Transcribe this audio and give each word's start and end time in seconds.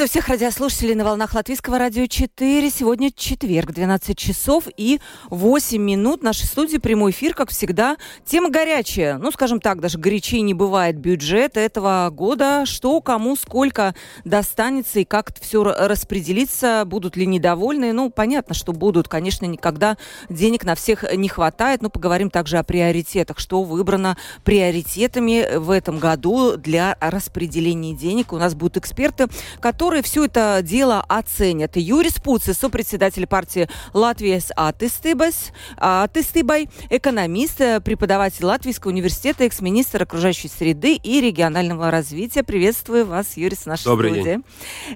Приветствую 0.00 0.22
всех 0.22 0.30
радиослушателей 0.30 0.94
на 0.94 1.04
волнах 1.04 1.34
Латвийского 1.34 1.78
радио 1.78 2.06
4. 2.06 2.70
Сегодня 2.70 3.12
четверг, 3.14 3.72
12 3.72 4.16
часов 4.16 4.64
и 4.78 4.98
8 5.28 5.78
минут. 5.78 6.20
В 6.20 6.24
нашей 6.24 6.46
студии 6.46 6.78
прямой 6.78 7.10
эфир, 7.10 7.34
как 7.34 7.50
всегда. 7.50 7.98
Тема 8.24 8.48
горячая. 8.48 9.18
Ну, 9.18 9.30
скажем 9.30 9.60
так, 9.60 9.78
даже 9.82 9.98
горячей 9.98 10.40
не 10.40 10.54
бывает 10.54 10.96
бюджет 10.96 11.58
этого 11.58 12.08
года. 12.10 12.64
Что, 12.64 13.02
кому, 13.02 13.36
сколько 13.36 13.94
достанется 14.24 15.00
и 15.00 15.04
как 15.04 15.38
все 15.38 15.64
распределится. 15.64 16.84
Будут 16.86 17.18
ли 17.18 17.26
недовольны? 17.26 17.92
Ну, 17.92 18.08
понятно, 18.08 18.54
что 18.54 18.72
будут. 18.72 19.06
Конечно, 19.06 19.44
никогда 19.44 19.98
денег 20.30 20.64
на 20.64 20.76
всех 20.76 21.04
не 21.14 21.28
хватает. 21.28 21.82
Но 21.82 21.90
поговорим 21.90 22.30
также 22.30 22.56
о 22.56 22.62
приоритетах. 22.62 23.38
Что 23.38 23.64
выбрано 23.64 24.16
приоритетами 24.44 25.58
в 25.58 25.68
этом 25.68 25.98
году 25.98 26.56
для 26.56 26.96
распределения 27.02 27.92
денег. 27.92 28.32
У 28.32 28.38
нас 28.38 28.54
будут 28.54 28.78
эксперты, 28.78 29.26
которые 29.60 29.89
все 30.02 30.24
это 30.24 30.60
дело 30.62 31.04
оценят. 31.08 31.76
Юрис 31.76 32.14
Пуци, 32.14 32.54
сопредседатель 32.54 33.26
партии 33.26 33.68
Латвия 33.92 34.40
с 34.40 34.52
Атыстыбас, 34.54 35.52
Атыстыбай, 35.76 36.68
экономист, 36.88 37.58
преподаватель 37.84 38.44
Латвийского 38.44 38.92
университета, 38.92 39.44
экс-министр 39.44 40.04
окружающей 40.04 40.48
среды 40.48 40.94
и 40.94 41.20
регионального 41.20 41.90
развития. 41.90 42.42
Приветствую 42.42 43.04
вас, 43.06 43.36
Юрис, 43.36 43.58
в 43.58 43.66
нашей 43.66 43.84
Добрый 43.84 44.10
студии. 44.12 44.24
день. 44.24 44.44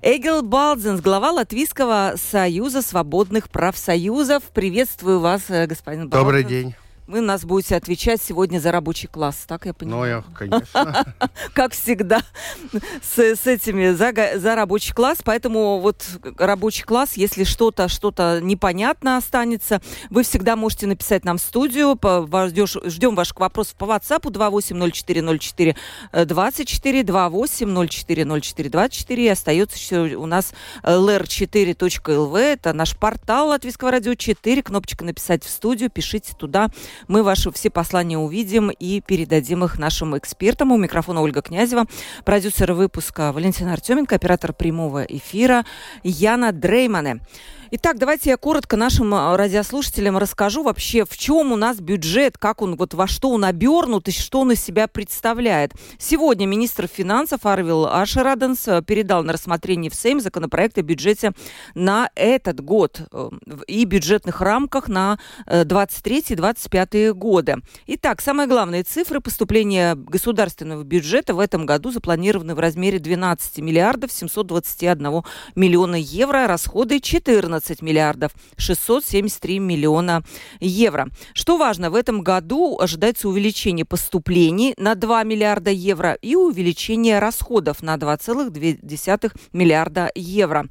Эгил 0.02 0.42
Балдзенс, 0.42 1.00
глава 1.00 1.32
Латвийского 1.32 2.14
союза 2.16 2.80
свободных 2.80 3.50
профсоюзов. 3.50 4.44
Приветствую 4.54 5.20
вас, 5.20 5.42
э, 5.48 5.66
господин 5.66 6.08
Балдзенс. 6.08 6.24
Добрый 6.24 6.44
день. 6.44 6.74
Вы 7.06 7.20
нас 7.20 7.44
будете 7.44 7.76
отвечать 7.76 8.22
сегодня 8.22 8.58
за 8.60 8.72
рабочий 8.72 9.08
класс, 9.08 9.44
так 9.46 9.66
я 9.66 9.72
Ну, 9.72 9.74
понимаю? 9.74 10.24
я, 10.26 10.34
конечно. 10.34 11.14
как 11.52 11.72
всегда, 11.72 12.22
с, 13.02 13.18
с 13.18 13.46
этими 13.46 13.90
за, 13.90 14.12
за 14.38 14.54
рабочий 14.54 14.94
класс. 14.94 15.18
Поэтому 15.22 15.80
вот 15.80 16.02
рабочий 16.38 16.82
класс, 16.84 17.12
если 17.16 17.44
что-то 17.44 17.88
что-то 17.88 18.40
непонятно 18.42 19.18
останется, 19.18 19.82
вы 20.08 20.22
всегда 20.22 20.56
можете 20.56 20.86
написать 20.86 21.26
нам 21.26 21.36
в 21.36 21.42
студию. 21.42 21.94
По, 21.96 22.22
вас 22.22 22.52
ждешь- 22.52 22.78
ждем 22.86 23.14
ваших 23.14 23.38
вопросов 23.38 23.74
по 23.74 23.84
WhatsApp 23.84 24.30
280404 24.30 25.76
24 26.24 27.02
280404 27.02 28.70
24. 28.70 29.24
И 29.24 29.28
остается 29.28 29.76
еще 29.76 30.16
у 30.16 30.24
нас 30.24 30.54
lr4.lv. 30.82 32.38
Это 32.38 32.72
наш 32.72 32.96
портал 32.96 33.48
Латвийского 33.48 33.90
радио 33.90 34.14
4. 34.14 34.62
Кнопочка 34.62 35.04
«Написать 35.04 35.44
в 35.44 35.50
студию». 35.50 35.90
Пишите 35.90 36.34
туда. 36.34 36.70
Мы 37.08 37.22
ваши 37.22 37.50
все 37.50 37.70
послания 37.70 38.18
увидим 38.18 38.70
и 38.70 39.00
передадим 39.00 39.64
их 39.64 39.78
нашим 39.78 40.16
экспертам. 40.16 40.72
У 40.72 40.76
микрофона 40.76 41.20
Ольга 41.22 41.42
Князева, 41.42 41.86
продюсер 42.24 42.72
выпуска 42.72 43.32
Валентина 43.32 43.72
Артеменко, 43.72 44.14
оператор 44.14 44.52
прямого 44.52 45.04
эфира 45.04 45.64
Яна 46.02 46.52
Дреймане. 46.52 47.20
Итак, 47.76 47.98
давайте 47.98 48.30
я 48.30 48.36
коротко 48.36 48.76
нашим 48.76 49.12
э, 49.12 49.34
радиослушателям 49.34 50.16
расскажу 50.16 50.62
вообще, 50.62 51.04
в 51.04 51.18
чем 51.18 51.50
у 51.50 51.56
нас 51.56 51.80
бюджет, 51.80 52.38
как 52.38 52.62
он, 52.62 52.76
вот 52.76 52.94
во 52.94 53.08
что 53.08 53.30
он 53.30 53.44
обернут 53.44 54.06
и 54.06 54.12
что 54.12 54.42
он 54.42 54.52
из 54.52 54.62
себя 54.62 54.86
представляет. 54.86 55.72
Сегодня 55.98 56.46
министр 56.46 56.86
финансов 56.86 57.44
Арвил 57.44 57.86
Ашераденс 57.86 58.68
э, 58.68 58.82
передал 58.82 59.24
на 59.24 59.32
рассмотрение 59.32 59.90
в 59.90 59.96
Сейм 59.96 60.20
законопроект 60.20 60.78
о 60.78 60.82
бюджете 60.82 61.32
на 61.74 62.10
этот 62.14 62.60
год 62.60 63.08
э, 63.10 63.30
и 63.66 63.84
бюджетных 63.86 64.40
рамках 64.40 64.86
на 64.86 65.18
23-25 65.48 67.12
годы. 67.12 67.56
Итак, 67.88 68.20
самые 68.20 68.46
главные 68.46 68.84
цифры 68.84 69.18
поступления 69.18 69.96
государственного 69.96 70.84
бюджета 70.84 71.34
в 71.34 71.40
этом 71.40 71.66
году 71.66 71.90
запланированы 71.90 72.54
в 72.54 72.60
размере 72.60 73.00
12 73.00 73.58
миллиардов 73.58 74.12
721 74.12 75.24
миллиона 75.56 75.96
евро, 75.96 76.46
расходы 76.46 77.00
14 77.00 77.63
миллиардов 77.82 78.32
673 78.56 79.58
миллиона 79.58 80.22
евро. 80.60 81.08
Что 81.32 81.56
важно, 81.56 81.90
в 81.90 81.94
этом 81.94 82.22
году 82.22 82.78
ожидается 82.78 83.28
увеличение 83.28 83.84
поступлений 83.84 84.74
на 84.76 84.94
2 84.94 85.24
миллиарда 85.24 85.70
евро 85.70 86.14
и 86.14 86.34
увеличение 86.36 87.18
расходов 87.18 87.82
на 87.82 87.96
2,2 87.96 89.32
миллиарда 89.52 90.10
евро. 90.14 90.66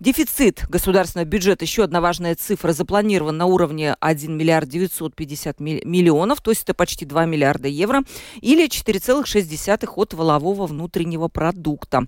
Дефицит 0.00 0.64
государственного 0.68 1.26
бюджета, 1.28 1.64
еще 1.64 1.84
одна 1.84 2.00
важная 2.00 2.34
цифра, 2.34 2.72
запланирован 2.72 3.36
на 3.36 3.46
уровне 3.46 3.96
1 4.00 4.36
миллиард 4.36 4.68
950 4.68 5.60
ми- 5.60 5.82
миллионов, 5.84 6.40
то 6.40 6.50
есть 6.50 6.62
это 6.62 6.74
почти 6.74 7.04
2 7.04 7.24
миллиарда 7.26 7.68
евро, 7.68 8.02
или 8.40 8.68
4,6 8.68 9.92
от 9.96 10.14
валового 10.14 10.66
внутреннего 10.66 11.28
продукта. 11.28 12.06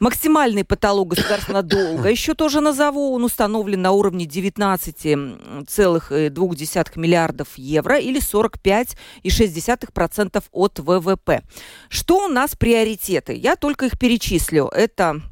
Максимальный 0.00 0.64
потолок 0.64 1.08
государственного 1.08 1.62
долга 1.62 2.08
еще 2.08 2.34
тоже 2.34 2.60
назову. 2.60 3.14
Он 3.14 3.24
установлен 3.24 3.61
на 3.76 3.92
уровне 3.92 4.26
19,2 4.26 6.98
миллиардов 6.98 7.48
евро 7.56 7.98
или 7.98 8.20
45,6% 8.20 10.44
от 10.52 10.78
ВВП. 10.78 11.42
Что 11.88 12.26
у 12.26 12.28
нас 12.28 12.54
приоритеты? 12.56 13.34
Я 13.34 13.56
только 13.56 13.86
их 13.86 13.98
перечислю. 13.98 14.68
Это 14.68 15.22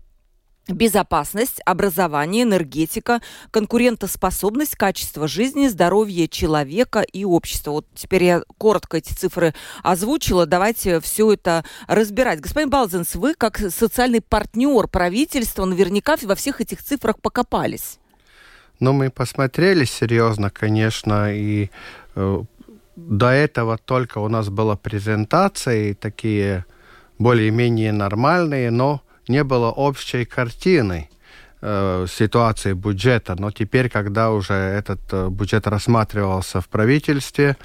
Безопасность, 0.69 1.61
образование, 1.65 2.45
энергетика, 2.45 3.21
конкурентоспособность, 3.51 4.77
качество 4.77 5.27
жизни, 5.27 5.69
здоровье 5.69 6.29
человека 6.29 7.01
и 7.01 7.25
общества. 7.25 7.73
Вот 7.73 7.87
теперь 7.95 8.25
я 8.25 8.43
коротко 8.59 8.99
эти 8.99 9.13
цифры 9.13 9.55
озвучила. 9.83 10.47
Давайте 10.47 11.01
все 11.01 11.33
это 11.33 11.65
разбирать. 11.89 12.41
Господин 12.41 12.71
Балзенс, 12.71 13.15
вы 13.15 13.35
как 13.35 13.59
социальный 13.59 14.21
партнер 14.21 14.87
правительства 14.87 15.65
наверняка 15.65 16.17
во 16.23 16.35
всех 16.35 16.61
этих 16.61 16.83
цифрах 16.83 17.21
покопались. 17.21 17.99
Ну, 18.81 18.93
мы 18.93 19.11
посмотрели 19.11 19.85
серьезно, 19.85 20.51
конечно, 20.51 21.35
и 21.35 21.71
э, 22.15 22.43
до 22.97 23.27
этого 23.27 23.77
только 23.77 24.19
у 24.19 24.29
нас 24.29 24.49
была 24.49 24.77
презентации 24.77 25.93
такие 25.93 26.65
более-менее 27.19 27.93
нормальные, 27.93 28.71
но 28.71 29.03
не 29.29 29.45
было 29.45 29.71
общей 29.71 30.25
картины 30.25 31.11
э, 31.61 32.07
ситуации 32.09 32.73
бюджета. 32.73 33.37
Но 33.39 33.51
теперь, 33.51 33.91
когда 33.91 34.31
уже 34.31 34.55
этот 34.55 35.01
э, 35.13 35.29
бюджет 35.29 35.67
рассматривался 35.67 36.63
в 36.63 36.69
правительстве, 36.69 37.59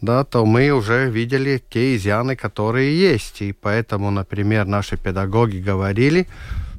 да, 0.00 0.24
то 0.24 0.46
мы 0.46 0.70
уже 0.70 1.10
видели 1.10 1.62
те 1.70 1.96
изъяны, 1.96 2.36
которые 2.36 2.98
есть. 2.98 3.42
И 3.42 3.52
поэтому, 3.52 4.10
например, 4.10 4.64
наши 4.64 4.96
педагоги 4.96 5.58
говорили, 5.58 6.26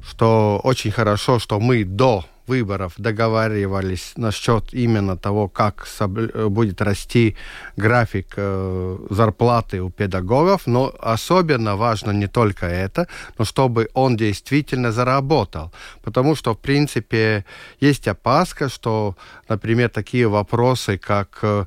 что 0.08 0.60
очень 0.64 0.90
хорошо, 0.90 1.38
что 1.38 1.60
мы 1.60 1.84
до 1.84 2.24
выборов 2.46 2.94
договаривались 2.96 4.12
насчет 4.16 4.74
именно 4.74 5.16
того, 5.16 5.48
как 5.48 5.86
э, 6.00 6.48
будет 6.48 6.82
расти 6.82 7.36
график 7.76 8.34
э, 8.36 8.98
зарплаты 9.10 9.82
у 9.82 9.90
педагогов, 9.90 10.66
но 10.66 10.92
особенно 11.00 11.76
важно 11.76 12.12
не 12.12 12.26
только 12.26 12.66
это, 12.66 13.08
но 13.38 13.44
чтобы 13.44 13.88
он 13.94 14.16
действительно 14.16 14.92
заработал. 14.92 15.72
Потому 16.02 16.34
что, 16.36 16.54
в 16.54 16.58
принципе, 16.58 17.44
есть 17.80 18.08
опаска, 18.08 18.68
что, 18.68 19.16
например, 19.48 19.88
такие 19.88 20.28
вопросы, 20.28 20.98
как 20.98 21.38
э, 21.42 21.64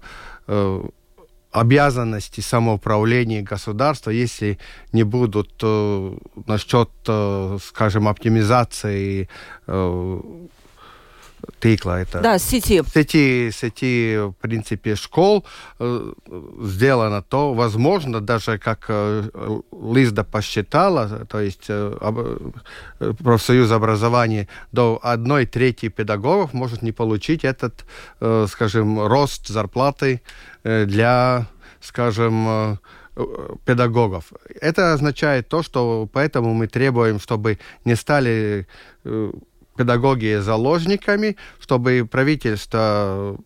э, 0.47 0.83
обязанности 1.51 2.41
самоуправления 2.41 3.41
государства, 3.41 4.11
если 4.11 4.59
не 4.91 5.03
будут 5.03 5.51
э, 5.61 6.17
насчет, 6.45 6.89
э, 7.07 7.57
скажем, 7.63 8.07
оптимизации 8.07 9.27
э, 9.67 10.21
тыкла, 11.59 12.01
это 12.01 12.21
Да, 12.21 12.39
сети. 12.39 12.83
сети, 12.93 13.51
сети, 13.51 14.17
в 14.17 14.33
принципе, 14.33 14.95
школ 14.95 15.45
э, 15.79 16.13
сделано, 16.61 17.21
то, 17.21 17.53
возможно, 17.53 18.21
даже 18.21 18.57
как 18.57 18.85
э, 18.89 19.29
Лизда 19.71 20.23
посчитала, 20.23 21.25
то 21.25 21.39
есть 21.39 21.65
э, 21.69 22.51
профсоюз 23.23 23.71
образования, 23.71 24.47
до 24.71 24.99
одной 25.01 25.45
трети 25.45 25.89
педагогов 25.89 26.53
может 26.53 26.81
не 26.81 26.91
получить 26.91 27.43
этот, 27.43 27.85
скажем, 28.49 29.07
рост 29.07 29.47
зарплаты 29.47 30.21
для, 30.63 31.47
скажем, 31.81 32.79
педагогов. 33.65 34.33
Это 34.61 34.93
означает 34.93 35.47
то, 35.49 35.63
что 35.63 36.07
поэтому 36.11 36.53
мы 36.53 36.67
требуем, 36.67 37.19
чтобы 37.19 37.59
не 37.85 37.95
стали 37.95 38.67
педагоги 39.79 40.41
заложниками, 40.41 41.37
чтобы 41.61 42.05
правительство 42.05 43.37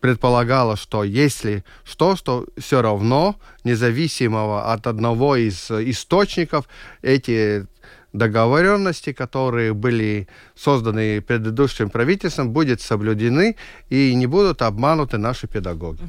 предполагало, 0.00 0.76
что 0.76 1.04
если 1.04 1.62
что, 1.84 2.16
что 2.16 2.46
все 2.56 2.82
равно, 2.82 3.36
независимого 3.62 4.72
от 4.72 4.88
одного 4.88 5.36
из 5.36 5.70
источников, 5.70 6.68
эти 7.00 7.68
договоренности, 8.12 9.12
которые 9.12 9.74
были 9.74 10.28
созданы 10.54 11.20
предыдущим 11.20 11.90
правительством, 11.90 12.50
будут 12.50 12.80
соблюдены 12.80 13.56
и 13.90 14.14
не 14.14 14.26
будут 14.26 14.62
обмануты 14.62 15.18
наши 15.18 15.46
педагоги. 15.46 16.00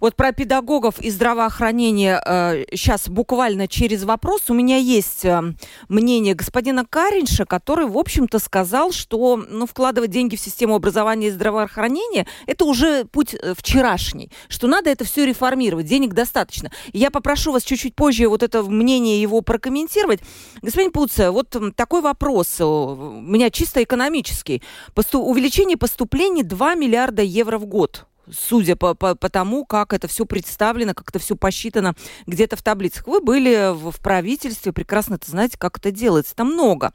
Вот 0.00 0.16
про 0.16 0.32
педагогов 0.32 1.00
и 1.00 1.10
здравоохранение 1.10 2.20
э, 2.24 2.64
сейчас 2.72 3.08
буквально 3.08 3.68
через 3.68 4.04
вопрос. 4.04 4.42
У 4.48 4.54
меня 4.54 4.76
есть 4.76 5.24
э, 5.24 5.54
мнение 5.88 6.34
господина 6.34 6.84
Каринша, 6.84 7.44
который, 7.46 7.86
в 7.86 7.96
общем-то, 7.96 8.38
сказал, 8.38 8.92
что 8.92 9.36
ну, 9.36 9.66
вкладывать 9.66 10.10
деньги 10.10 10.36
в 10.36 10.40
систему 10.40 10.74
образования 10.74 11.28
и 11.28 11.30
здравоохранения– 11.30 12.26
это 12.46 12.64
уже 12.64 13.04
путь 13.04 13.34
э, 13.34 13.54
вчерашний, 13.56 14.30
что 14.48 14.66
надо 14.66 14.90
это 14.90 15.04
все 15.04 15.24
реформировать, 15.24 15.86
денег 15.86 16.12
достаточно. 16.12 16.70
Я 16.92 17.10
попрошу 17.10 17.52
вас 17.52 17.62
чуть-чуть 17.62 17.94
позже 17.94 18.28
вот 18.28 18.42
это 18.42 18.62
мнение 18.62 19.20
его 19.22 19.40
прокомментировать. 19.40 20.20
Господин 20.62 20.90
Пуца, 20.90 21.30
вот 21.36 21.76
такой 21.76 22.00
вопрос 22.00 22.60
у 22.60 23.20
меня 23.20 23.50
чисто 23.50 23.82
экономический. 23.82 24.62
Посту- 24.94 25.22
увеличение 25.22 25.76
поступлений 25.76 26.42
2 26.42 26.74
миллиарда 26.74 27.22
евро 27.22 27.58
в 27.58 27.66
год 27.66 28.06
судя 28.30 28.76
по, 28.76 28.94
по, 28.94 29.14
по 29.14 29.28
тому, 29.28 29.64
как 29.64 29.92
это 29.92 30.08
все 30.08 30.26
представлено, 30.26 30.94
как 30.94 31.08
это 31.10 31.18
все 31.18 31.36
посчитано 31.36 31.94
где-то 32.26 32.56
в 32.56 32.62
таблицах. 32.62 33.06
Вы 33.06 33.20
были 33.20 33.72
в, 33.72 33.90
в 33.90 34.00
правительстве, 34.00 34.72
прекрасно 34.72 35.14
это 35.14 35.30
знаете, 35.30 35.56
как 35.58 35.78
это 35.78 35.90
делается. 35.90 36.34
Там 36.34 36.48
много. 36.48 36.92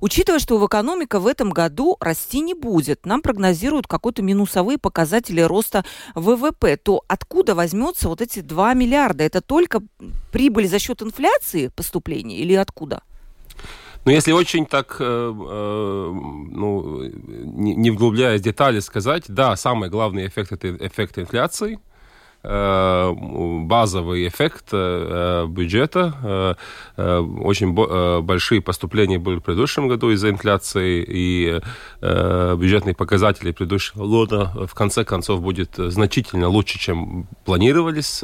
Учитывая, 0.00 0.38
что 0.38 0.58
в 0.58 0.66
экономика 0.66 1.20
в 1.20 1.26
этом 1.26 1.50
году 1.50 1.96
расти 2.00 2.40
не 2.40 2.54
будет, 2.54 3.06
нам 3.06 3.22
прогнозируют 3.22 3.86
какие-то 3.86 4.22
минусовые 4.22 4.78
показатели 4.78 5.40
роста 5.40 5.84
ВВП, 6.14 6.76
то 6.76 7.02
откуда 7.08 7.54
возьмется 7.54 8.08
вот 8.08 8.20
эти 8.20 8.40
2 8.40 8.74
миллиарда? 8.74 9.24
Это 9.24 9.40
только 9.40 9.82
прибыль 10.32 10.68
за 10.68 10.78
счет 10.78 11.02
инфляции 11.02 11.68
поступлений 11.68 12.38
или 12.38 12.54
откуда? 12.54 13.02
Но 14.04 14.12
если 14.12 14.32
очень 14.32 14.64
так, 14.64 14.96
э, 14.98 15.04
э, 15.04 16.10
ну, 16.12 17.02
не, 17.02 17.74
не 17.74 17.90
вглубляясь 17.90 18.40
в 18.40 18.44
детали 18.44 18.80
сказать, 18.80 19.24
да, 19.28 19.56
самый 19.56 19.90
главный 19.90 20.26
эффект– 20.26 20.52
это 20.52 20.74
эффект 20.86 21.18
инфляции– 21.18 21.78
базовый 22.42 24.26
эффект 24.26 24.68
э, 24.72 25.46
бюджета. 25.46 26.56
Э, 26.96 27.18
очень 27.20 27.74
большие 28.22 28.62
поступления 28.62 29.18
были 29.18 29.36
в 29.36 29.40
предыдущем 29.40 29.88
году 29.88 30.10
из-за 30.10 30.30
инфляции, 30.30 31.04
и 31.06 31.60
бюджетные 32.00 32.94
показатели 32.94 33.52
предыдущего 33.52 34.06
года 34.06 34.52
в 34.66 34.74
конце 34.74 35.04
концов 35.04 35.42
будет 35.42 35.74
значительно 35.76 36.48
лучше, 36.48 36.78
чем 36.78 37.26
планировались. 37.44 38.22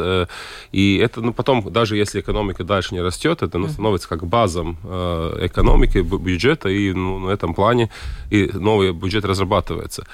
И 0.72 0.96
это 1.02 1.20
ну, 1.20 1.32
потом, 1.32 1.70
даже 1.72 1.96
если 1.96 2.20
экономика 2.20 2.64
дальше 2.64 2.94
не 2.94 3.00
растет, 3.00 3.42
это 3.42 3.58
ну, 3.58 3.68
становится 3.68 4.08
как 4.08 4.26
базом 4.26 4.78
экономики, 5.40 5.98
бюджета, 5.98 6.68
и 6.68 6.92
ну, 6.92 7.18
на 7.18 7.30
этом 7.30 7.54
плане 7.54 7.90
и 8.30 8.50
новый 8.52 8.92
бюджет 8.92 9.24
разрабатывается. 9.24 10.06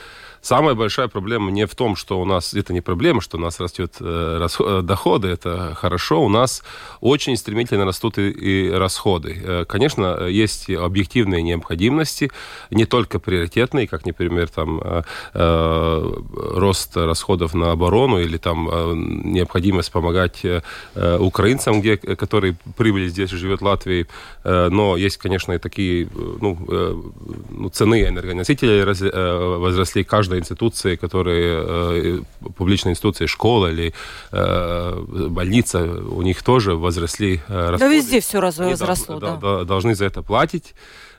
Самая 0.43 0.75
большая 0.75 1.07
проблема 1.07 1.53
не 1.53 1.67
в 1.67 1.75
том, 1.77 1.95
что 1.95 2.21
у 2.21 2.25
нас... 2.25 2.53
Это 2.53 2.73
не 2.73 2.81
проблема, 2.81 3.21
что 3.21 3.39
у 3.39 3.41
нас 3.41 3.61
растет 3.61 3.95
э, 4.01 4.49
э, 4.59 4.81
доходы, 4.83 5.29
это 5.29 5.75
хорошо. 5.77 6.21
У 6.25 6.29
нас 6.29 6.65
очень 7.01 7.37
стремительно 7.37 7.85
растут 7.85 8.19
и, 8.19 8.31
и 8.31 8.71
расходы. 8.71 9.41
Э, 9.41 9.65
конечно, 9.65 10.27
есть 10.27 10.69
объективные 10.69 11.43
необходимости, 11.43 12.33
не 12.71 12.87
только 12.87 13.21
приоритетные, 13.21 13.87
как, 13.87 14.05
например, 14.05 14.49
там, 14.49 14.81
э, 14.83 15.03
э, 15.35 16.13
рост 16.35 16.97
расходов 16.97 17.55
на 17.55 17.71
оборону 17.71 18.19
или 18.19 18.37
там 18.37 18.69
э, 18.69 18.95
необходимость 18.97 19.93
помогать 19.93 20.45
э, 20.45 20.61
украинцам, 21.19 21.81
где, 21.81 21.97
которые 21.97 22.57
прибыли 22.77 23.07
здесь 23.07 23.31
живет 23.31 23.61
в 23.61 23.65
Латвии. 23.65 24.09
Э, 24.43 24.69
но 24.71 24.97
есть, 24.97 25.19
конечно, 25.19 25.53
и 25.53 25.59
такие 25.59 26.09
ну, 26.41 26.59
э, 26.69 27.03
ну, 27.51 27.69
цены 27.69 28.03
энергоносителей 28.09 28.83
возросли 29.59 30.03
каждый 30.03 30.32
каждой 30.33 30.39
институции, 30.39 30.97
которые 30.97 31.65
э, 31.65 32.19
публичные 32.57 32.93
институции, 32.93 33.27
школа 33.27 33.71
или 33.71 33.93
э, 34.33 35.29
больница, 35.29 35.83
у 35.83 36.23
них 36.23 36.43
тоже 36.43 36.75
возросли 36.75 37.41
э, 37.49 37.71
расходы. 37.71 37.79
Да 37.79 37.89
везде 37.89 38.21
все 38.21 38.41
возросло, 38.41 39.21
да. 39.21 39.37
да. 39.37 39.65
Должны 39.65 39.95
за 39.95 40.07
это 40.07 40.23
платить. 40.23 40.75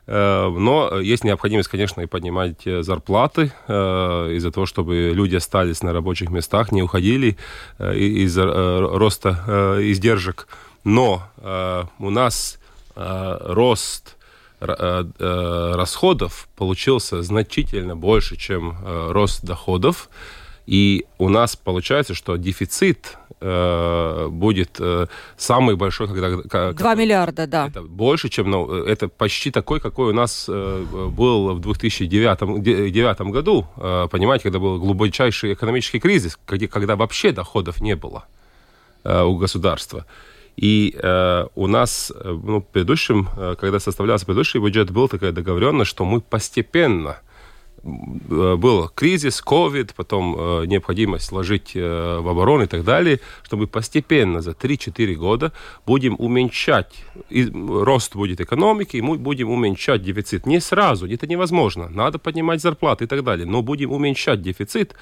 Но 0.05 0.99
есть 1.01 1.23
необходимость, 1.23 1.69
конечно, 1.69 2.01
и 2.01 2.07
поднимать 2.07 2.65
зарплаты 2.65 3.53
из-за 3.67 4.51
того, 4.51 4.65
чтобы 4.65 5.13
люди 5.15 5.37
остались 5.37 5.81
на 5.81 5.93
рабочих 5.93 6.29
местах, 6.29 6.73
не 6.73 6.83
уходили 6.83 7.37
из-за 7.79 8.45
роста 8.81 9.77
издержек. 9.79 10.47
Но 10.83 11.23
у 11.99 12.09
нас 12.09 12.59
рост 12.95 14.17
расходов 14.63 16.47
получился 16.55 17.21
значительно 17.23 17.95
больше, 17.95 18.37
чем 18.37 18.71
э, 18.71 19.11
рост 19.11 19.43
доходов. 19.43 20.09
И 20.65 21.05
у 21.17 21.29
нас 21.29 21.55
получается, 21.55 22.13
что 22.13 22.37
дефицит 22.37 23.17
э, 23.41 24.27
будет 24.29 24.77
э, 24.79 25.07
самый 25.35 25.75
большой, 25.75 26.07
когда... 26.07 26.41
Как, 26.43 26.77
2 26.77 26.95
миллиарда, 26.95 27.47
да. 27.47 27.67
Это 27.67 27.81
больше, 27.81 28.29
чем... 28.29 28.49
Ну, 28.49 28.73
это 28.73 29.09
почти 29.09 29.51
такой, 29.51 29.81
какой 29.81 30.11
у 30.11 30.13
нас 30.13 30.45
э, 30.47 30.85
был 31.09 31.53
в 31.55 31.59
2009 31.59 33.21
году. 33.31 33.67
Э, 33.75 34.07
понимаете, 34.09 34.43
когда 34.43 34.59
был 34.59 34.79
глубочайший 34.79 35.53
экономический 35.53 35.99
кризис, 35.99 36.39
когда 36.45 36.95
вообще 36.95 37.33
доходов 37.33 37.81
не 37.81 37.95
было 37.95 38.25
э, 39.03 39.21
у 39.21 39.35
государства. 39.35 40.05
И 40.55 40.95
э, 41.01 41.45
у 41.55 41.67
нас 41.67 42.11
э, 42.13 42.39
ну, 42.43 42.59
в 42.59 42.65
предыдущем, 42.65 43.27
э, 43.35 43.55
когда 43.59 43.79
составлялся 43.79 44.25
предыдущий 44.25 44.59
бюджет, 44.59 44.91
была 44.91 45.07
такая 45.07 45.31
договоренность, 45.31 45.89
что 45.89 46.05
мы 46.05 46.21
постепенно 46.21 47.17
э, 47.83 48.55
был 48.55 48.87
кризис, 48.89 49.41
ковид, 49.41 49.95
потом 49.95 50.35
э, 50.37 50.65
необходимость 50.67 51.31
вложить 51.31 51.71
э, 51.73 52.19
в 52.21 52.27
оборону 52.29 52.65
и 52.65 52.67
так 52.67 52.83
далее, 52.83 53.19
что 53.41 53.57
мы 53.57 53.65
постепенно 53.65 54.41
за 54.41 54.51
3-4 54.51 55.15
года 55.15 55.53
будем 55.87 56.15
уменьшать, 56.19 57.03
и 57.31 57.49
рост 57.51 58.15
будет 58.15 58.39
экономики, 58.39 58.97
и 58.97 59.01
мы 59.01 59.17
будем 59.17 59.49
уменьшать 59.49 60.03
дефицит. 60.03 60.45
Не 60.45 60.59
сразу, 60.59 61.07
это 61.07 61.25
невозможно, 61.25 61.89
надо 61.89 62.19
поднимать 62.19 62.61
зарплаты 62.61 63.05
и 63.05 63.07
так 63.07 63.23
далее, 63.23 63.47
но 63.47 63.63
будем 63.63 63.91
уменьшать 63.91 64.43
дефицит, 64.43 64.93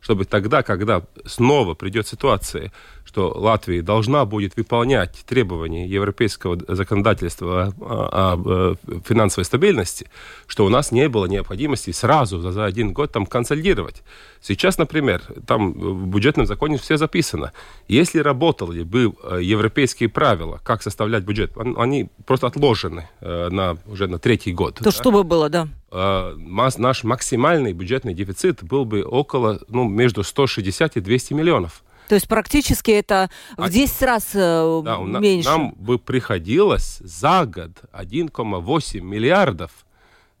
чтобы 0.00 0.24
тогда, 0.24 0.62
когда 0.62 1.02
снова 1.24 1.74
придет 1.74 2.06
ситуация, 2.06 2.72
что 3.04 3.30
Латвия 3.30 3.82
должна 3.82 4.24
будет 4.24 4.56
выполнять 4.56 5.24
требования 5.26 5.86
европейского 5.86 6.58
законодательства 6.68 7.74
о, 7.80 8.36
о, 8.36 8.74
финансовой 9.06 9.44
стабильности, 9.44 10.10
что 10.46 10.66
у 10.66 10.68
нас 10.68 10.92
не 10.92 11.08
было 11.08 11.26
необходимости 11.26 11.90
сразу 11.90 12.38
за 12.38 12.64
один 12.64 12.92
год 12.92 13.12
там 13.12 13.26
консолидировать. 13.26 14.02
Сейчас, 14.40 14.78
например, 14.78 15.22
там 15.46 15.72
в 15.72 16.06
бюджетном 16.06 16.46
законе 16.46 16.78
все 16.78 16.96
записано. 16.96 17.52
Если 17.88 18.20
работали 18.20 18.82
бы 18.82 19.14
э, 19.22 19.40
европейские 19.42 20.08
правила, 20.08 20.60
как 20.62 20.82
составлять 20.82 21.24
бюджет, 21.24 21.52
они 21.76 22.08
просто 22.26 22.46
отложены 22.46 23.08
э, 23.20 23.48
на, 23.50 23.76
уже 23.86 24.06
на 24.06 24.18
третий 24.18 24.52
год. 24.52 24.76
То 24.76 24.84
да? 24.84 24.90
что 24.90 25.10
бы 25.10 25.24
было, 25.24 25.48
да? 25.48 25.68
Э, 25.90 26.34
наш 26.36 27.04
максимальный 27.04 27.72
бюджетный 27.72 28.14
дефицит 28.14 28.62
был 28.62 28.84
бы 28.84 29.02
около, 29.02 29.60
ну, 29.68 29.88
между 29.88 30.22
160 30.22 30.96
и 30.96 31.00
200 31.00 31.32
миллионов. 31.34 31.82
То 32.08 32.14
есть 32.14 32.26
практически 32.26 32.90
это 32.90 33.28
в 33.56 33.64
а, 33.64 33.68
10 33.68 34.02
раз 34.02 34.30
да, 34.32 34.98
меньше. 34.98 35.48
Нам 35.48 35.74
бы 35.76 35.98
приходилось 35.98 36.98
за 37.00 37.44
год 37.44 37.72
1,8 37.92 39.00
миллиардов 39.00 39.70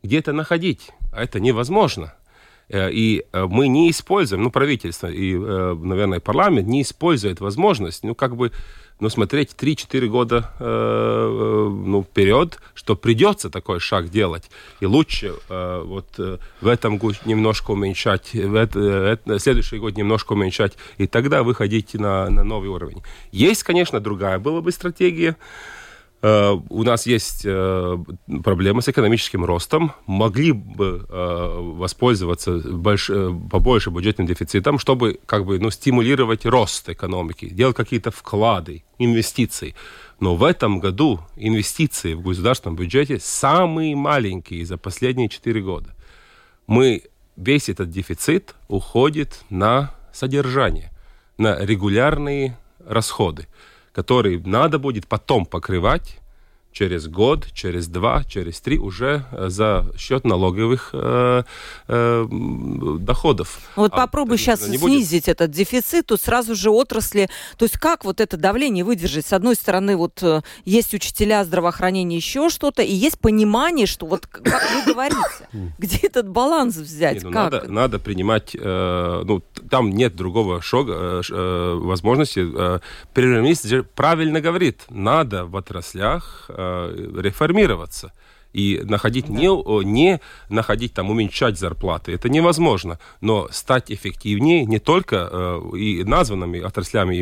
где-то 0.02 0.32
находить. 0.32 0.90
А 1.12 1.22
это 1.22 1.40
невозможно. 1.40 2.14
Э, 2.68 2.90
и 2.90 3.24
э, 3.32 3.46
мы 3.48 3.68
не 3.68 3.90
используем, 3.90 4.42
ну, 4.42 4.50
правительство 4.50 5.06
и, 5.06 5.34
э, 5.34 5.74
наверное, 5.74 6.20
парламент 6.20 6.68
не 6.68 6.82
использует 6.82 7.40
возможность, 7.40 8.04
ну, 8.04 8.14
как 8.14 8.36
бы 8.36 8.52
ну, 9.00 9.08
смотреть 9.08 9.54
3-4 9.56 10.08
года 10.08 10.50
ну, 10.58 12.02
вперед, 12.02 12.58
что 12.74 12.96
придется 12.96 13.48
такой 13.48 13.78
шаг 13.78 14.08
делать. 14.08 14.50
И 14.80 14.86
лучше 14.86 15.34
вот 15.48 16.18
в 16.60 16.66
этом 16.66 16.98
году 16.98 17.14
немножко 17.24 17.70
уменьшать, 17.70 18.34
в 18.34 18.56
это, 18.56 19.38
следующий 19.38 19.78
год 19.78 19.96
немножко 19.96 20.32
уменьшать, 20.32 20.76
и 20.96 21.06
тогда 21.06 21.44
выходить 21.44 21.94
на, 21.94 22.28
на 22.28 22.42
новый 22.42 22.70
уровень. 22.70 23.00
Есть, 23.30 23.62
конечно, 23.62 24.00
другая 24.00 24.40
была 24.40 24.62
бы 24.62 24.72
стратегия. 24.72 25.36
Э, 26.20 26.58
у 26.68 26.82
нас 26.82 27.06
есть 27.06 27.42
э, 27.44 27.98
проблемы 28.42 28.82
с 28.82 28.88
экономическим 28.88 29.44
ростом, 29.44 29.92
могли 30.06 30.50
бы 30.52 31.06
э, 31.08 31.58
воспользоваться 31.76 32.58
больш... 32.58 33.10
побольше 33.50 33.90
бюджетным 33.90 34.26
дефицитом, 34.26 34.78
чтобы 34.78 35.20
как 35.26 35.44
бы, 35.44 35.60
ну, 35.60 35.70
стимулировать 35.70 36.44
рост 36.44 36.88
экономики, 36.88 37.48
делать 37.48 37.76
какие-то 37.76 38.10
вклады, 38.10 38.82
инвестиции. 38.98 39.76
Но 40.18 40.34
в 40.34 40.42
этом 40.42 40.80
году 40.80 41.20
инвестиции 41.36 42.14
в 42.14 42.22
государственном 42.22 42.76
бюджете 42.76 43.20
самые 43.20 43.94
маленькие 43.94 44.66
за 44.66 44.76
последние 44.76 45.28
четыре 45.28 45.60
года. 45.60 45.94
Мы, 46.66 47.04
весь 47.36 47.68
этот 47.68 47.90
дефицит 47.90 48.56
уходит 48.66 49.44
на 49.50 49.94
содержание, 50.12 50.90
на 51.38 51.64
регулярные 51.64 52.58
расходы, 52.84 53.46
которые 53.98 54.38
надо 54.38 54.78
будет 54.78 55.08
потом 55.08 55.44
покрывать 55.44 56.18
через 56.72 57.08
год, 57.08 57.46
через 57.52 57.88
два, 57.88 58.24
через 58.24 58.60
три 58.60 58.78
уже 58.78 59.24
э, 59.32 59.48
за 59.48 59.86
счет 59.98 60.24
налоговых 60.24 60.90
э, 60.92 61.42
э, 61.88 62.26
доходов. 63.00 63.58
Вот 63.76 63.92
а, 63.92 63.96
попробуй 63.96 64.36
а, 64.36 64.38
сейчас 64.38 64.64
снизить 64.64 65.24
будет... 65.24 65.28
этот 65.28 65.50
дефицит, 65.50 66.06
тут 66.06 66.20
сразу 66.20 66.54
же 66.54 66.70
отрасли. 66.70 67.28
То 67.56 67.64
есть 67.64 67.78
как 67.78 68.04
вот 68.04 68.20
это 68.20 68.36
давление 68.36 68.84
выдержать? 68.84 69.26
С 69.26 69.32
одной 69.32 69.56
стороны, 69.56 69.96
вот 69.96 70.22
э, 70.22 70.42
есть 70.64 70.94
учителя 70.94 71.44
здравоохранения, 71.44 72.16
еще 72.16 72.48
что-то, 72.48 72.82
и 72.82 72.92
есть 72.92 73.18
понимание, 73.18 73.86
что 73.86 74.06
вот 74.06 74.26
как 74.26 74.44
вы 74.44 74.92
говорите, 74.92 75.18
где 75.78 75.98
этот 75.98 76.28
баланс 76.28 76.76
взять? 76.76 77.24
ну, 77.24 77.30
надо, 77.30 77.64
надо 77.68 77.98
принимать, 77.98 78.54
э, 78.54 79.22
ну, 79.24 79.42
там 79.70 79.90
нет 79.90 80.14
другого 80.14 80.62
шага, 80.62 80.92
э, 80.94 81.22
э, 81.30 81.74
возможности. 81.74 82.46
Э, 82.54 83.82
правильно 83.94 84.40
говорит, 84.40 84.82
надо 84.90 85.44
в 85.44 85.56
отраслях 85.56 86.50
реформироваться 86.58 88.12
и 88.58 88.80
находить 88.82 89.26
да. 89.28 89.34
не, 89.34 89.84
не 89.84 90.20
находить 90.48 90.92
там 90.92 91.10
уменьшать 91.10 91.56
зарплаты. 91.58 92.12
Это 92.12 92.28
невозможно. 92.28 92.98
Но 93.20 93.46
стать 93.52 93.92
эффективнее 93.92 94.64
не 94.64 94.80
только 94.80 95.28
э, 95.30 95.76
и 95.76 96.02
названными 96.02 96.60
отраслями 96.60 97.18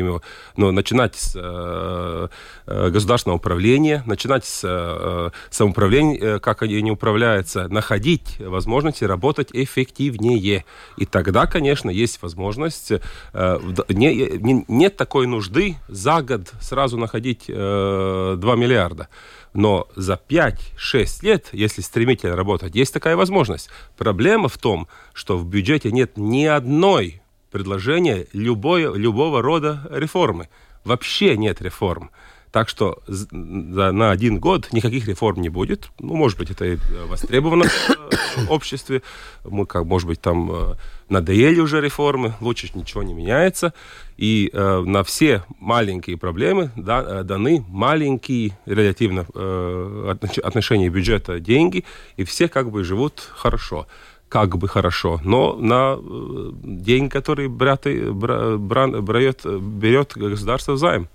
но 0.55 0.71
начинать 0.71 1.15
с 1.15 1.35
э, 1.35 2.27
э, 2.65 2.89
государственного 2.89 3.37
управления 3.37 4.03
начинать 4.07 4.45
с 4.45 4.61
э, 4.63 5.29
самоуправления 5.51 6.19
э, 6.19 6.39
как 6.39 6.63
они 6.63 6.81
не 6.81 6.91
управляются 6.91 7.67
находить 7.67 8.39
возможности 8.39 9.03
работать 9.03 9.49
эффективнее. 9.53 10.65
И 10.97 11.05
тогда 11.05 11.45
конечно 11.45 11.91
есть 11.91 12.21
возможность 12.23 12.91
э, 12.91 13.59
не, 13.89 14.39
не, 14.39 14.65
нет 14.67 14.97
такой 14.97 15.27
нужды 15.27 15.75
за 15.87 16.21
год 16.21 16.51
сразу 16.61 16.97
находить 16.97 17.45
э, 17.47 18.35
2 18.39 18.55
миллиарда 18.55 19.07
но 19.53 19.87
за 19.95 20.19
5-6 20.29 21.23
лет, 21.23 21.49
если 21.51 21.81
стремительно 21.81 22.35
работать, 22.35 22.75
есть 22.75 22.93
такая 22.93 23.15
возможность. 23.15 23.69
Проблема 23.97 24.49
в 24.49 24.57
том, 24.57 24.87
что 25.13 25.37
в 25.37 25.45
бюджете 25.45 25.91
нет 25.91 26.17
ни 26.17 26.45
одной 26.45 27.21
предложения 27.51 28.27
любой, 28.33 28.83
любого 28.97 29.41
рода 29.41 29.87
реформы. 29.89 30.49
Вообще 30.83 31.37
нет 31.37 31.61
реформ. 31.61 32.11
Так 32.51 32.69
что 32.69 32.99
на 33.31 34.11
один 34.11 34.39
год 34.39 34.69
никаких 34.71 35.07
реформ 35.07 35.41
не 35.41 35.49
будет. 35.49 35.89
Ну, 35.99 36.15
может 36.15 36.37
быть, 36.37 36.49
это 36.49 36.65
и 36.65 36.77
востребовано 37.07 37.65
в 37.65 38.51
обществе. 38.51 39.01
Мы, 39.43 39.65
как, 39.65 39.85
может 39.85 40.07
быть, 40.07 40.21
там 40.21 40.51
э, 40.51 40.75
надоели 41.09 41.59
уже 41.59 41.81
реформы, 41.81 42.33
лучше 42.39 42.69
ничего 42.73 43.03
не 43.03 43.13
меняется. 43.13 43.73
И 44.17 44.49
э, 44.51 44.81
на 44.85 45.03
все 45.03 45.43
маленькие 45.59 46.17
проблемы 46.17 46.71
да, 46.75 47.03
э, 47.05 47.23
даны 47.23 47.65
маленькие 47.67 48.57
релятивно 48.65 49.25
э, 49.33 50.15
отношения 50.43 50.89
бюджета 50.89 51.39
деньги, 51.39 51.83
и 52.15 52.23
все 52.23 52.47
как 52.47 52.71
бы 52.71 52.83
живут 52.83 53.29
хорошо 53.35 53.87
как 54.29 54.57
бы 54.57 54.67
хорошо, 54.67 55.21
но 55.23 55.55
на 55.55 55.97
э, 55.97 56.51
деньги, 56.63 57.09
которые 57.09 57.47
брат, 57.47 57.85
бра, 57.85 58.57
бра, 58.57 58.87
берет, 58.87 59.45
берет 59.45 60.13
государство 60.17 60.75
в. 60.75 61.07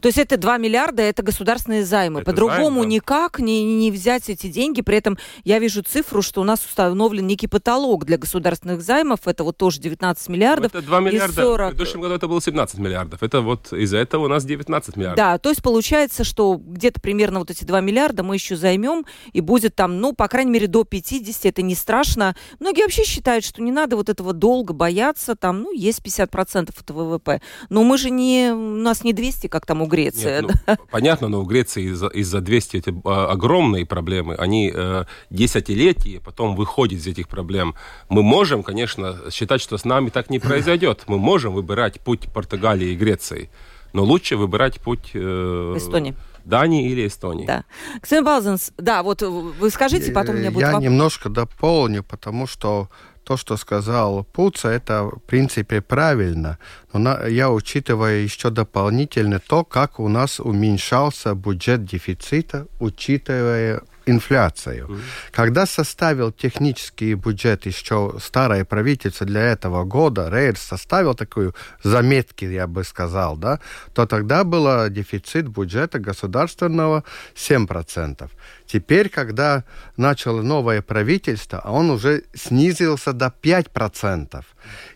То 0.00 0.08
есть 0.08 0.18
это 0.18 0.36
2 0.36 0.58
миллиарда, 0.58 1.02
это 1.02 1.22
государственные 1.22 1.84
займы. 1.84 2.22
По-другому 2.22 2.82
да. 2.82 2.88
никак 2.88 3.38
не, 3.38 3.64
не 3.64 3.90
взять 3.90 4.28
эти 4.28 4.48
деньги. 4.48 4.82
При 4.82 4.98
этом 4.98 5.18
я 5.44 5.58
вижу 5.58 5.82
цифру, 5.82 6.22
что 6.22 6.40
у 6.40 6.44
нас 6.44 6.64
установлен 6.64 7.26
некий 7.26 7.46
потолок 7.46 8.04
для 8.04 8.18
государственных 8.18 8.82
займов. 8.82 9.20
Это 9.26 9.44
вот 9.44 9.56
тоже 9.56 9.80
19 9.80 10.28
миллиардов. 10.28 10.74
Это 10.74 10.84
2 10.84 11.00
миллиарда. 11.00 11.42
40... 11.42 11.66
В 11.66 11.70
предыдущем 11.70 12.00
году 12.00 12.14
это 12.14 12.28
было 12.28 12.40
17 12.40 12.78
миллиардов. 12.78 13.22
Это 13.22 13.40
вот 13.40 13.72
из-за 13.72 13.98
этого 13.98 14.24
у 14.24 14.28
нас 14.28 14.44
19 14.44 14.96
миллиардов. 14.96 15.16
Да, 15.16 15.38
то 15.38 15.48
есть 15.48 15.62
получается, 15.62 16.24
что 16.24 16.56
где-то 16.56 17.00
примерно 17.00 17.40
вот 17.40 17.50
эти 17.50 17.64
2 17.64 17.80
миллиарда 17.80 18.22
мы 18.22 18.34
еще 18.34 18.56
займем, 18.56 19.04
и 19.32 19.40
будет 19.40 19.74
там, 19.74 20.00
ну, 20.00 20.12
по 20.12 20.28
крайней 20.28 20.52
мере, 20.52 20.66
до 20.66 20.84
50. 20.84 21.46
Это 21.46 21.62
не 21.62 21.74
страшно. 21.74 22.36
Многие 22.60 22.82
вообще 22.82 23.04
считают, 23.04 23.44
что 23.44 23.62
не 23.62 23.72
надо 23.72 23.96
вот 23.96 24.08
этого 24.08 24.32
долго 24.32 24.72
бояться. 24.72 25.34
Там, 25.34 25.62
ну, 25.62 25.72
есть 25.72 26.00
50% 26.00 26.70
от 26.78 26.90
ВВП. 26.90 27.40
Но 27.68 27.82
мы 27.82 27.98
же 27.98 28.10
не, 28.10 28.52
у 28.52 28.76
нас 28.76 29.04
не 29.04 29.12
200, 29.12 29.48
как 29.48 29.63
как 29.64 29.66
там 29.66 29.82
у 29.82 29.86
Греции. 29.86 30.42
Нет, 30.42 30.52
да? 30.66 30.76
ну, 30.78 30.86
понятно, 30.90 31.28
но 31.28 31.40
у 31.40 31.44
Греции 31.44 31.90
из-за 31.90 32.08
из 32.08 32.30
200 32.30 32.76
эти 32.76 32.94
а, 33.04 33.30
огромные 33.32 33.86
проблемы. 33.86 34.34
Они 34.34 34.70
э, 34.72 35.04
десятилетия 35.30 36.20
потом 36.20 36.54
выходят 36.54 37.00
из 37.00 37.06
этих 37.06 37.28
проблем. 37.28 37.74
Мы 38.10 38.22
можем, 38.22 38.62
конечно, 38.62 39.16
считать, 39.30 39.62
что 39.62 39.78
с 39.78 39.84
нами 39.84 40.10
так 40.10 40.28
не 40.28 40.38
произойдет. 40.38 41.04
Мы 41.06 41.18
можем 41.18 41.54
выбирать 41.54 42.00
путь 42.00 42.28
Португалии 42.32 42.88
и 42.88 42.96
Греции. 42.96 43.50
Но 43.94 44.04
лучше 44.04 44.36
выбирать 44.36 44.80
путь... 44.80 45.10
Э, 45.14 45.74
Эстонии. 45.76 46.14
Дании 46.44 46.90
или 46.90 47.06
Эстонии. 47.06 47.46
Да. 47.46 47.64
Ксен 48.02 48.22
Балзенс, 48.22 48.72
да, 48.76 49.02
вот 49.02 49.22
вы 49.22 49.70
скажите, 49.70 50.12
потом 50.12 50.34
у 50.34 50.38
меня 50.40 50.50
будет 50.50 50.60
Я 50.60 50.72
вопрос. 50.72 50.84
немножко 50.84 51.30
дополню, 51.30 52.02
потому 52.02 52.46
что 52.46 52.90
то, 53.24 53.36
что 53.36 53.56
сказал 53.56 54.24
Пуца, 54.24 54.68
это 54.68 55.04
в 55.04 55.18
принципе 55.26 55.80
правильно. 55.80 56.58
Но 56.92 56.98
на, 57.00 57.26
я 57.26 57.50
учитываю 57.50 58.22
еще 58.22 58.50
дополнительно 58.50 59.40
то, 59.40 59.64
как 59.64 59.98
у 59.98 60.08
нас 60.08 60.40
уменьшался 60.40 61.34
бюджет 61.34 61.84
дефицита, 61.84 62.66
учитывая 62.80 63.82
инфляцию. 64.06 64.86
Mm-hmm. 64.86 65.00
Когда 65.32 65.66
составил 65.66 66.32
технический 66.32 67.14
бюджет 67.14 67.66
еще 67.66 68.14
старое 68.20 68.64
правительство 68.64 69.26
для 69.26 69.42
этого 69.42 69.84
года, 69.84 70.28
Рейерс 70.30 70.60
составил 70.60 71.14
такую 71.14 71.54
заметки, 71.82 72.44
я 72.44 72.66
бы 72.66 72.84
сказал, 72.84 73.36
да, 73.36 73.60
то 73.94 74.06
тогда 74.06 74.44
был 74.44 74.88
дефицит 74.88 75.48
бюджета 75.48 75.98
государственного 75.98 77.04
7%. 77.34 78.30
Теперь, 78.66 79.08
когда 79.08 79.64
начало 79.96 80.42
новое 80.42 80.82
правительство, 80.82 81.60
он 81.64 81.90
уже 81.90 82.24
снизился 82.34 83.12
до 83.12 83.32
5%. 83.42 84.44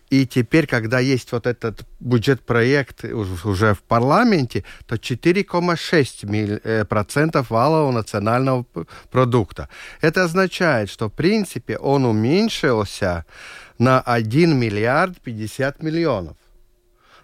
И 0.09 0.25
теперь, 0.25 0.65
когда 0.65 0.99
есть 0.99 1.31
вот 1.31 1.45
этот 1.45 1.85
бюджет-проект 1.99 3.05
уже 3.05 3.75
в 3.75 3.83
парламенте, 3.83 4.63
то 4.87 4.95
4,6% 4.95 6.59
э, 6.63 6.85
валового 7.49 7.91
национального 7.91 8.65
продукта. 9.11 9.69
Это 10.01 10.23
означает, 10.23 10.89
что 10.89 11.09
в 11.09 11.13
принципе 11.13 11.77
он 11.77 12.05
уменьшился 12.05 13.25
на 13.77 14.01
1 14.01 14.57
миллиард 14.57 15.21
50 15.21 15.83
миллионов. 15.83 16.35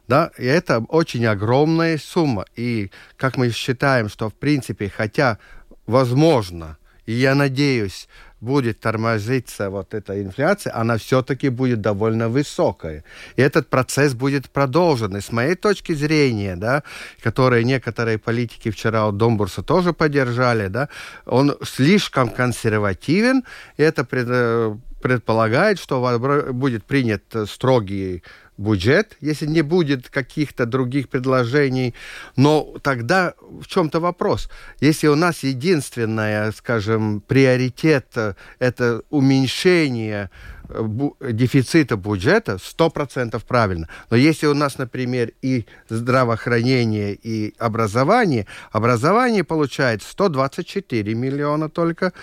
Да, 0.08 0.30
и 0.38 0.46
это 0.46 0.86
очень 0.90 1.26
огромная 1.26 1.98
сумма. 1.98 2.46
И 2.56 2.92
как 3.18 3.38
мы 3.38 3.50
считаем, 3.50 4.10
что 4.10 4.30
в 4.30 4.36
принципе, 4.36 4.92
хотя 4.96 5.40
возможно, 5.88 6.78
и 7.08 7.14
я 7.14 7.34
надеюсь, 7.34 8.08
будет 8.42 8.80
тормозиться 8.80 9.70
вот 9.70 9.94
эта 9.94 10.22
инфляция, 10.22 10.76
она 10.76 10.98
все-таки 10.98 11.50
будет 11.50 11.82
довольно 11.82 12.30
высокая. 12.30 13.04
И 13.36 13.42
этот 13.42 13.70
процесс 13.70 14.14
будет 14.14 14.50
продолжен. 14.50 15.18
И 15.18 15.22
с 15.22 15.32
моей 15.32 15.56
точки 15.56 15.94
зрения, 15.94 16.56
да, 16.56 16.84
которые 17.22 17.64
некоторые 17.64 18.18
политики 18.18 18.72
вчера 18.72 19.08
от 19.08 19.18
Домбурса 19.18 19.64
тоже 19.64 19.94
поддержали, 19.94 20.68
да, 20.68 20.90
он 21.26 21.56
слишком 21.64 22.30
консервативен, 22.30 23.44
и 23.78 23.84
это 23.84 24.08
э, 24.12 24.76
предполагает, 25.02 25.80
что 25.80 26.20
будет 26.54 26.84
принят 26.84 27.24
строгий 27.48 28.24
бюджет, 28.58 29.18
если 29.22 29.46
не 29.46 29.62
будет 29.62 30.10
каких-то 30.10 30.66
других 30.66 31.10
предложений. 31.10 31.94
Но 32.36 32.76
тогда 32.82 33.34
в 33.42 33.68
чем-то 33.68 34.00
вопрос. 34.00 34.50
Если 34.80 35.08
у 35.08 35.16
нас 35.16 35.44
единственное, 35.44 36.52
скажем, 36.52 37.22
приоритет 37.22 38.08
э, 38.16 38.34
это 38.60 39.02
уменьшение 39.10 40.30
э, 40.70 41.32
дефицита 41.32 41.96
бюджета 41.96 42.54
100% 42.54 43.42
правильно. 43.48 43.90
Но 44.10 44.18
если 44.18 44.48
у 44.48 44.54
нас, 44.54 44.78
например, 44.78 45.32
и 45.42 45.66
здравоохранение, 45.90 47.14
и 47.14 47.54
образование, 47.58 48.46
образование 48.72 49.44
получает 49.44 50.04
124 50.04 51.14
миллиона 51.14 51.70
только, 51.70 52.14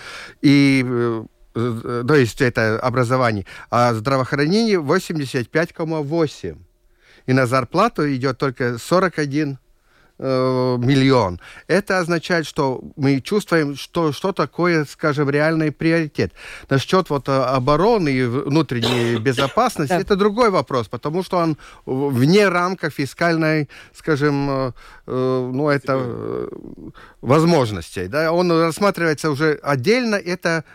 и 0.41 0.83
Э, 0.85 1.23
то 1.53 2.15
есть 2.15 2.41
это 2.41 2.79
образование, 2.79 3.45
а 3.69 3.93
здравоохранение 3.93 4.79
85,8. 4.79 6.57
И 7.25 7.33
на 7.33 7.45
зарплату 7.45 8.13
идет 8.13 8.37
только 8.37 8.77
41 8.77 9.57
э, 10.19 10.77
миллион. 10.77 11.39
Это 11.67 11.99
означает, 11.99 12.45
что 12.45 12.81
мы 12.95 13.21
чувствуем, 13.21 13.75
что, 13.75 14.11
что 14.11 14.33
такое, 14.33 14.85
скажем, 14.85 15.29
реальный 15.29 15.71
приоритет. 15.71 16.33
Насчет 16.69 17.09
вот 17.09 17.29
э, 17.29 17.31
обороны 17.31 18.09
и 18.09 18.23
внутренней 18.23 19.17
безопасности, 19.19 19.93
это 19.93 20.15
другой 20.15 20.49
вопрос, 20.49 20.87
потому 20.87 21.23
что 21.23 21.37
он 21.37 21.57
вне 21.85 22.49
рамках 22.49 22.93
фискальной, 22.93 23.69
скажем, 23.93 24.49
э, 24.49 24.71
ну, 25.05 25.69
это 25.69 26.49
возможностей. 27.21 28.07
Да? 28.07 28.31
Он 28.31 28.51
рассматривается 28.51 29.31
уже 29.31 29.59
отдельно, 29.63 30.15
это 30.15 30.65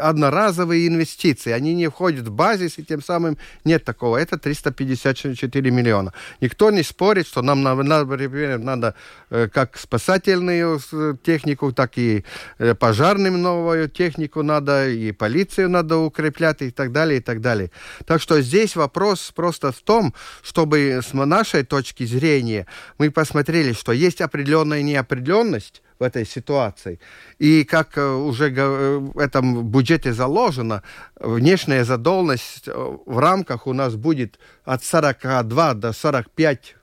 одноразовые 0.00 0.86
инвестиции. 0.86 1.52
Они 1.52 1.74
не 1.74 1.88
входят 1.88 2.28
в 2.28 2.32
базис, 2.32 2.78
и 2.78 2.84
тем 2.84 3.02
самым 3.02 3.38
нет 3.64 3.84
такого. 3.84 4.16
Это 4.16 4.38
354 4.38 5.70
миллиона. 5.70 6.12
Никто 6.40 6.70
не 6.70 6.82
спорит, 6.82 7.26
что 7.26 7.42
нам, 7.42 7.62
например, 7.62 8.58
надо 8.58 8.94
э, 9.30 9.48
как 9.48 9.76
спасательную 9.76 10.80
технику, 11.22 11.72
так 11.72 11.98
и 11.98 12.24
э, 12.58 12.74
пожарным 12.74 13.40
новую 13.40 13.88
технику 13.88 14.42
надо, 14.42 14.88
и 14.88 15.12
полицию 15.12 15.70
надо 15.70 15.96
укреплять, 15.96 16.62
и 16.62 16.70
так 16.70 16.92
далее, 16.92 17.18
и 17.18 17.22
так 17.22 17.40
далее. 17.40 17.70
Так 18.06 18.20
что 18.20 18.40
здесь 18.40 18.76
вопрос 18.76 19.32
просто 19.34 19.72
в 19.72 19.80
том, 19.80 20.14
чтобы 20.42 21.00
с 21.02 21.12
нашей 21.12 21.64
точки 21.64 22.04
зрения 22.04 22.66
мы 22.98 23.10
посмотрели, 23.10 23.72
что 23.72 23.92
есть 23.92 24.20
определенная 24.20 24.82
неопределенность, 24.82 25.82
в 26.00 26.02
этой 26.02 26.26
ситуации. 26.26 26.98
И 27.38 27.64
как 27.64 27.98
э, 27.98 28.02
уже 28.02 28.50
э, 28.50 28.98
в 28.98 29.18
этом 29.18 29.70
бюджете 29.70 30.12
заложено, 30.12 30.82
внешняя 31.20 31.84
задолженность 31.84 32.68
э, 32.68 32.96
в 33.06 33.18
рамках 33.18 33.66
у 33.66 33.74
нас 33.74 33.94
будет 33.94 34.38
от 34.64 34.82
42 34.82 35.74
до 35.74 35.92
45 35.92 36.76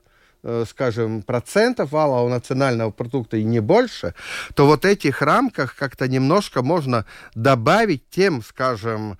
скажем, 0.66 1.22
процентов 1.22 1.92
валового 1.92 2.28
национального 2.28 2.90
продукта 2.90 3.36
и 3.36 3.44
не 3.44 3.60
больше, 3.60 4.14
то 4.54 4.66
вот 4.66 4.84
этих 4.84 5.22
рамках 5.22 5.74
как-то 5.74 6.08
немножко 6.08 6.62
можно 6.62 7.04
добавить 7.34 8.08
тем, 8.10 8.42
скажем, 8.42 9.18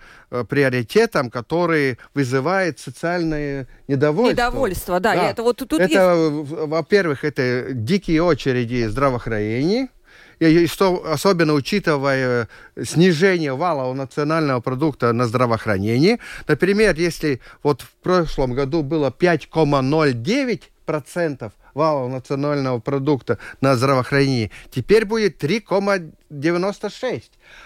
приоритетам, 0.49 1.31
которые 1.31 1.99
вызывают 2.15 2.79
социальное 2.79 3.67
недовольство. 3.89 4.33
Недовольство, 4.33 5.01
да. 5.01 5.15
да. 5.15 5.31
Это, 5.31 5.43
вот 5.43 5.57
тут 5.57 5.73
это 5.73 5.85
есть... 5.85 6.51
во-первых, 6.51 7.25
это 7.25 7.69
дикие 7.73 8.23
очереди 8.23 8.87
здравоохранения, 8.87 9.89
и 10.39 10.67
что 10.67 11.05
особенно 11.11 11.53
учитывая 11.55 12.49
снижение 12.81 13.55
валового 13.55 13.95
национального 13.95 14.61
продукта 14.61 15.13
на 15.13 15.27
здравоохранение. 15.27 16.21
Например, 16.47 16.95
если 16.97 17.41
вот 17.63 17.83
в 17.83 17.91
прошлом 18.03 18.55
году 18.55 18.83
было 18.83 19.11
5,09 19.11 20.63
процентов 20.89 21.53
валового 21.75 22.09
национального 22.09 22.79
продукта 22.81 23.37
на 23.61 23.77
здравоохранение, 23.77 24.51
теперь 24.71 25.05
будет 25.05 25.45
3,96. 25.45 27.25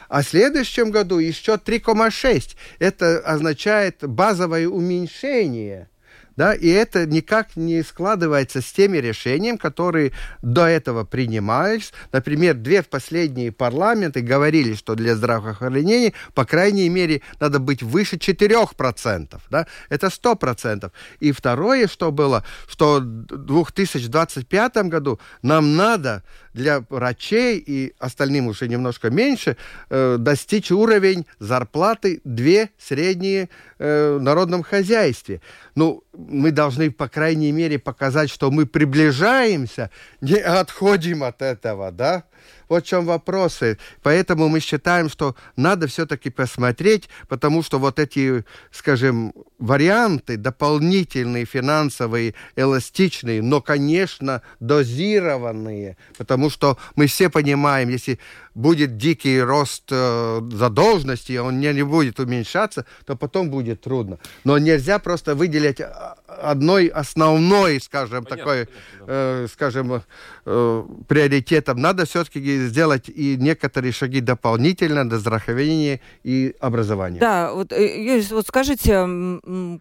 А 0.08 0.22
в 0.22 0.24
следующем 0.24 0.90
году 0.90 1.18
еще 1.18 1.52
3,6. 1.52 2.56
Это 2.80 3.20
означает 3.20 3.98
базовое 4.02 4.66
уменьшение– 4.66 5.88
да, 6.36 6.54
и 6.54 6.68
это 6.68 7.06
никак 7.06 7.56
не 7.56 7.82
складывается 7.82 8.60
с 8.60 8.72
теми 8.72 8.98
решениями, 8.98 9.56
которые 9.56 10.12
до 10.42 10.66
этого 10.66 11.04
принимались. 11.04 11.92
Например, 12.12 12.54
две 12.54 12.82
последние 12.82 13.52
парламенты 13.52 14.20
говорили, 14.20 14.74
что 14.74 14.94
для 14.94 15.14
здравоохранения, 15.16 16.12
по 16.34 16.44
крайней 16.44 16.88
мере, 16.88 17.22
надо 17.40 17.58
быть 17.58 17.82
выше 17.82 18.16
4%. 18.16 19.40
Да? 19.50 19.66
Это 19.88 20.06
100%. 20.06 20.90
И 21.20 21.32
второе, 21.32 21.86
что 21.86 22.12
было, 22.12 22.44
что 22.68 23.00
в 23.00 23.72
2025 23.72 24.76
году 24.88 25.20
нам 25.42 25.76
надо 25.76 26.22
для 26.54 26.84
врачей 26.88 27.58
и 27.58 27.94
остальным 27.98 28.48
уже 28.48 28.68
немножко 28.68 29.10
меньше 29.10 29.56
э, 29.90 30.16
достичь 30.18 30.70
уровень 30.70 31.26
зарплаты 31.38 32.20
две 32.24 32.70
средние 32.78 33.48
э, 33.78 34.16
в 34.18 34.22
народном 34.22 34.62
хозяйстве. 34.62 35.40
Ну, 35.74 36.04
мы 36.12 36.50
должны, 36.50 36.90
по 36.90 37.08
крайней 37.08 37.52
мере, 37.52 37.78
показать, 37.78 38.30
что 38.30 38.50
мы 38.50 38.66
приближаемся, 38.66 39.90
не 40.20 40.36
отходим 40.36 41.22
от 41.24 41.42
этого, 41.42 41.90
да? 41.90 42.24
Вот 42.72 42.86
в 42.86 42.88
чем 42.88 43.04
вопросы. 43.04 43.76
Поэтому 44.02 44.48
мы 44.48 44.60
считаем, 44.60 45.10
что 45.10 45.36
надо 45.56 45.88
все-таки 45.88 46.30
посмотреть, 46.30 47.10
потому 47.28 47.62
что 47.62 47.78
вот 47.78 47.98
эти, 47.98 48.46
скажем, 48.70 49.34
варианты 49.58 50.38
дополнительные, 50.38 51.44
финансовые, 51.44 52.34
эластичные, 52.56 53.42
но, 53.42 53.60
конечно, 53.60 54.40
дозированные, 54.58 55.98
потому 56.16 56.48
что 56.48 56.78
мы 56.96 57.08
все 57.08 57.28
понимаем, 57.28 57.90
если 57.90 58.18
будет 58.54 58.96
дикий 58.96 59.40
рост 59.40 59.84
э, 59.90 60.40
задолженности, 60.52 61.36
он 61.38 61.60
не, 61.60 61.72
не 61.72 61.82
будет 61.82 62.20
уменьшаться, 62.20 62.84
то 63.06 63.16
потом 63.16 63.50
будет 63.50 63.82
трудно. 63.82 64.18
Но 64.44 64.58
нельзя 64.58 64.98
просто 64.98 65.34
выделять 65.34 65.80
а, 65.80 66.16
одной 66.26 66.88
основной, 66.88 67.80
скажем, 67.80 68.24
понятно, 68.24 68.36
такой, 68.36 68.66
понятно, 68.66 69.06
да. 69.06 69.06
э, 69.08 69.46
скажем, 69.52 70.02
э, 70.44 70.84
приоритетом. 71.08 71.80
Надо 71.80 72.04
все-таки 72.04 72.61
сделать 72.68 73.08
и 73.08 73.36
некоторые 73.36 73.92
шаги 73.92 74.20
дополнительно 74.20 75.08
до 75.08 75.18
здравоохранения 75.18 76.00
и 76.24 76.54
образования. 76.60 77.20
Да, 77.20 77.52
вот, 77.52 77.72
э, 77.72 78.22
вот 78.30 78.46
скажите, 78.46 79.06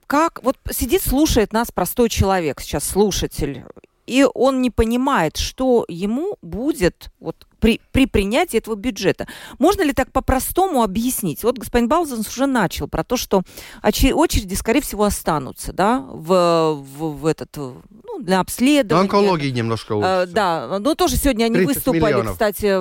как, 0.07 0.43
вот 0.43 0.57
сидит, 0.71 1.01
слушает 1.01 1.53
нас 1.53 1.71
простой 1.71 2.09
человек 2.09 2.61
сейчас, 2.61 2.83
слушатель, 2.83 3.63
и 4.11 4.25
он 4.33 4.61
не 4.61 4.69
понимает, 4.69 5.37
что 5.37 5.85
ему 5.87 6.37
будет 6.41 7.11
вот 7.21 7.47
при, 7.61 7.79
при 7.93 8.07
принятии 8.07 8.57
этого 8.57 8.75
бюджета. 8.75 9.25
Можно 9.57 9.83
ли 9.83 9.93
так 9.93 10.11
по-простому 10.11 10.83
объяснить? 10.83 11.43
Вот 11.43 11.57
господин 11.57 11.87
Балзанс 11.87 12.27
уже 12.27 12.45
начал 12.45 12.89
про 12.89 13.05
то, 13.05 13.15
что 13.15 13.43
очереди, 13.81 14.53
скорее 14.55 14.81
всего, 14.81 15.05
останутся 15.05 15.71
да, 15.71 15.99
в, 15.99 16.73
в, 16.73 17.21
в 17.21 17.25
этот 17.25 17.55
ну, 17.55 18.19
для 18.19 18.41
обследования. 18.41 19.03
Онкологии 19.03 19.49
немножко 19.49 19.93
лучше. 19.93 20.27
да, 20.33 20.79
но 20.79 20.95
тоже 20.95 21.15
сегодня 21.15 21.45
они 21.45 21.61
выступали, 21.61 22.13
миллионов. 22.13 22.33
кстати, 22.33 22.79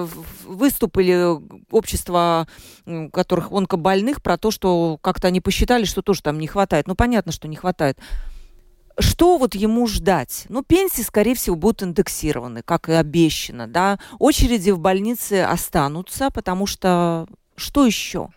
выступили 0.48 1.38
общество, 1.70 2.48
которых 3.12 3.52
онкобольных, 3.52 4.20
про 4.20 4.36
то, 4.36 4.50
что 4.50 4.98
как-то 5.00 5.28
они 5.28 5.40
посчитали, 5.40 5.84
что 5.84 6.02
тоже 6.02 6.22
там 6.22 6.40
не 6.40 6.48
хватает. 6.48 6.88
Ну, 6.88 6.96
понятно, 6.96 7.30
что 7.30 7.46
не 7.46 7.54
хватает 7.54 7.98
что 9.00 9.38
вот 9.38 9.54
ему 9.54 9.86
ждать? 9.86 10.46
Ну, 10.48 10.62
пенсии, 10.62 11.02
скорее 11.02 11.34
всего, 11.34 11.56
будут 11.56 11.82
индексированы, 11.82 12.62
как 12.62 12.88
и 12.88 12.92
обещано, 12.92 13.66
да. 13.66 13.98
Очереди 14.18 14.70
в 14.70 14.78
больнице 14.78 15.42
останутся, 15.42 16.30
потому 16.30 16.66
что 16.66 17.26
что 17.56 17.86
еще? 17.86 18.28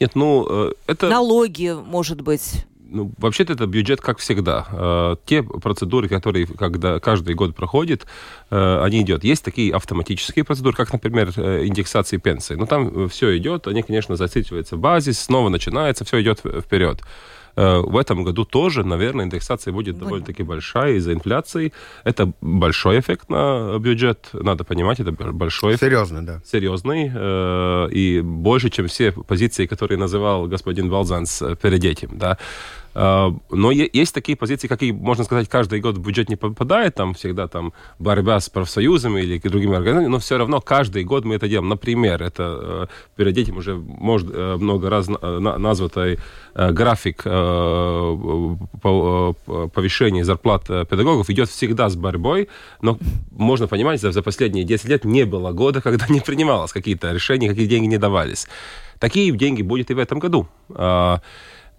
Нет, 0.00 0.14
ну, 0.14 0.46
э, 0.48 0.72
это... 0.86 1.08
Налоги, 1.08 1.74
может 1.74 2.20
быть. 2.20 2.66
Ну, 2.90 3.10
вообще-то 3.16 3.54
это 3.54 3.66
бюджет, 3.66 4.00
как 4.00 4.18
всегда. 4.18 4.66
Э, 4.70 5.16
те 5.24 5.42
процедуры, 5.42 6.08
которые 6.08 6.46
когда 6.46 7.00
каждый 7.00 7.34
год 7.34 7.56
проходят, 7.56 8.06
э, 8.50 8.80
они 8.82 9.02
идут. 9.02 9.24
Есть 9.24 9.44
такие 9.44 9.74
автоматические 9.74 10.44
процедуры, 10.44 10.76
как, 10.76 10.92
например, 10.92 11.30
индексация 11.30 12.18
пенсии. 12.18 12.52
Но 12.54 12.60
ну, 12.60 12.66
там 12.66 13.08
все 13.08 13.36
идет, 13.38 13.66
они, 13.66 13.82
конечно, 13.82 14.16
зацикливаются 14.16 14.76
в 14.76 14.80
базис, 14.80 15.18
снова 15.18 15.48
начинается, 15.48 16.04
все 16.04 16.20
идет 16.20 16.40
вперед. 16.40 17.00
Э, 17.56 17.78
в 17.78 17.96
этом 17.96 18.24
году 18.24 18.44
тоже, 18.44 18.84
наверное, 18.84 19.24
индексация 19.24 19.72
будет 19.72 19.98
довольно-таки 19.98 20.42
большая 20.42 20.94
из-за 20.94 21.12
инфляции. 21.12 21.72
Это 22.04 22.32
большой 22.40 22.98
эффект 23.00 23.28
на 23.28 23.78
бюджет, 23.78 24.30
надо 24.32 24.64
понимать, 24.64 25.00
это 25.00 25.12
большой 25.12 25.72
эффект. 25.74 25.84
Серьезный, 25.84 26.22
да. 26.22 26.40
Серьезный. 26.44 27.10
Э, 27.14 27.88
и 27.90 28.20
больше, 28.20 28.70
чем 28.70 28.86
все 28.86 29.12
позиции, 29.12 29.66
которые 29.66 29.98
называл 29.98 30.46
господин 30.46 30.88
Валзанс 30.90 31.42
перед 31.62 31.84
этим. 31.84 32.18
Да. 32.18 32.38
А, 32.94 33.34
но 33.50 33.70
есть 33.72 34.14
такие 34.14 34.36
позиции, 34.36 34.68
какие, 34.68 34.92
можно 34.92 35.24
сказать, 35.24 35.48
каждый 35.48 35.80
год 35.80 35.98
в 35.98 36.00
бюджет 36.00 36.28
не 36.28 36.36
попадает, 36.36 36.94
там 36.94 37.14
всегда 37.14 37.48
там 37.48 37.72
борьба 37.98 38.38
с 38.38 38.48
профсоюзами 38.48 39.20
или 39.20 39.38
другими 39.38 39.74
организациями, 39.74 40.12
но 40.12 40.18
все 40.18 40.38
равно 40.38 40.60
каждый 40.60 41.04
год 41.04 41.24
мы 41.24 41.34
это 41.34 41.48
делаем. 41.48 41.68
Например, 41.68 42.22
это 42.22 42.86
э, 42.86 42.86
перед 43.16 43.36
этим 43.36 43.56
уже 43.56 43.74
может, 43.74 44.30
э, 44.32 44.56
много 44.56 44.90
раз 44.90 45.08
названный 45.08 46.18
э, 46.54 46.70
график 46.70 47.24
повышения 48.84 50.24
зарплат 50.24 50.66
педагогов 50.66 51.30
идет 51.30 51.48
всегда 51.48 51.88
с 51.88 51.96
борьбой, 51.96 52.48
но 52.80 52.98
можно 53.32 53.66
понимать, 53.66 54.00
за, 54.00 54.12
за 54.12 54.22
последние 54.22 54.64
10 54.64 54.88
лет 54.88 55.04
не 55.04 55.24
было 55.24 55.52
года, 55.52 55.80
когда 55.80 56.06
не 56.08 56.20
принималось 56.20 56.72
какие-то 56.72 57.12
решения, 57.12 57.48
какие 57.48 57.66
деньги 57.66 57.86
не 57.86 57.98
давались. 57.98 58.46
Такие 59.00 59.32
деньги 59.32 59.62
будет 59.62 59.90
и 59.90 59.94
в 59.94 59.98
этом 59.98 60.20
году. 60.20 60.48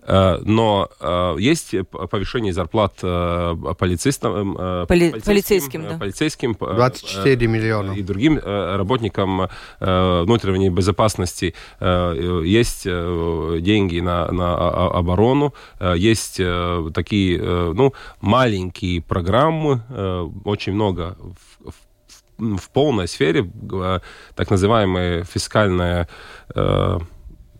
Э, 0.06 0.38
но 0.44 0.90
э, 1.00 1.36
есть 1.40 1.76
повышение 1.90 2.54
зарплат 2.54 3.00
э, 3.02 3.56
полицейским, 3.78 4.56
Поли 4.88 5.12
полицейским, 5.26 5.84
да. 5.84 5.98
полицейским 5.98 6.54
24 6.54 7.48
миллиона. 7.48 7.92
и 7.94 8.02
другим 8.02 8.40
работникам 8.40 9.50
внутренней 9.80 10.70
безопасности. 10.70 11.54
Есть 11.82 12.84
деньги 12.84 14.00
на, 14.00 14.32
на 14.32 14.56
оборону, 14.90 15.54
есть 15.96 16.42
такие 16.94 17.40
ну, 17.40 17.94
маленькие 18.22 19.02
программы, 19.02 19.82
очень 20.46 20.74
много 20.74 21.18
в, 21.60 21.72
в, 22.38 22.58
в 22.58 22.70
полной 22.70 23.08
сфере, 23.08 23.50
так 24.36 24.50
называемая 24.50 25.24
фискальная 25.24 26.08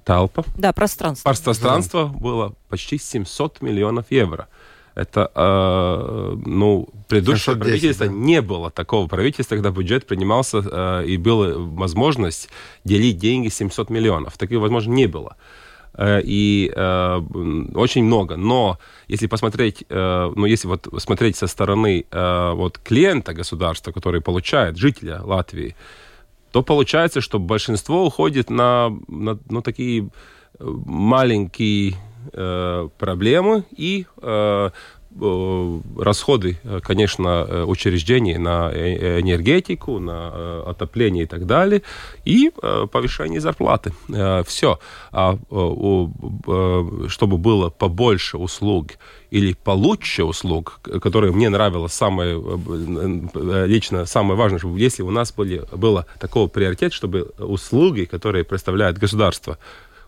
Талпа. 0.06 0.46
Да, 0.56 0.72
пространство. 0.72 1.28
Пространство 1.28 2.06
да. 2.06 2.20
было 2.20 2.54
почти 2.70 3.00
700 3.00 3.62
миллионов 3.62 4.06
евро. 4.12 4.48
Это, 4.94 5.30
э, 5.36 6.38
ну, 6.46 6.88
предыдущее 7.10 7.56
710, 7.56 7.60
правительство 7.60 8.06
да. 8.06 8.14
не 8.14 8.42
было 8.42 8.70
такого 8.70 9.08
правительства, 9.08 9.56
когда 9.56 9.72
бюджет 9.72 10.06
принимался 10.08 10.64
э, 10.64 11.06
и 11.08 11.18
была 11.18 11.54
возможность 11.58 12.50
делить 12.86 13.18
деньги 13.18 13.50
700 13.50 13.90
миллионов. 13.90 14.38
Такой 14.38 14.58
возможности 14.58 14.96
не 14.96 15.08
было. 15.08 15.36
Э, 15.96 16.22
и 16.24 16.72
э, 16.74 17.22
очень 17.74 18.06
много. 18.06 18.38
Но 18.38 18.78
если 19.08 19.28
посмотреть, 19.28 19.84
э, 19.90 20.32
ну 20.36 20.46
если 20.46 20.68
вот 20.68 20.88
смотреть 21.00 21.36
со 21.36 21.48
стороны 21.48 22.06
э, 22.10 22.52
вот 22.54 22.78
клиента 22.78 23.34
государства, 23.34 23.92
который 23.92 24.22
получает 24.22 24.78
жителя 24.78 25.20
Латвии, 25.24 25.76
то 26.56 26.64
получается, 26.64 27.20
что 27.20 27.38
большинство 27.38 28.06
уходит 28.06 28.50
на, 28.50 28.90
на 29.10 29.38
ну, 29.50 29.62
такие 29.62 30.04
э, 30.04 30.08
маленькие 30.64 31.96
э, 32.32 32.90
проблемы 32.98 33.66
и 33.76 34.06
э, 34.22 34.70
расходы, 35.18 36.58
э, 36.64 36.80
конечно, 36.84 37.46
э, 37.48 37.64
учреждений 37.64 38.38
на 38.38 38.70
э, 38.72 39.22
энергетику, 39.22 40.00
на 40.00 40.32
э, 40.34 40.64
отопление 40.68 41.24
и 41.24 41.28
так 41.28 41.46
далее, 41.46 41.82
и 42.26 42.52
э, 42.62 42.88
повышение 42.92 43.40
зарплаты. 43.40 43.94
Э, 44.10 44.44
Все. 44.46 44.80
А 45.12 45.36
э, 45.36 46.08
э, 46.48 47.08
чтобы 47.08 47.38
было 47.38 47.70
побольше 47.70 48.38
услуг 48.38 48.92
или 49.32 49.54
получше 49.54 50.24
услуг, 50.24 50.80
которые 51.02 51.32
мне 51.32 51.50
нравилось 51.50 51.94
самое, 51.94 52.38
э, 52.38 53.20
э, 53.36 53.66
лично 53.68 54.06
самое 54.06 54.38
важное, 54.38 54.60
чтобы 54.60 54.80
если 54.80 55.04
у 55.04 55.12
нас 55.12 55.32
были, 55.32 55.64
было 55.72 56.06
такого 56.20 56.48
приоритет, 56.48 56.92
чтобы 56.94 57.32
услуги, 57.38 58.04
которые 58.04 58.44
представляет 58.44 58.98
государство, 58.98 59.58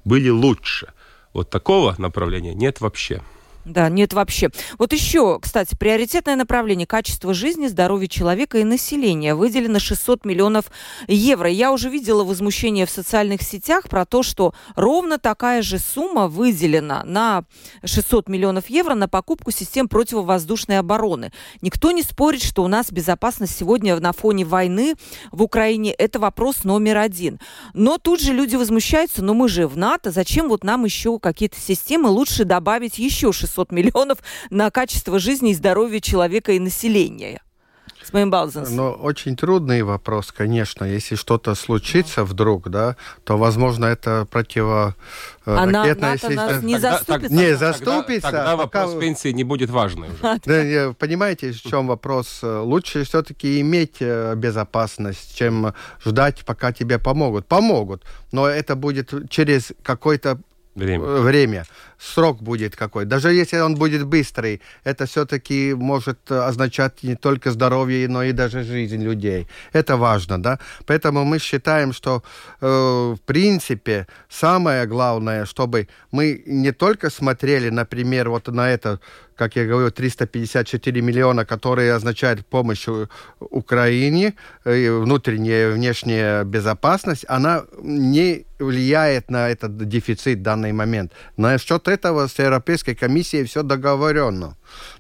были 0.04 0.30
лучше. 0.30 0.88
Вот 1.34 1.50
такого 1.50 1.96
направления 1.98 2.54
нет 2.54 2.82
вообще. 2.82 3.22
Да, 3.68 3.90
нет 3.90 4.14
вообще. 4.14 4.50
Вот 4.78 4.94
еще, 4.94 5.40
кстати, 5.42 5.76
приоритетное 5.76 6.38
направление 6.38 6.88
качество 6.88 7.34
жизни, 7.34 7.68
здоровья 7.68 8.08
человека 8.08 8.60
и 8.60 8.64
населения. 8.64 9.36
Выделено 9.36 9.80
600 9.80 10.24
миллионов 10.24 10.72
евро. 11.10 11.50
Я 11.50 11.74
уже 11.74 11.90
видела 11.90 12.24
возмущение 12.24 12.86
в 12.86 12.90
социальных 12.90 13.42
сетях 13.42 13.90
про 13.90 14.06
то, 14.06 14.24
что 14.24 14.54
ровно 14.78 15.18
такая 15.18 15.62
же 15.62 15.80
сумма 15.80 16.30
выделена 16.30 17.04
на 17.04 17.44
600 17.84 18.30
миллионов 18.30 18.70
евро 18.70 18.96
на 18.96 19.10
покупку 19.10 19.52
систем 19.52 19.90
противовоздушной 19.90 20.80
обороны. 20.80 21.34
Никто 21.62 21.92
не 21.92 22.04
спорит, 22.04 22.44
что 22.44 22.64
у 22.64 22.70
нас 22.70 22.90
безопасность 22.90 23.58
сегодня 23.58 24.00
на 24.00 24.14
фоне 24.14 24.46
войны 24.46 24.96
в 25.34 25.44
Украине– 25.44 25.92
это 25.98 26.20
вопрос 26.20 26.64
номер 26.64 26.98
один. 27.00 27.38
Но 27.74 27.98
тут 27.98 28.22
же 28.22 28.32
люди 28.32 28.56
возмущаются, 28.56 29.22
но 29.22 29.34
мы 29.34 29.50
же 29.50 29.68
в 29.68 29.76
НАТО, 29.76 30.12
зачем 30.12 30.48
вот 30.48 30.64
нам 30.64 30.86
еще 30.86 31.20
какие-то 31.20 31.60
системы? 31.60 32.10
Лучше 32.10 32.46
добавить 32.46 32.98
еще 32.98 33.34
600 33.34 33.57
миллионов 33.72 34.20
на 34.50 34.70
качество 34.72 35.20
жизни 35.20 35.52
и 35.52 35.54
здоровья 35.56 36.00
человека 36.00 36.52
и 36.52 36.60
населения. 36.60 37.42
С 38.04 38.12
Балзенс. 38.12 38.70
Но 38.70 38.94
очень 38.94 39.36
трудный 39.36 39.82
вопрос, 39.84 40.32
конечно. 40.32 40.86
Если 40.86 41.16
что-то 41.16 41.56
случится 41.56 42.24
вдруг, 42.24 42.70
да, 42.70 42.96
то, 43.26 43.38
возможно, 43.38 43.84
это 43.86 44.26
противо... 44.32 44.96
э, 45.46 45.54
А 45.54 45.66
на- 45.66 45.84
ракетная 45.84 46.12
НАТО 46.14 46.30
нас 46.30 46.52
система. 46.52 46.66
не 46.68 46.74
Тогда- 46.76 46.92
заступится? 46.98 47.34
Не, 47.36 47.42
тогда- 47.52 47.58
заступится, 47.58 48.22
Тогда, 48.32 48.58
пока 48.58 48.86
вопрос 48.88 49.02
пенсии 49.02 49.30
не 49.34 49.44
будет 49.44 49.70
важный 49.70 50.08
уже. 50.10 50.40
Да, 50.46 50.94
понимаете, 50.98 51.52
в 51.52 51.62
чем 51.62 51.88
вопрос? 51.88 52.40
Э, 52.44 52.60
Лучше 52.60 53.04
все-таки 53.04 53.60
иметь 53.60 53.98
э, 54.00 54.36
безопасность, 54.38 55.36
чем 55.38 55.74
ждать, 56.06 56.46
пока 56.46 56.72
тебе 56.72 57.00
помогут. 57.00 57.46
Помогут, 57.48 58.04
но 58.32 58.48
это 58.48 58.78
будет 58.78 59.12
через 59.30 59.74
какой-то 59.84 60.40
Время. 60.78 61.06
э, 61.06 61.22
время. 61.22 61.66
Срок 62.00 62.42
будет 62.42 62.76
какой. 62.76 63.06
Даже 63.06 63.34
если 63.34 63.60
он 63.60 63.76
будет 63.76 64.06
быстрый, 64.06 64.62
это 64.84 65.06
все-таки 65.06 65.74
может 65.74 66.32
означать 66.32 67.04
не 67.04 67.16
только 67.16 67.52
здоровье, 67.52 68.08
но 68.08 68.24
и 68.24 68.32
даже 68.32 68.64
жизнь 68.64 69.04
людей. 69.04 69.48
Это 69.74 69.98
важно, 69.98 70.38
да? 70.42 70.60
Поэтому 70.86 71.26
мы 71.26 71.40
считаем, 71.40 71.94
что 71.94 72.24
э, 72.62 72.68
в 72.68 73.20
принципе 73.26 74.06
самое 74.30 74.86
главное, 74.86 75.46
чтобы 75.46 75.88
мы 76.12 76.44
не 76.46 76.72
только 76.72 77.10
смотрели, 77.10 77.70
например, 77.70 78.30
вот 78.30 78.48
на 78.48 78.70
это, 78.70 79.00
как 79.38 79.56
я 79.56 79.66
говорю, 79.66 79.92
354 79.92 81.02
миллиона, 81.02 81.46
которые 81.46 81.94
означают 81.94 82.46
помощь 82.46 82.88
Украине, 83.40 84.34
э, 84.66 84.92
внутренняя 84.92 85.70
и 85.70 85.74
внешняя 85.74 86.44
безопасность, 86.44 87.26
она 87.30 87.64
не 87.82 88.46
влияет 88.60 89.32
на 89.32 89.50
этот 89.50 89.78
дефицит 89.88 90.40
в 90.40 90.42
данный 90.42 90.74
момент. 90.74 91.12
Насчет 91.38 91.88
этого 91.88 92.28
с 92.28 92.40
Европейской 92.40 92.96
комиссией 92.96 93.44
все 93.46 93.64
договорено. 93.64 94.56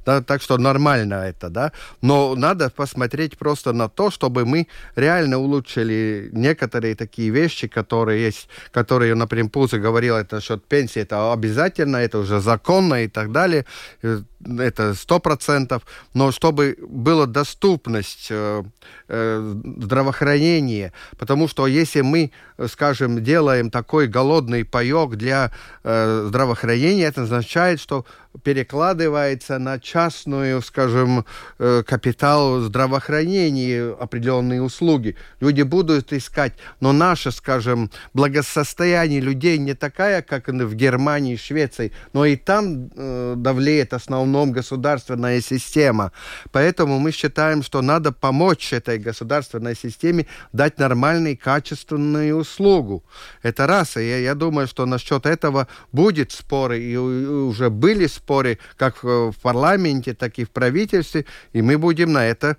Да, 0.05 0.21
так 0.21 0.41
что 0.41 0.57
нормально 0.57 1.15
это, 1.15 1.49
да. 1.49 1.71
Но 2.01 2.35
надо 2.35 2.69
посмотреть 2.69 3.37
просто 3.37 3.73
на 3.73 3.89
то, 3.89 4.11
чтобы 4.11 4.45
мы 4.45 4.67
реально 4.95 5.37
улучшили 5.37 6.29
некоторые 6.31 6.95
такие 6.95 7.29
вещи, 7.29 7.67
которые 7.67 8.25
есть, 8.25 8.49
которые, 8.71 9.15
например, 9.15 9.49
Пузо 9.49 9.79
говорил, 9.79 10.15
это 10.15 10.35
насчет 10.35 10.63
пенсии, 10.65 11.01
это 11.01 11.31
обязательно, 11.31 11.97
это 11.97 12.19
уже 12.19 12.39
законно 12.39 13.03
и 13.03 13.07
так 13.07 13.31
далее, 13.31 13.65
Э, 14.01 14.21
это 14.59 14.93
сто 14.93 15.19
процентов. 15.19 15.83
Но 16.13 16.31
чтобы 16.31 16.77
была 16.79 17.25
доступность 17.25 18.27
э, 18.29 18.63
э, 19.07 19.55
здравоохранения, 19.77 20.93
потому 21.17 21.47
что 21.47 21.67
если 21.67 22.01
мы, 22.01 22.31
скажем, 22.67 23.23
делаем 23.23 23.71
такой 23.71 24.07
голодный 24.07 24.63
паек 24.63 25.15
для 25.15 25.51
э, 25.83 26.25
здравоохранения, 26.27 27.05
это 27.05 27.23
означает, 27.23 27.79
что 27.79 28.05
перекладывается 28.43 29.59
на 29.59 29.79
частную, 29.79 30.61
скажем, 30.61 31.25
э, 31.59 31.83
капитал 31.85 32.61
здравоохранения 32.61 33.95
определенные 33.99 34.61
услуги. 34.61 35.15
Люди 35.39 35.61
будут 35.61 36.13
искать, 36.13 36.53
но 36.79 36.93
наше, 36.93 37.31
скажем, 37.31 37.91
благосостояние 38.13 39.19
людей 39.21 39.57
не 39.57 39.73
такая, 39.73 40.21
как 40.21 40.47
в 40.47 40.75
Германии, 40.75 41.35
Швеции, 41.35 41.91
но 42.13 42.25
и 42.25 42.35
там 42.35 42.89
э, 42.95 43.33
давлеет 43.37 43.91
в 43.91 43.95
основном 43.95 44.51
государственная 44.51 45.41
система. 45.41 46.11
Поэтому 46.51 46.99
мы 46.99 47.11
считаем, 47.11 47.63
что 47.63 47.81
надо 47.81 48.11
помочь 48.11 48.73
этой 48.73 48.97
государственной 48.97 49.75
системе 49.75 50.27
дать 50.53 50.79
нормальную, 50.79 51.37
качественную 51.37 52.35
услугу. 52.35 53.03
Это 53.41 53.67
раз. 53.67 53.97
И 53.97 54.01
я, 54.01 54.17
я 54.19 54.35
думаю, 54.35 54.67
что 54.67 54.85
насчет 54.85 55.25
этого 55.25 55.67
будет 55.91 56.31
споры, 56.31 56.79
и, 56.79 56.95
уже 56.95 57.69
были 57.69 58.07
споры 58.17 58.59
как 58.75 59.03
в, 59.03 59.31
в 59.31 59.35
парламенте, 59.41 60.13
так 60.13 60.37
и 60.39 60.43
в 60.43 60.49
правительстве, 60.49 61.25
и 61.53 61.61
мы 61.61 61.77
будем 61.77 62.11
на 62.11 62.25
это 62.25 62.47
э, 62.47 62.55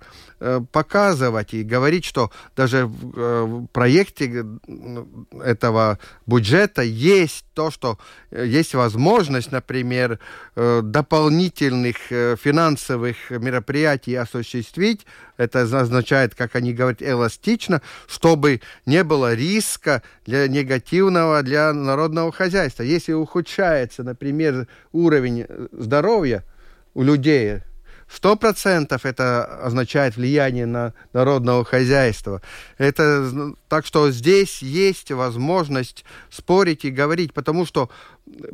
показывать 0.71 1.53
и 1.53 1.63
говорить, 1.63 2.05
что 2.05 2.31
даже 2.55 2.85
в, 2.85 3.13
э, 3.15 3.67
проекте 3.73 4.45
э, 4.67 5.05
этого 5.43 5.99
бюджета 6.25 6.81
есть 6.81 7.45
то, 7.53 7.71
что 7.71 7.97
э, 8.31 8.45
есть 8.47 8.73
возможность, 8.73 9.51
например, 9.51 10.19
э, 10.55 10.81
дополнительных 10.81 11.97
э, 12.09 12.37
финансовых 12.41 13.31
мероприятий 13.31 14.15
осуществить. 14.15 15.05
Это 15.35 15.61
означает, 15.61 16.35
как 16.35 16.55
они 16.55 16.73
говорят, 16.73 17.01
эластично, 17.01 17.81
чтобы 18.07 18.61
не 18.85 19.03
было 19.03 19.33
риска 19.33 20.03
для 20.25 20.47
негативного 20.47 21.43
для 21.43 21.73
народного 21.73 22.31
хозяйства. 22.31 22.83
Если 22.83 23.13
ухудшается, 23.13 24.03
например, 24.03 24.67
уровень 24.93 25.45
э, 25.47 25.67
здоровья 25.73 26.45
у 26.93 27.03
людей, 27.03 27.59
Сто 28.11 28.35
процентов 28.35 29.05
это 29.05 29.45
означает 29.63 30.15
влияние 30.15 30.65
на 30.65 30.93
народного 31.13 31.63
хозяйства. 31.63 32.41
Это 32.77 33.53
так 33.69 33.85
что 33.85 34.11
здесь 34.11 34.61
есть 34.61 35.11
возможность 35.11 36.03
спорить 36.29 36.85
и 36.85 36.89
говорить, 36.89 37.33
потому 37.33 37.65
что 37.65 37.89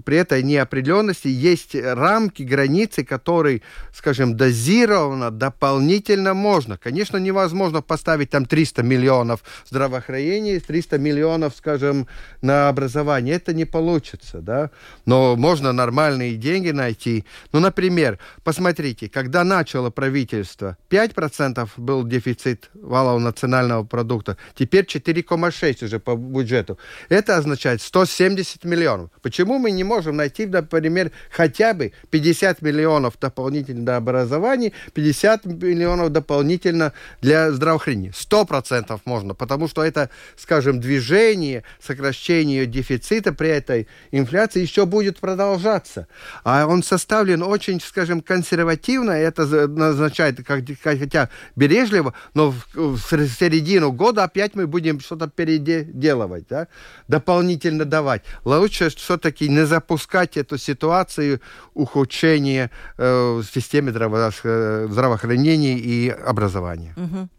при 0.06 0.18
этой 0.18 0.44
неопределенности 0.44 1.28
есть 1.28 1.76
рамки, 1.76 2.44
границы, 2.44 3.04
которые, 3.04 3.62
скажем, 3.94 4.38
дозированно, 4.38 5.32
дополнительно 5.32 6.34
можно. 6.34 6.78
Конечно, 6.78 7.18
невозможно 7.18 7.82
поставить 7.82 8.30
там 8.30 8.46
300 8.46 8.84
миллионов 8.84 9.42
здравоохранения, 9.66 10.60
300 10.60 10.98
миллионов, 10.98 11.56
скажем, 11.58 12.08
на 12.42 12.70
образование. 12.70 13.36
Это 13.36 13.54
не 13.54 13.66
получится, 13.66 14.40
да. 14.40 14.72
Но 15.06 15.36
можно 15.36 15.72
нормальные 15.72 16.36
деньги 16.36 16.72
найти. 16.72 17.26
Ну, 17.52 17.60
например, 17.60 18.20
посмотрите, 18.44 19.10
когда 19.10 19.44
начало 19.44 19.90
правительство, 19.90 20.78
5% 20.90 21.70
был 21.78 22.06
дефицит 22.06 22.70
валового 22.74 23.20
национального 23.20 23.84
продукта, 23.84 24.38
теперь 24.56 24.86
4,6 25.06 25.86
уже 25.86 26.00
по 26.00 26.16
бюджету. 26.16 26.78
Это 27.10 27.38
означает 27.38 27.82
170 27.82 28.64
миллионов. 28.66 29.10
Почему 29.22 29.60
мы 29.60 29.72
не 29.72 29.84
можем 29.84 30.18
найти, 30.18 30.46
например, 30.46 31.12
хотя 31.30 31.74
бы 31.74 31.94
50 32.10 32.62
миллионов 32.62 33.20
дополнительно 33.20 33.84
для 33.84 33.96
образования, 33.98 34.72
50 34.94 35.46
миллионов 35.46 36.12
дополнительно 36.12 36.94
для 37.22 37.52
здравоохранения? 37.52 38.12
100% 38.12 39.00
можно, 39.06 39.34
потому 39.34 39.68
что 39.68 39.84
это, 39.84 40.10
скажем, 40.38 40.80
движение, 40.80 41.64
сокращение 41.80 42.66
дефицита 42.66 43.34
при 43.34 43.50
этой 43.50 43.88
инфляции 44.12 44.62
еще 44.62 44.86
будет 44.86 45.20
продолжаться. 45.20 46.08
А 46.44 46.66
он 46.66 46.84
составлен 46.84 47.44
очень, 47.44 47.80
скажем, 47.82 48.22
консервативно, 48.22 49.12
это 49.12 49.44
означает, 49.44 50.46
как, 50.46 50.64
хотя 50.82 51.30
бережливо, 51.56 52.14
но 52.34 52.52
в, 52.52 52.66
в 52.76 53.00
середину 53.00 53.92
года 53.92 54.24
опять 54.24 54.56
мы 54.56 54.68
будем 54.68 54.95
что-то 55.00 55.28
переделывать, 55.28 56.48
да? 56.50 56.68
дополнительно 57.08 57.86
давать. 57.86 58.24
Лучше 58.44 58.90
все-таки 58.90 59.50
не 59.50 59.66
запускать 59.66 60.38
эту 60.38 60.58
ситуацию 60.58 61.42
ухудшения 61.74 62.72
э, 62.98 63.42
в 63.42 63.44
системе 63.44 63.92
э, 63.92 64.88
здравоохранения 64.90 65.78
и 65.78 66.10
образования. 66.10 66.96
Угу. 66.98 67.30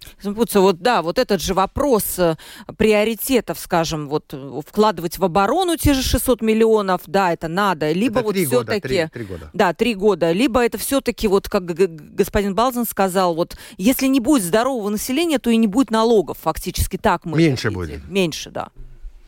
Вот 0.61 0.81
да, 0.81 1.03
вот 1.03 1.19
этот 1.19 1.43
же 1.43 1.55
вопрос 1.55 2.19
э, 2.19 2.37
приоритетов, 2.77 3.59
скажем, 3.59 4.09
вот 4.09 4.35
вкладывать 4.67 5.19
в 5.19 5.25
оборону 5.25 5.77
те 5.77 5.95
же 5.95 6.03
600 6.03 6.43
миллионов, 6.43 7.03
да, 7.07 7.33
это 7.33 7.49
надо, 7.49 7.93
либо 7.93 8.21
это 8.21 8.27
вот 8.27 8.37
все-таки... 8.37 9.09
Да, 9.53 9.73
три 9.73 9.95
года. 9.95 10.33
Либо 10.33 10.65
это 10.65 10.79
все-таки, 10.79 11.29
вот 11.29 11.49
как 11.49 11.65
господин 11.65 12.55
Балзен 12.55 12.85
сказал, 12.85 13.35
вот 13.35 13.57
если 13.77 14.07
не 14.07 14.21
будет 14.21 14.43
здорового 14.43 14.89
населения, 14.91 15.39
то 15.39 15.51
и 15.51 15.57
не 15.57 15.67
будет 15.67 15.91
налогов, 15.91 16.39
фактически 16.43 16.97
так 16.97 17.25
мы... 17.25 17.37
Меньше 17.47 17.71
будет. 17.71 18.09
Меньше, 18.09 18.51
да 18.51 18.69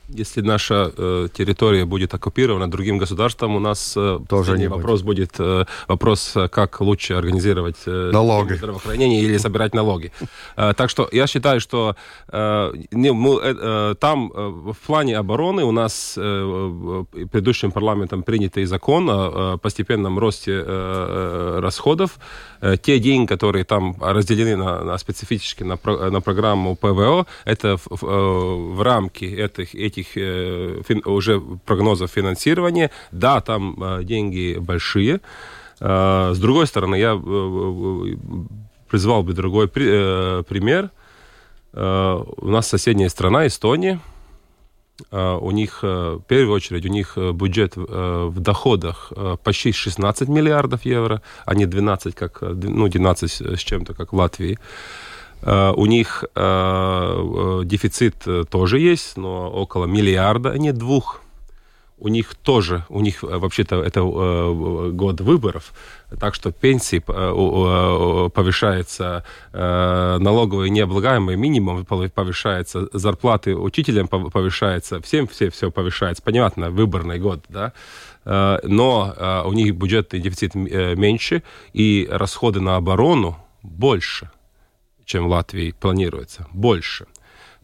если 0.09 0.41
наша 0.41 0.93
э, 0.97 1.29
территория 1.33 1.85
будет 1.85 2.15
оккупирована 2.15 2.71
другим 2.71 2.99
государством, 2.99 3.57
у 3.57 3.61
нас 3.61 3.95
э, 3.97 4.19
тоже 4.29 4.59
не 4.59 4.69
вопрос 4.69 5.03
будет, 5.03 5.33
будет 5.39 5.41
э, 5.41 5.65
вопрос, 5.89 6.37
как 6.51 6.81
лучше 6.81 7.15
организировать 7.15 7.77
э, 7.87 8.11
налоги. 8.13 8.55
здравоохранение 8.55 9.23
или 9.23 9.39
собирать 9.39 9.75
налоги. 9.75 10.13
Э, 10.57 10.73
так 10.77 10.91
что 10.91 11.09
я 11.13 11.27
считаю, 11.27 11.61
что 11.61 11.95
э, 12.29 12.73
не, 12.93 13.13
мы, 13.13 13.41
э, 13.43 13.55
э 13.61 13.95
там 14.01 14.33
э, 14.35 14.49
в 14.73 14.87
плане 14.87 15.19
обороны 15.19 15.65
у 15.65 15.73
нас 15.73 16.15
э, 16.17 17.05
предыдущим 17.31 17.73
парламентом 17.73 18.23
принятый 18.23 18.65
закон 18.65 19.09
о 19.11 19.59
постепенном 19.59 20.19
росте 20.19 20.53
э, 20.53 20.65
э, 20.67 21.61
расходов. 21.61 22.19
Э, 22.61 22.77
те 22.77 22.99
деньги, 22.99 23.27
которые 23.27 23.65
там 23.65 23.97
разделены 24.01 24.57
на, 24.57 24.85
на 24.85 24.99
специфически 24.99 25.65
на, 25.65 25.79
на 26.11 26.21
программу 26.21 26.77
ПВО, 26.77 27.27
это 27.45 27.77
в, 27.77 27.87
в, 27.91 28.75
в 28.75 28.83
рамки 28.83 29.25
этих, 29.25 29.75
этих 29.75 29.98
этих 29.99 30.17
э, 30.17 31.01
уже 31.05 31.41
прогнозов 31.65 32.11
финансирования. 32.11 32.91
Да, 33.13 33.41
там 33.41 33.83
э, 33.83 34.05
деньги 34.05 34.59
большие. 34.59 35.21
Э, 35.81 36.33
с 36.35 36.39
другой 36.39 36.67
стороны, 36.67 36.97
я 36.97 37.17
призвал 38.89 39.23
бы 39.23 39.33
другой 39.33 39.69
пример. 39.69 40.91
У 41.75 42.51
нас 42.51 42.67
соседняя 42.67 43.11
страна, 43.11 43.47
Эстония. 43.47 44.01
У 45.13 45.51
них, 45.51 45.83
в 45.83 46.23
первую 46.27 46.57
очередь, 46.57 46.87
у 46.87 46.89
них 46.89 47.17
бюджет 47.17 47.77
в 47.77 48.41
доходах 48.41 49.13
почти 49.45 49.73
16 49.73 50.29
миллиардов 50.29 50.87
евро, 50.87 51.21
а 51.45 51.55
не 51.55 51.67
12, 51.67 52.15
как, 52.15 52.41
ну, 52.41 52.89
12 52.89 53.31
с 53.31 53.59
чем-то, 53.61 53.95
как 53.95 54.13
в 54.13 54.17
Латвии. 54.17 54.59
Э, 55.43 55.73
у 55.77 55.85
них 55.87 56.25
э, 56.35 56.41
э, 56.41 57.63
дефицит 57.65 58.27
тоже 58.51 58.79
есть, 58.79 59.17
но 59.17 59.51
около 59.51 59.87
миллиарда, 59.87 60.51
а 60.51 60.59
не 60.59 60.73
двух. 60.73 61.23
У 62.01 62.07
них 62.07 62.37
тоже, 62.37 62.85
у 62.91 63.01
них 63.01 63.25
вообще-то 63.25 63.83
это 63.83 64.03
год 64.03 65.21
выборов, 65.21 65.73
так 66.21 66.37
что 66.37 66.53
пенсии 66.53 67.01
повышается, 67.01 69.25
налоговый 69.53 70.71
необлагаемый 70.71 71.35
минимум 71.35 71.85
повышается, 71.85 72.89
зарплаты 72.93 73.57
учителям 73.57 74.07
повышается, 74.07 75.01
всем 75.01 75.27
все 75.27 75.51
все 75.51 75.73
повышается. 75.73 76.23
Понятно, 76.23 76.71
выборный 76.71 77.19
год, 77.19 77.45
да 77.49 77.73
но 78.25 79.43
у 79.45 79.53
них 79.53 79.75
бюджетный 79.75 80.21
дефицит 80.21 80.55
меньше, 80.55 81.43
и 81.73 82.07
расходы 82.09 82.61
на 82.61 82.77
оборону 82.77 83.37
больше 83.63 84.31
чем 85.09 85.25
в 85.25 85.31
Латвии 85.31 85.73
планируется, 85.73 86.47
больше. 86.53 87.07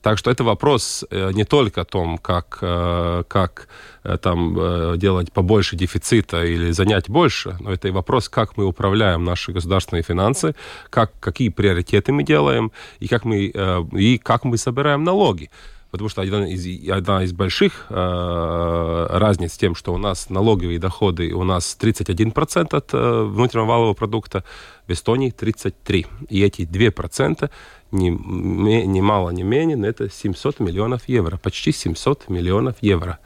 Так 0.01 0.19
что 0.19 0.31
это 0.31 0.45
вопрос 0.45 1.05
э, 1.11 1.33
не 1.33 1.45
только 1.45 1.81
о 1.81 1.85
том, 1.85 2.19
как, 2.19 2.59
э, 2.61 3.23
как 3.29 3.69
э, 4.03 4.19
там, 4.19 4.99
делать 4.99 5.33
побольше 5.33 5.77
дефицита 5.77 6.45
или 6.45 6.73
занять 6.73 7.09
больше, 7.09 7.57
но 7.61 7.73
это 7.73 7.89
и 7.89 7.91
вопрос, 7.91 8.29
как 8.29 8.57
мы 8.59 8.67
управляем 8.67 9.25
наши 9.25 9.53
государственные 9.53 10.03
финансы, 10.03 10.55
как, 10.91 11.13
какие 11.21 11.49
приоритеты 11.49 12.13
мы 12.13 12.23
делаем 12.23 12.71
и 13.01 13.09
как 13.09 13.25
мы, 13.25 13.53
и 13.93 14.19
как 14.19 14.45
мы 14.45 14.59
собираем 14.59 15.05
налоги 15.05 15.51
потому 15.95 16.09
что 16.09 16.23
одна 16.23 16.49
из, 16.49 16.91
одна 16.91 17.23
из 17.23 17.33
больших 17.33 17.87
э, 17.89 19.07
разниц 19.11 19.53
с 19.53 19.57
тем, 19.57 19.77
что 19.77 19.95
у 19.95 19.97
нас 19.97 20.29
налоговые 20.29 20.81
доходы 20.81 21.33
у 21.33 21.45
нас 21.45 21.79
31% 21.81 22.77
от 22.77 22.93
э, 22.93 23.23
внутреннего 23.23 23.67
валового 23.67 23.95
продукта, 23.95 24.43
в 24.89 24.91
Эстонии 24.91 25.33
33%. 25.33 26.07
И 26.31 26.43
эти 26.43 26.63
2% 26.63 27.49
ни, 27.93 28.09
ни 28.09 29.01
мало, 29.01 29.31
ни 29.31 29.45
менее, 29.45 29.89
это 29.89 30.11
700 30.11 30.59
миллионов 30.59 31.09
евро, 31.09 31.37
почти 31.37 31.71
700 31.71 32.29
миллионов 32.29 32.75
евро 32.81 33.21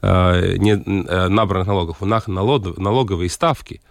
э, 0.00 0.56
не, 0.56 0.72
э, 0.72 1.28
набранных 1.28 1.66
налогов. 1.66 1.98
У 2.00 2.06
нас 2.06 2.28
налог, 2.28 2.78
налоговые 2.78 3.28
ставки 3.28 3.82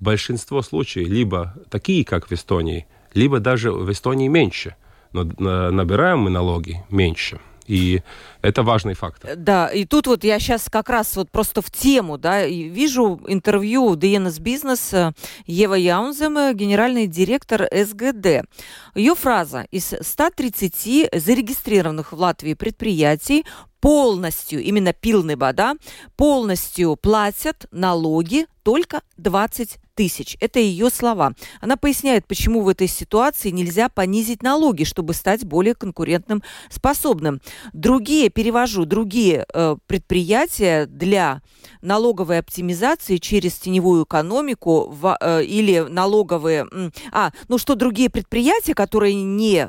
большинство 0.00 0.60
случаев 0.60 1.08
либо 1.08 1.54
такие, 1.70 2.04
как 2.04 2.28
в 2.28 2.32
Эстонии, 2.32 2.86
либо 3.14 3.40
даже 3.40 3.72
в 3.72 3.90
Эстонии 3.90 4.28
меньше. 4.28 4.76
Но 5.14 5.22
э, 5.22 5.70
набираем 5.70 6.18
мы 6.18 6.28
налоги 6.28 6.84
меньше– 6.90 7.40
и 7.66 8.02
это 8.42 8.62
важный 8.62 8.94
фактор. 8.94 9.36
Да, 9.36 9.68
и 9.68 9.84
тут 9.84 10.06
вот 10.06 10.24
я 10.24 10.38
сейчас 10.38 10.68
как 10.70 10.88
раз 10.88 11.16
вот 11.16 11.30
просто 11.30 11.62
в 11.62 11.70
тему, 11.70 12.18
да, 12.18 12.46
вижу 12.46 13.20
интервью 13.26 13.94
DNS 13.94 14.40
Business 14.40 14.96
э, 14.96 15.12
Ева 15.46 15.74
Яунзем, 15.74 16.56
генеральный 16.56 17.06
директор 17.06 17.68
СГД. 17.70 18.46
Ее 18.94 19.14
фраза 19.14 19.66
из 19.70 19.94
130 20.00 21.10
зарегистрированных 21.12 22.12
в 22.12 22.16
Латвии 22.16 22.54
предприятий 22.54 23.44
полностью, 23.80 24.62
именно 24.62 24.92
пилный 24.92 25.36
вода, 25.36 25.74
полностью 26.16 26.96
платят 26.96 27.66
налоги 27.70 28.46
только 28.62 29.02
20 29.16 29.78
тысяч. 29.94 30.36
Это 30.40 30.60
ее 30.60 30.90
слова. 30.90 31.32
Она 31.60 31.76
поясняет, 31.76 32.26
почему 32.26 32.62
в 32.62 32.68
этой 32.68 32.86
ситуации 32.86 33.50
нельзя 33.50 33.88
понизить 33.88 34.42
налоги, 34.42 34.84
чтобы 34.84 35.14
стать 35.14 35.44
более 35.44 35.74
конкурентным 35.74 36.42
способным. 36.70 37.40
Другие, 37.72 38.30
перевожу, 38.30 38.84
другие 38.84 39.46
э, 39.52 39.76
предприятия 39.86 40.86
для 40.86 41.42
налоговой 41.82 42.38
оптимизации 42.38 43.16
через 43.16 43.54
теневую 43.54 44.04
экономику 44.04 44.88
в, 44.88 45.16
э, 45.20 45.44
или 45.44 45.80
налоговые... 45.80 46.66
А, 47.12 47.32
ну 47.48 47.58
что 47.58 47.74
другие 47.74 48.08
предприятия, 48.08 48.74
которые 48.74 49.14
не 49.14 49.68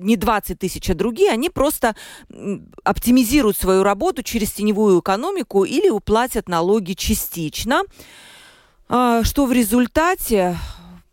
не 0.00 0.16
20 0.16 0.58
тысяч, 0.58 0.90
а 0.90 0.94
другие, 0.94 1.30
они 1.30 1.50
просто 1.50 1.94
оптимизируют 2.84 3.56
свою 3.56 3.82
работу 3.82 4.22
через 4.22 4.52
теневую 4.52 5.00
экономику 5.00 5.64
или 5.64 5.88
уплатят 5.88 6.48
налоги 6.48 6.94
частично. 6.94 7.82
А, 8.88 9.22
что 9.24 9.46
в 9.46 9.52
результате 9.52 10.56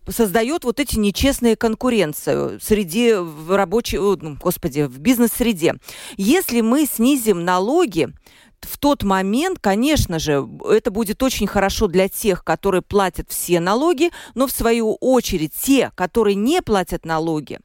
создает 0.10 0.63
вот 0.63 0.80
эти 0.80 0.98
нечестные 0.98 1.56
конкуренцию 1.56 2.60
среди 2.62 3.13
в 3.13 3.56
рабочей, 3.56 3.98
ну, 3.98 4.38
господи, 4.42 4.82
в 4.82 5.00
бизнес-среде. 5.00 5.76
Если 6.18 6.62
мы 6.62 6.86
снизим 6.86 7.46
налоги, 7.46 8.10
в 8.62 8.78
тот 8.78 9.04
момент, 9.04 9.60
конечно 9.60 10.20
же, 10.20 10.48
это 10.70 10.92
будет 10.92 11.24
очень 11.24 11.48
хорошо 11.48 11.88
для 11.88 12.10
тех, 12.10 12.44
которые 12.44 12.82
платят 12.82 13.30
все 13.30 13.60
налоги, 13.60 14.12
но 14.36 14.48
в 14.48 14.52
свою 14.52 14.96
очередь 14.96 15.54
те, 15.54 15.92
которые 15.96 16.36
не 16.36 16.62
платят 16.62 17.06
налоги, 17.06 17.60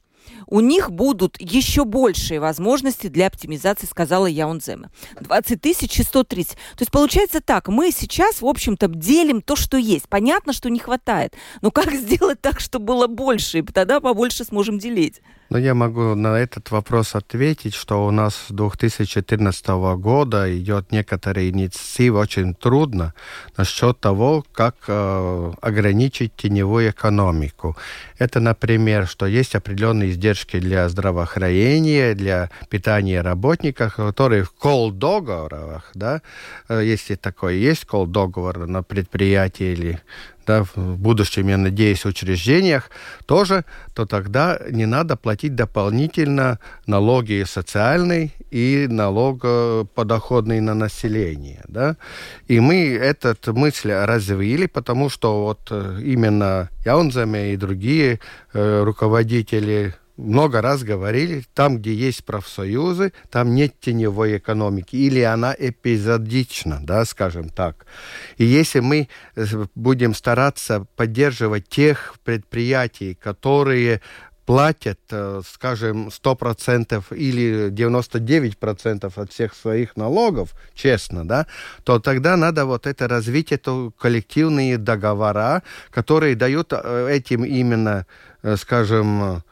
у 0.47 0.61
них 0.61 0.91
будут 0.91 1.41
еще 1.41 1.85
большие 1.85 2.41
возможности 2.41 3.09
для 3.09 3.27
оптимизации, 3.27 3.87
сказала 3.87 4.27
Яунзема. 4.27 4.91
20 5.21 5.61
тысяч 5.61 5.99
и 5.99 6.03
130. 6.03 6.53
То 6.53 6.59
есть 6.81 6.91
получается 6.91 7.41
так, 7.41 7.69
мы 7.69 7.91
сейчас, 7.93 8.43
в 8.43 8.47
общем-то, 8.47 8.89
делим 8.89 9.43
то, 9.43 9.57
что 9.57 9.77
есть. 9.77 10.09
Понятно, 10.09 10.53
что 10.53 10.71
не 10.71 10.79
хватает. 10.79 11.35
Но 11.63 11.71
как 11.71 11.93
сделать 11.95 12.41
так, 12.41 12.61
чтобы 12.61 12.87
было 12.87 13.07
больше, 13.07 13.59
и 13.59 13.63
тогда 13.63 14.01
побольше 14.01 14.45
сможем 14.45 14.79
делить? 14.79 15.21
Ну, 15.51 15.59
я 15.59 15.75
могу 15.75 16.15
на 16.15 16.37
этот 16.39 16.71
вопрос 16.71 17.15
ответить, 17.15 17.75
что 17.75 18.07
у 18.07 18.11
нас 18.11 18.35
с 18.49 18.51
2014 18.51 19.69
года 19.99 20.59
идет 20.59 20.91
некоторые 20.91 21.51
инициативы 21.51 22.19
очень 22.19 22.55
трудно 22.55 23.15
насчет 23.57 24.01
того, 24.01 24.45
как 24.53 24.75
э, 24.89 25.53
ограничить 25.61 26.35
теневую 26.35 26.91
экономику. 26.91 27.77
Это, 28.19 28.41
например, 28.41 29.07
что 29.07 29.27
есть 29.27 29.55
определенные 29.55 30.11
издержки 30.11 30.34
для 30.61 30.89
здравоохранения, 30.89 32.15
для 32.15 32.51
питания 32.69 33.23
работников, 33.23 33.97
которые 33.97 34.45
в 34.45 34.51
кол-договорах, 34.53 35.91
да, 35.95 36.23
э, 36.69 36.83
если 36.85 37.15
такое 37.15 37.55
есть 37.55 37.85
кол-договор 37.85 38.67
на 38.67 38.83
предприятии 38.83 39.73
или 39.73 40.01
да, 40.47 40.65
в 40.65 40.99
будущем, 40.99 41.49
я 41.49 41.57
надеюсь, 41.57 42.05
учреждениях 42.05 42.91
тоже, 43.27 43.65
то 43.95 44.07
тогда 44.07 44.59
не 44.71 44.87
надо 44.87 45.17
платить 45.17 45.55
дополнительно 45.55 46.59
налоги 46.87 47.45
социальные 47.47 48.33
и 48.51 48.87
налог 48.91 49.45
подоходный 49.95 50.61
на 50.61 50.75
население. 50.75 51.63
Да? 51.69 51.97
И 52.47 52.61
мы 52.61 52.95
эту 52.95 53.55
мысль 53.55 53.93
развили, 53.93 54.67
потому 54.67 55.09
что 55.09 55.45
вот 55.45 55.69
э, 55.71 56.01
именно 56.05 56.71
Яунземе 56.85 57.53
и 57.53 57.57
другие 57.57 58.21
э, 58.53 58.83
руководители 58.85 59.95
много 60.17 60.61
раз 60.63 60.83
говорили, 60.83 61.45
там, 61.55 61.79
где 61.79 61.93
есть 61.93 62.25
профсоюзы, 62.25 63.13
там 63.31 63.55
нет 63.55 63.75
теневой 63.81 64.39
экономики, 64.39 64.97
или 64.97 65.21
она 65.21 65.55
эпизодична, 65.59 66.81
да, 66.83 67.05
скажем 67.05 67.49
так. 67.49 67.87
И 68.37 68.45
если 68.45 68.81
мы 68.81 69.09
э, 69.35 69.45
будем 69.75 70.15
стараться 70.15 70.87
поддерживать 70.97 71.69
тех 71.69 72.15
предприятий, 72.25 73.15
которые 73.15 74.01
платят, 74.47 75.01
э, 75.11 75.41
скажем, 75.49 76.11
100% 76.11 77.03
или 77.17 77.71
99% 77.71 79.13
от 79.17 79.33
всех 79.33 79.55
своих 79.55 79.97
налогов, 79.97 80.51
честно, 80.75 81.27
да, 81.27 81.47
то 81.83 81.99
тогда 81.99 82.37
надо 82.37 82.67
вот 82.67 82.87
это 82.87 83.09
развить, 83.09 83.51
это 83.51 83.91
коллективные 83.99 84.79
договора, 84.79 85.65
которые 85.91 86.37
дают 86.37 86.73
э, 86.73 87.09
этим 87.11 87.45
именно, 87.45 88.07
скажем, 88.57 89.43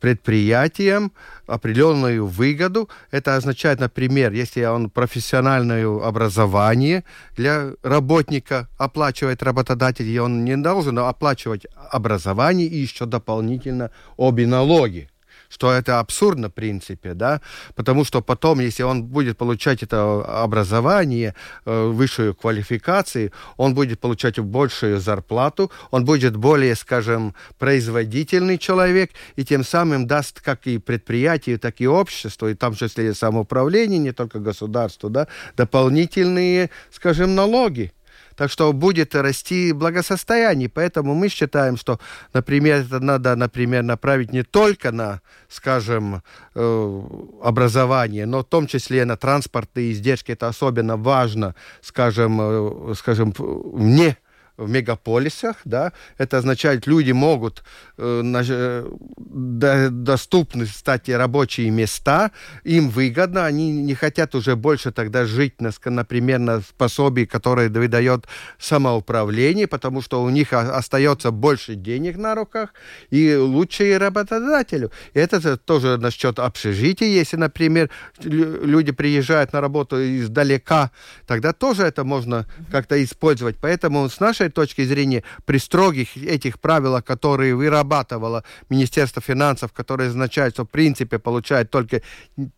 предприятиям 0.00 1.12
определенную 1.46 2.26
выгоду. 2.26 2.88
Это 3.10 3.36
означает, 3.36 3.80
например, 3.80 4.32
если 4.32 4.64
он 4.64 4.90
профессиональное 4.90 5.86
образование 5.86 7.04
для 7.36 7.72
работника 7.82 8.68
оплачивает 8.78 9.42
работодатель, 9.42 10.08
и 10.08 10.18
он 10.18 10.44
не 10.44 10.56
должен 10.56 10.98
оплачивать 10.98 11.66
образование 11.90 12.66
и 12.66 12.78
еще 12.78 13.06
дополнительно 13.06 13.90
обе 14.16 14.46
налоги 14.46 15.09
что 15.50 15.72
это 15.72 15.98
абсурдно, 15.98 16.48
в 16.48 16.54
принципе, 16.54 17.14
да, 17.14 17.40
потому 17.74 18.04
что 18.04 18.22
потом, 18.22 18.60
если 18.60 18.84
он 18.84 19.02
будет 19.04 19.36
получать 19.36 19.82
это 19.82 20.22
образование, 20.42 21.34
э, 21.66 21.86
высшую 21.86 22.34
квалификацию, 22.34 23.32
он 23.56 23.74
будет 23.74 24.00
получать 24.00 24.38
большую 24.38 25.00
зарплату, 25.00 25.70
он 25.90 26.04
будет 26.04 26.36
более, 26.36 26.74
скажем, 26.76 27.34
производительный 27.58 28.56
человек, 28.56 29.10
и 29.36 29.44
тем 29.44 29.64
самым 29.64 30.06
даст 30.06 30.40
как 30.40 30.66
и 30.66 30.78
предприятию, 30.78 31.58
так 31.58 31.80
и 31.80 31.88
обществу, 31.88 32.48
и 32.48 32.54
там 32.54 32.74
же 32.74 32.88
числе 32.90 33.14
самоуправление, 33.14 33.98
не 33.98 34.12
только 34.12 34.38
государство, 34.38 35.10
да, 35.10 35.26
дополнительные, 35.56 36.70
скажем, 36.90 37.34
налоги. 37.34 37.92
Так 38.40 38.50
что 38.50 38.72
будет 38.72 39.14
расти 39.14 39.70
благосостояние. 39.72 40.70
Поэтому 40.70 41.14
мы 41.14 41.28
считаем, 41.28 41.76
что, 41.76 42.00
например, 42.32 42.86
это 42.86 42.98
надо, 42.98 43.36
например, 43.36 43.82
направить 43.82 44.32
не 44.32 44.44
только 44.44 44.92
на, 44.92 45.20
скажем, 45.50 46.22
э, 46.54 47.02
образование, 47.42 48.24
но 48.24 48.40
в 48.40 48.44
том 48.44 48.66
числе 48.66 49.04
на 49.04 49.18
транспортные 49.18 49.92
издержки. 49.92 50.32
Это 50.32 50.48
особенно 50.48 50.96
важно, 50.96 51.54
скажем, 51.82 52.40
э, 52.40 52.94
скажем, 52.94 53.34
вне 53.36 54.16
в 54.60 54.68
мегаполисах, 54.68 55.56
да, 55.64 55.92
это 56.18 56.38
означает, 56.38 56.86
люди 56.86 57.12
могут 57.12 57.64
э, 57.96 58.20
на, 58.22 58.42
э, 58.46 58.86
до, 59.16 59.90
доступны 59.90 60.66
стать 60.66 61.08
рабочие 61.08 61.70
места, 61.70 62.30
им 62.64 62.90
выгодно, 62.90 63.46
они 63.46 63.72
не 63.72 63.94
хотят 63.94 64.34
уже 64.34 64.56
больше 64.56 64.92
тогда 64.92 65.24
жить, 65.24 65.60
на, 65.60 65.70
например, 65.84 66.38
на 66.38 66.62
пособии, 66.76 67.24
которое 67.24 67.68
выдает 67.70 68.26
самоуправление, 68.58 69.66
потому 69.66 70.02
что 70.02 70.22
у 70.22 70.28
них 70.30 70.52
остается 70.52 71.30
больше 71.30 71.74
денег 71.74 72.16
на 72.16 72.34
руках 72.34 72.74
и 73.10 73.34
лучшие 73.34 73.96
работодателю. 73.98 74.92
И 75.14 75.18
это 75.18 75.56
тоже 75.56 75.96
насчет 75.96 76.38
общежития, 76.38 77.08
если, 77.08 77.36
например, 77.36 77.90
люди 78.22 78.92
приезжают 78.92 79.52
на 79.52 79.60
работу 79.60 79.96
издалека, 79.96 80.90
тогда 81.26 81.52
тоже 81.52 81.84
это 81.84 82.04
можно 82.04 82.46
как-то 82.70 83.02
использовать. 83.02 83.56
Поэтому 83.60 84.08
с 84.08 84.20
нашей 84.20 84.49
точки 84.50 84.84
зрения, 84.84 85.22
при 85.44 85.58
строгих 85.58 86.16
этих 86.16 86.60
правилах, 86.60 87.04
которые 87.04 87.54
вырабатывало 87.54 88.44
Министерство 88.68 89.22
финансов, 89.22 89.72
которые 89.72 90.08
означают, 90.08 90.54
что 90.54 90.64
в 90.64 90.70
принципе 90.70 91.18
получают 91.18 91.70
только 91.70 92.02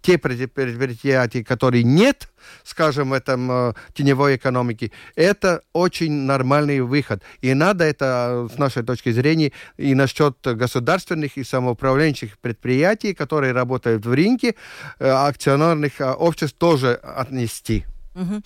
те 0.01 0.19
предприятия, 0.19 1.45
которые 1.45 1.85
нет 1.85 2.29
скажем, 2.65 3.11
в 3.11 3.13
этом 3.13 3.51
э, 3.51 3.73
теневой 3.95 4.37
экономике, 4.37 4.91
это 5.15 5.63
очень 5.73 6.13
нормальный 6.13 6.81
выход. 6.81 7.23
И 7.41 7.55
надо 7.55 7.85
это, 7.85 8.49
с 8.53 8.59
нашей 8.59 8.83
точки 8.83 9.13
зрения, 9.13 9.53
и 9.77 9.95
насчет 9.95 10.37
государственных 10.43 11.37
и 11.37 11.45
самоуправленческих 11.45 12.39
предприятий, 12.39 13.15
которые 13.15 13.53
работают 13.53 14.07
в 14.07 14.13
рынке, 14.13 14.55
э, 14.99 15.09
акционерных 15.09 16.01
э, 16.01 16.11
обществ 16.13 16.57
тоже 16.59 16.95
отнести. 16.95 17.85
Угу. 18.15 18.43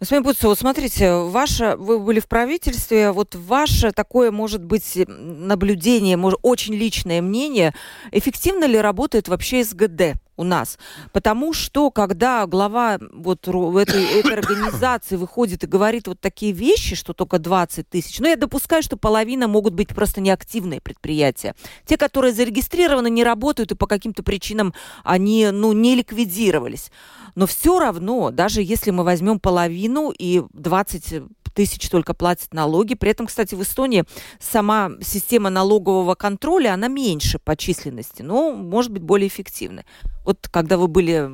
Господин 0.00 0.24
Пуцев, 0.24 0.44
вот 0.44 0.58
смотрите, 0.58 1.12
ваше, 1.12 1.76
вы 1.76 1.98
были 1.98 2.20
в 2.20 2.26
правительстве, 2.26 3.12
вот 3.12 3.34
ваше 3.34 3.92
такое, 3.92 4.30
может 4.30 4.64
быть, 4.64 4.98
наблюдение, 5.06 6.16
может, 6.16 6.38
очень 6.40 6.72
личное 6.72 7.20
мнение, 7.20 7.74
эффективно 8.10 8.64
ли 8.64 8.78
работает 8.78 9.28
вообще 9.28 9.62
СГД 9.62 10.14
у 10.40 10.44
нас? 10.44 10.78
Потому 11.12 11.52
что, 11.52 11.90
когда 11.90 12.46
глава 12.46 12.98
вот 13.12 13.46
этой, 13.46 14.04
этой 14.20 14.32
организации 14.32 15.16
выходит 15.16 15.64
и 15.64 15.66
говорит 15.66 16.08
вот 16.08 16.20
такие 16.20 16.52
вещи, 16.52 16.96
что 16.96 17.12
только 17.12 17.38
20 17.38 17.88
тысяч, 17.88 18.18
ну, 18.18 18.28
я 18.28 18.36
допускаю, 18.36 18.82
что 18.82 18.96
половина 18.96 19.48
могут 19.48 19.74
быть 19.74 19.88
просто 19.88 20.20
неактивные 20.20 20.80
предприятия. 20.80 21.54
Те, 21.84 21.96
которые 21.96 22.32
зарегистрированы, 22.32 23.10
не 23.10 23.22
работают, 23.22 23.72
и 23.72 23.76
по 23.76 23.86
каким-то 23.86 24.22
причинам 24.22 24.72
они, 25.04 25.50
ну, 25.52 25.72
не 25.72 25.94
ликвидировались. 25.94 26.90
Но 27.34 27.46
все 27.46 27.78
равно, 27.78 28.30
даже 28.30 28.62
если 28.62 28.90
мы 28.90 29.04
возьмем 29.04 29.38
половину 29.38 30.12
и 30.16 30.42
20 30.52 31.22
тысяч 31.54 31.88
только 31.88 32.14
платят 32.14 32.54
налоги. 32.54 32.94
При 32.94 33.10
этом, 33.10 33.26
кстати, 33.26 33.54
в 33.54 33.62
Эстонии 33.62 34.04
сама 34.38 34.92
система 35.02 35.50
налогового 35.50 36.14
контроля, 36.14 36.74
она 36.74 36.88
меньше 36.88 37.38
по 37.38 37.56
численности, 37.56 38.22
но 38.22 38.52
может 38.52 38.92
быть 38.92 39.02
более 39.02 39.28
эффективной. 39.28 39.84
Вот 40.30 40.46
когда 40.48 40.76
вы 40.76 40.86
были 40.86 41.28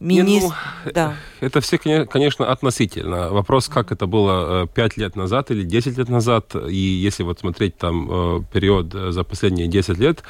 Министр, 0.00 0.56
ну, 0.86 0.92
да. 0.92 1.14
Это 1.40 1.60
все, 1.60 1.78
конечно, 1.78 2.50
относительно. 2.50 3.28
Вопрос, 3.30 3.68
как 3.68 3.92
это 3.92 4.06
было 4.06 4.66
5 4.66 4.92
э, 4.96 5.00
лет 5.00 5.14
назад 5.14 5.52
или 5.52 5.62
10 5.62 5.98
лет 5.98 6.08
назад, 6.08 6.56
и 6.68 6.74
если 6.74 7.22
вот 7.22 7.38
смотреть 7.38 7.76
там 7.76 8.08
э, 8.10 8.40
период 8.52 8.92
э, 8.92 9.12
за 9.12 9.22
последние 9.22 9.68
10 9.68 9.98
лет, 9.98 10.24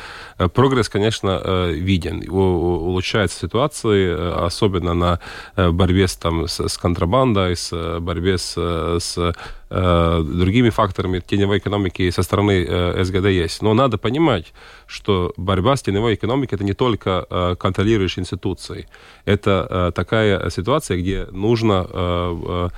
прогресс, 0.52 0.90
конечно, 0.90 1.70
виден. 1.70 2.28
Улучшается 2.28 3.38
ситуация, 3.38 4.44
особенно 4.44 4.92
на 4.92 5.20
борьбе 5.56 6.08
с, 6.08 6.16
там, 6.16 6.46
с 6.46 6.76
контрабандой, 6.76 7.56
с 7.56 8.00
борьбе 8.00 8.36
с, 8.36 8.52
с 8.58 9.34
другими 9.70 10.70
факторами 10.70 11.20
теневой 11.20 11.58
экономики 11.58 12.10
со 12.10 12.22
стороны 12.22 12.66
э, 12.68 13.04
СГД 13.04 13.26
есть. 13.26 13.62
Но 13.62 13.72
надо 13.72 13.98
понимать, 13.98 14.52
что 14.86 15.32
борьба 15.36 15.76
с 15.76 15.82
теневой 15.82 16.14
экономикой 16.14 16.56
это 16.56 16.64
не 16.64 16.74
только 16.74 17.26
э, 17.30 17.56
контролирующие 17.56 18.22
институции. 18.22 18.88
Это 19.24 19.92
такая 19.94 20.50
ситуация, 20.50 20.96
где 20.96 21.26
нужно 21.30 22.70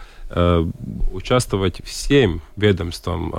участвовать 1.12 1.82
всем 1.84 2.40
ведомствам 2.56 3.30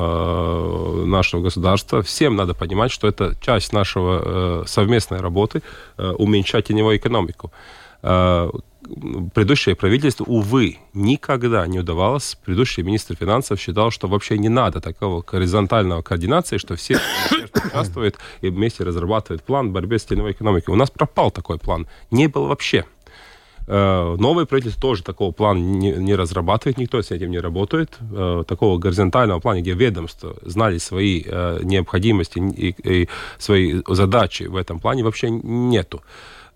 нашего 1.09 1.41
государства. 1.41 2.01
Всем 2.01 2.35
надо 2.35 2.53
понимать, 2.53 2.91
что 2.91 3.07
это 3.07 3.35
часть 3.41 3.73
нашего 3.73 4.63
совместной 4.67 5.19
работы 5.19 5.63
уменьшать 5.97 6.67
теневую 6.67 6.97
экономику 6.97 7.51
предыдущее 9.33 9.75
правительство, 9.75 10.25
увы, 10.25 10.77
никогда 10.93 11.65
не 11.67 11.79
удавалось. 11.79 12.37
Предыдущий 12.43 12.83
министр 12.83 13.15
финансов 13.15 13.59
считал, 13.59 13.91
что 13.91 14.07
вообще 14.07 14.37
не 14.37 14.49
надо 14.49 14.81
такого 14.81 15.21
горизонтального 15.21 16.01
координации, 16.01 16.57
что 16.57 16.75
все 16.75 16.99
участвуют 17.53 18.17
и 18.41 18.49
вместе 18.49 18.83
разрабатывают 18.83 19.43
план 19.43 19.71
борьбы 19.71 19.97
с 19.99 20.05
теневой 20.05 20.31
экономикой. 20.31 20.71
У 20.71 20.75
нас 20.75 20.91
пропал 20.91 21.31
такой 21.31 21.59
план. 21.59 21.87
Не 22.11 22.27
было 22.27 22.47
вообще. 22.47 22.85
Э, 23.65 24.15
новое 24.19 24.45
правительство 24.45 24.81
тоже 24.81 25.03
такого 25.03 25.31
плана 25.31 25.59
не, 25.59 25.91
не 25.91 26.15
разрабатывает, 26.15 26.77
никто 26.77 27.01
с 27.01 27.11
этим 27.11 27.31
не 27.31 27.39
работает. 27.39 27.97
Э, 28.11 28.43
такого 28.45 28.77
горизонтального 28.77 29.39
плана, 29.39 29.61
где 29.61 29.73
ведомства 29.73 30.35
знали 30.41 30.77
свои 30.77 31.23
э, 31.25 31.59
необходимости 31.63 32.39
и, 32.39 32.75
и 32.83 33.09
свои 33.37 33.81
задачи 33.87 34.43
в 34.43 34.55
этом 34.55 34.79
плане, 34.79 35.03
вообще 35.03 35.29
нету. 35.29 36.01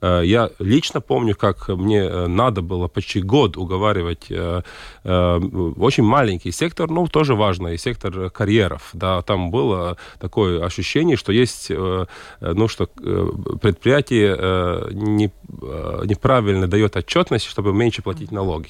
Э, 0.01 0.21
я 0.23 0.49
лично 0.59 1.01
помню, 1.01 1.35
как 1.35 1.69
мне 1.69 1.99
э, 2.01 2.27
надо 2.27 2.61
было 2.61 2.87
почти 2.87 3.21
год 3.21 3.57
уговаривать 3.57 4.27
э, 4.29 4.61
очень 5.03 6.03
маленький 6.03 6.51
сектор, 6.51 6.89
но 6.89 7.07
тоже 7.07 7.35
важный, 7.35 7.77
сектор 7.77 8.29
карьеров. 8.29 8.89
Да, 8.93 9.21
там 9.21 9.51
было 9.51 9.97
такое 10.19 10.63
ощущение, 10.65 11.17
что 11.17 11.31
есть, 11.31 11.69
ну, 11.69 12.67
что 12.67 12.87
предприятие 13.61 14.91
не, 14.91 15.31
неправильно 16.05 16.67
дает 16.67 16.95
отчетность, 16.95 17.45
чтобы 17.45 17.73
меньше 17.73 18.01
платить 18.01 18.31
налоги 18.31 18.69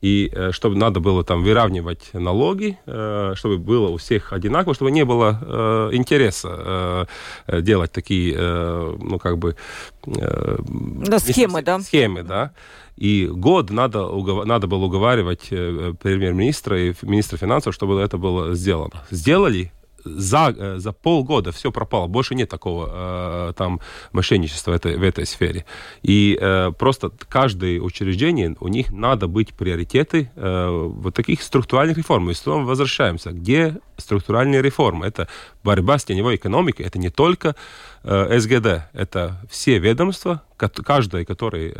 и 0.00 0.30
э, 0.32 0.52
чтобы 0.52 0.76
надо 0.76 1.00
было 1.00 1.24
там 1.24 1.42
выравнивать 1.42 2.10
налоги, 2.12 2.78
э, 2.86 3.32
чтобы 3.34 3.58
было 3.58 3.88
у 3.88 3.96
всех 3.96 4.32
одинаково, 4.32 4.74
чтобы 4.74 4.90
не 4.90 5.04
было 5.04 5.38
э, 5.40 5.90
интереса 5.92 7.06
делать 7.48 7.92
такие, 7.92 8.36
ну, 8.36 9.18
как 9.18 9.38
бы... 9.38 9.56
Да, 10.04 11.18
схемы, 11.18 11.62
да? 11.62 11.80
Схемы, 11.80 12.22
да. 12.22 12.52
И 12.96 13.26
год 13.26 13.70
надо, 13.70 14.08
надо 14.44 14.66
было 14.66 14.84
уговаривать 14.84 15.48
премьер-министра 15.48 16.80
и 16.80 16.94
министра 17.02 17.36
финансов, 17.36 17.74
чтобы 17.74 18.00
это 18.00 18.18
было 18.18 18.54
сделано. 18.54 19.04
Сделали, 19.10 19.72
за, 20.06 20.54
э, 20.56 20.78
за 20.78 20.92
полгода 20.92 21.52
все 21.52 21.70
пропало. 21.70 22.06
Больше 22.06 22.34
нет 22.34 22.48
такого 22.48 23.50
э, 23.50 23.52
там 23.56 23.80
мошенничества 24.12 24.72
в 24.72 24.74
этой, 24.74 24.96
в 24.96 25.02
этой 25.02 25.26
сфере. 25.26 25.64
И 26.02 26.38
э, 26.40 26.72
просто 26.78 27.10
каждое 27.28 27.80
учреждение, 27.80 28.56
у 28.60 28.68
них 28.68 28.92
надо 28.92 29.26
быть 29.26 29.54
приоритеты 29.54 30.30
вот 30.36 31.14
таких 31.14 31.42
структуральных 31.42 31.96
реформ. 31.96 32.30
И 32.30 32.34
снова 32.34 32.64
возвращаемся. 32.64 33.32
Где 33.32 33.76
структуральные 33.96 34.62
реформы? 34.62 35.06
Это 35.06 35.28
борьба 35.64 35.98
с 35.98 36.04
теневой 36.04 36.36
экономикой. 36.36 36.86
Это 36.86 36.98
не 36.98 37.10
только 37.10 37.54
СГД. 38.02 38.88
Это 38.92 39.40
все 39.50 39.78
ведомства, 39.78 40.42
каждое, 40.56 41.24
который 41.24 41.74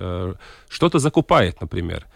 что-то 0.69 0.99
закупает, 0.99 1.61
например. 1.61 2.07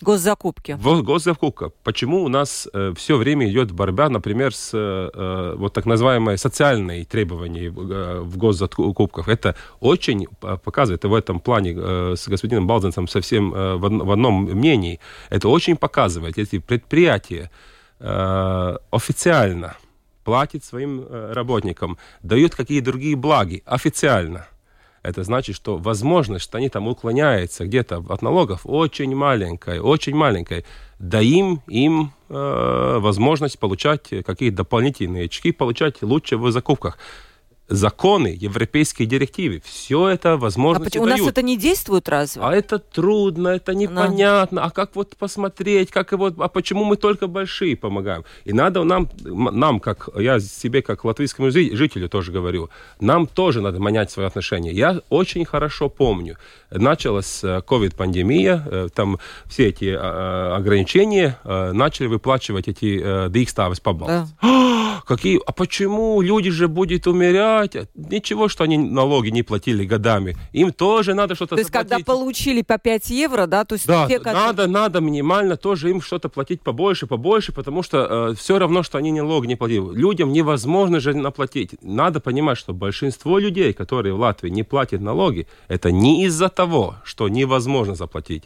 Госзакупки. 0.00 0.78
Госзакупка. 0.80 1.70
Почему 1.82 2.22
у 2.22 2.28
нас 2.28 2.68
э, 2.72 2.92
все 2.96 3.16
время 3.16 3.50
идет 3.50 3.72
борьба, 3.72 4.08
например, 4.08 4.54
с 4.54 4.70
э, 4.72 5.54
вот 5.56 5.72
так 5.72 5.86
называемой 5.86 6.38
социальной 6.38 7.04
требований 7.04 7.68
в, 7.68 7.90
э, 7.90 8.20
в 8.20 8.36
госзакупках? 8.36 9.28
Это 9.28 9.56
очень 9.80 10.26
показывает, 10.62 11.04
в 11.04 11.14
этом 11.14 11.40
плане 11.40 11.74
э, 11.76 12.14
с 12.16 12.28
господином 12.28 12.66
Балзенцем 12.66 13.08
совсем 13.08 13.52
э, 13.52 13.74
в, 13.74 13.80
в 13.80 14.10
одном 14.10 14.44
мнении, 14.44 15.00
это 15.30 15.48
очень 15.48 15.76
показывает, 15.76 16.38
если 16.38 16.58
предприятие 16.58 17.50
э, 17.98 18.76
официально 18.90 19.76
платит 20.22 20.64
своим 20.64 21.00
э, 21.00 21.32
работникам, 21.32 21.98
дают 22.22 22.54
какие 22.54 22.80
другие 22.80 23.16
благи 23.16 23.62
официально– 23.66 24.46
это 25.02 25.22
значит, 25.24 25.56
что 25.56 25.76
возможность, 25.76 26.44
что 26.44 26.58
они 26.58 26.68
там 26.68 26.88
уклоняются 26.88 27.64
где-то 27.64 28.04
от 28.08 28.22
налогов, 28.22 28.62
очень 28.64 29.14
маленькая, 29.14 29.80
очень 29.80 30.14
маленькая. 30.14 30.64
Даим 30.98 31.62
им 31.68 32.12
э, 32.28 32.98
возможность 33.00 33.58
получать 33.58 34.08
какие-то 34.24 34.58
дополнительные 34.58 35.26
очки, 35.26 35.52
получать 35.52 36.02
лучше 36.02 36.36
в 36.36 36.50
закупках 36.50 36.98
законы, 37.68 38.36
европейские 38.38 39.06
директивы, 39.06 39.62
все 39.64 40.08
это 40.08 40.36
возможности 40.36 40.98
а 40.98 41.02
у 41.02 41.04
дают. 41.04 41.20
нас 41.20 41.28
это 41.28 41.42
не 41.42 41.56
действует 41.56 42.08
разве? 42.08 42.42
А 42.42 42.54
это 42.54 42.78
трудно, 42.78 43.48
это 43.48 43.74
непонятно. 43.74 44.60
Но. 44.60 44.66
А 44.66 44.70
как 44.70 44.96
вот 44.96 45.16
посмотреть, 45.16 45.90
как 45.90 46.12
его, 46.12 46.32
а 46.38 46.48
почему 46.48 46.84
мы 46.84 46.96
только 46.96 47.26
большие 47.26 47.76
помогаем? 47.76 48.24
И 48.44 48.52
надо 48.52 48.84
нам, 48.84 49.08
нам 49.24 49.80
как 49.80 50.08
я 50.16 50.40
себе 50.40 50.82
как 50.82 51.04
латвийскому 51.04 51.50
жителю 51.50 52.08
тоже 52.08 52.32
говорю, 52.32 52.70
нам 53.00 53.26
тоже 53.26 53.60
надо 53.60 53.78
менять 53.78 54.10
свои 54.10 54.26
отношения. 54.26 54.72
Я 54.72 55.00
очень 55.10 55.44
хорошо 55.44 55.88
помню, 55.88 56.36
началась 56.70 57.42
ковид-пандемия, 57.66 58.62
э, 58.66 58.88
там 58.94 59.18
все 59.46 59.68
эти 59.68 59.94
а, 59.96 60.54
а, 60.54 60.56
ограничения, 60.56 61.38
э, 61.44 61.72
начали 61.72 62.06
выплачивать 62.06 62.68
эти 62.68 63.28
дикставы 63.28 63.74
по 63.82 63.92
Да. 63.92 64.26
Какие, 65.06 65.40
а 65.46 65.52
почему 65.52 66.20
люди 66.20 66.50
же 66.50 66.68
будут 66.68 67.06
умирать? 67.06 67.57
Ничего, 67.94 68.48
что 68.48 68.64
они 68.64 68.78
налоги 68.78 69.30
не 69.30 69.42
платили 69.42 69.84
годами. 69.84 70.36
Им 70.52 70.72
тоже 70.72 71.14
надо 71.14 71.34
что-то 71.34 71.56
То 71.56 71.60
есть, 71.60 71.72
заплатить. 71.72 71.90
когда 71.90 72.04
получили 72.04 72.62
по 72.62 72.78
5 72.78 73.10
евро, 73.10 73.46
да? 73.46 73.64
То 73.64 73.74
есть 73.74 73.86
да, 73.86 74.06
те, 74.06 74.18
которые... 74.18 74.46
надо, 74.46 74.66
надо 74.66 75.00
минимально 75.00 75.56
тоже 75.56 75.90
им 75.90 76.00
что-то 76.00 76.28
платить 76.28 76.62
побольше, 76.62 77.06
побольше, 77.06 77.52
потому 77.52 77.82
что 77.82 78.30
э, 78.30 78.34
все 78.34 78.58
равно, 78.58 78.82
что 78.82 78.98
они 78.98 79.12
налог 79.12 79.46
не 79.46 79.56
платили. 79.56 79.94
Людям 79.94 80.32
невозможно 80.32 81.00
же 81.00 81.14
наплатить. 81.14 81.74
Надо 81.82 82.20
понимать, 82.20 82.58
что 82.58 82.72
большинство 82.72 83.38
людей, 83.38 83.72
которые 83.72 84.14
в 84.14 84.20
Латвии 84.20 84.50
не 84.50 84.62
платят 84.62 85.00
налоги, 85.00 85.46
это 85.68 85.90
не 85.90 86.24
из-за 86.24 86.48
того, 86.48 86.96
что 87.04 87.28
невозможно 87.28 87.94
заплатить. 87.94 88.44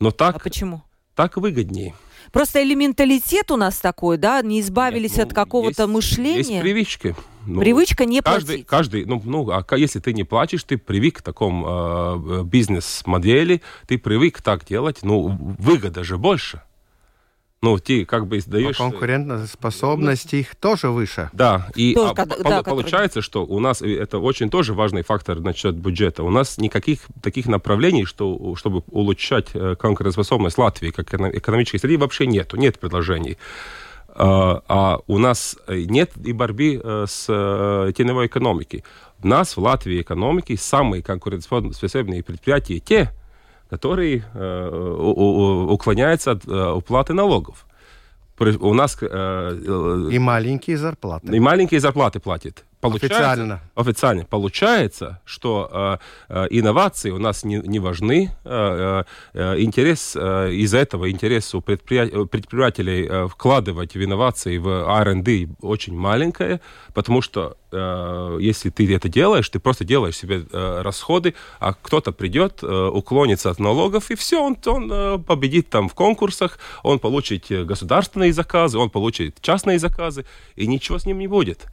Но 0.00 0.10
так... 0.10 0.36
А 0.36 0.38
почему? 0.38 0.82
Так 1.14 1.36
выгоднее. 1.36 1.94
Просто 2.32 2.62
элементалитет 2.62 3.50
у 3.50 3.56
нас 3.56 3.78
такой, 3.78 4.18
да, 4.18 4.42
не 4.42 4.60
избавились 4.60 5.16
Нет, 5.16 5.18
ну, 5.18 5.24
от 5.24 5.34
какого-то 5.34 5.86
мышления. 5.86 6.38
Есть 6.38 6.60
привычки. 6.60 7.16
Ну, 7.48 7.60
Привычка 7.60 8.04
не 8.04 8.20
каждый, 8.20 8.46
платить. 8.46 8.66
Каждый, 8.66 9.04
ну, 9.06 9.22
ну, 9.24 9.50
а 9.50 9.64
если 9.76 10.00
ты 10.00 10.12
не 10.12 10.24
платишь, 10.24 10.64
ты 10.64 10.76
привык 10.76 11.18
к 11.18 11.22
такому 11.22 11.66
э, 11.66 12.42
бизнес-модели, 12.44 13.62
ты 13.86 13.96
привык 13.96 14.42
так 14.42 14.66
делать, 14.66 14.98
ну, 15.02 15.56
выгода 15.58 16.04
же 16.04 16.18
больше. 16.18 16.62
Ну, 17.60 17.76
ты 17.78 18.04
как 18.04 18.28
бы 18.28 18.38
издаешь... 18.38 18.78
Но 18.78 18.90
конкурентоспособность 18.90 20.32
их 20.32 20.54
тоже 20.54 20.90
выше. 20.90 21.28
Да, 21.32 21.68
и 21.74 21.94
тоже, 21.94 22.12
а, 22.16 22.26
да, 22.44 22.62
получается, 22.62 23.20
что 23.20 23.44
у 23.44 23.58
нас 23.58 23.82
это 23.82 24.18
очень 24.18 24.48
тоже 24.48 24.74
важный 24.74 25.02
фактор 25.02 25.40
насчет 25.40 25.74
бюджета. 25.74 26.22
У 26.22 26.30
нас 26.30 26.58
никаких 26.58 27.00
таких 27.20 27.46
направлений, 27.46 28.04
что, 28.04 28.54
чтобы 28.54 28.84
улучшать 28.90 29.48
э, 29.54 29.74
конкурентоспособность 29.74 30.56
Латвии 30.56 30.90
как 30.90 31.12
экономической 31.12 31.78
среды 31.78 31.98
вообще 31.98 32.26
нету, 32.26 32.56
нет 32.56 32.78
предложений. 32.78 33.38
А, 34.20 34.62
а 34.66 34.98
у 35.06 35.18
нас 35.18 35.56
нет 35.68 36.10
и 36.24 36.32
борьбы 36.32 36.80
э, 36.82 37.04
с 37.08 37.26
э, 37.28 37.92
теневой 37.96 38.26
экономикой. 38.26 38.82
У 39.22 39.28
нас 39.28 39.56
в 39.56 39.60
Латвии 39.60 40.02
экономики 40.02 40.56
самые 40.56 41.04
конкурентоспособные 41.04 42.24
предприятия 42.24 42.80
те, 42.80 43.12
который 43.70 44.24
э, 44.34 45.66
уклоняется 45.68 46.32
от 46.32 46.48
э, 46.48 46.70
уплаты 46.72 47.14
налогов. 47.14 47.64
У 48.40 48.74
нас... 48.74 48.98
Э, 49.00 50.08
и 50.10 50.18
маленькие 50.18 50.78
зарплаты. 50.78 51.36
И 51.36 51.38
маленькие 51.38 51.78
зарплаты 51.78 52.18
платят. 52.18 52.64
Получается, 52.80 53.16
официально. 53.16 53.60
Официально. 53.74 54.24
Получается, 54.24 55.20
что 55.24 55.68
э, 55.70 55.98
э, 56.28 56.46
инновации 56.50 57.10
у 57.10 57.18
нас 57.18 57.42
не, 57.42 57.56
не 57.56 57.80
важны. 57.80 58.30
Э, 58.44 59.02
э, 59.34 59.60
интерес 59.60 60.14
э, 60.14 60.52
из-за 60.52 60.78
этого 60.78 61.10
интерес 61.10 61.54
у 61.54 61.60
предприятий, 61.60 62.24
предпринимателей 62.26 63.06
э, 63.08 63.26
вкладывать 63.26 63.94
в 63.94 64.04
инновации, 64.04 64.58
в 64.58 64.68
R&D 64.68 65.48
очень 65.60 65.96
маленькая, 65.96 66.60
потому 66.94 67.20
что 67.20 67.56
э, 67.72 68.38
если 68.40 68.70
ты 68.70 68.94
это 68.94 69.08
делаешь, 69.08 69.48
ты 69.48 69.58
просто 69.58 69.84
делаешь 69.84 70.16
себе 70.16 70.44
э, 70.50 70.82
расходы, 70.82 71.34
а 71.58 71.74
кто-то 71.74 72.12
придет, 72.12 72.62
э, 72.62 72.90
уклонится 72.94 73.50
от 73.50 73.58
налогов, 73.58 74.10
и 74.12 74.14
все, 74.14 74.40
он, 74.40 74.56
он 74.66 74.90
э, 74.92 75.18
победит 75.18 75.68
там 75.68 75.88
в 75.88 75.94
конкурсах, 75.94 76.60
он 76.84 77.00
получит 77.00 77.46
государственные 77.50 78.32
заказы, 78.32 78.78
он 78.78 78.90
получит 78.90 79.40
частные 79.40 79.80
заказы, 79.80 80.24
и 80.54 80.68
ничего 80.68 80.98
с 80.98 81.06
ним 81.06 81.18
не 81.18 81.26
будет. 81.26 81.66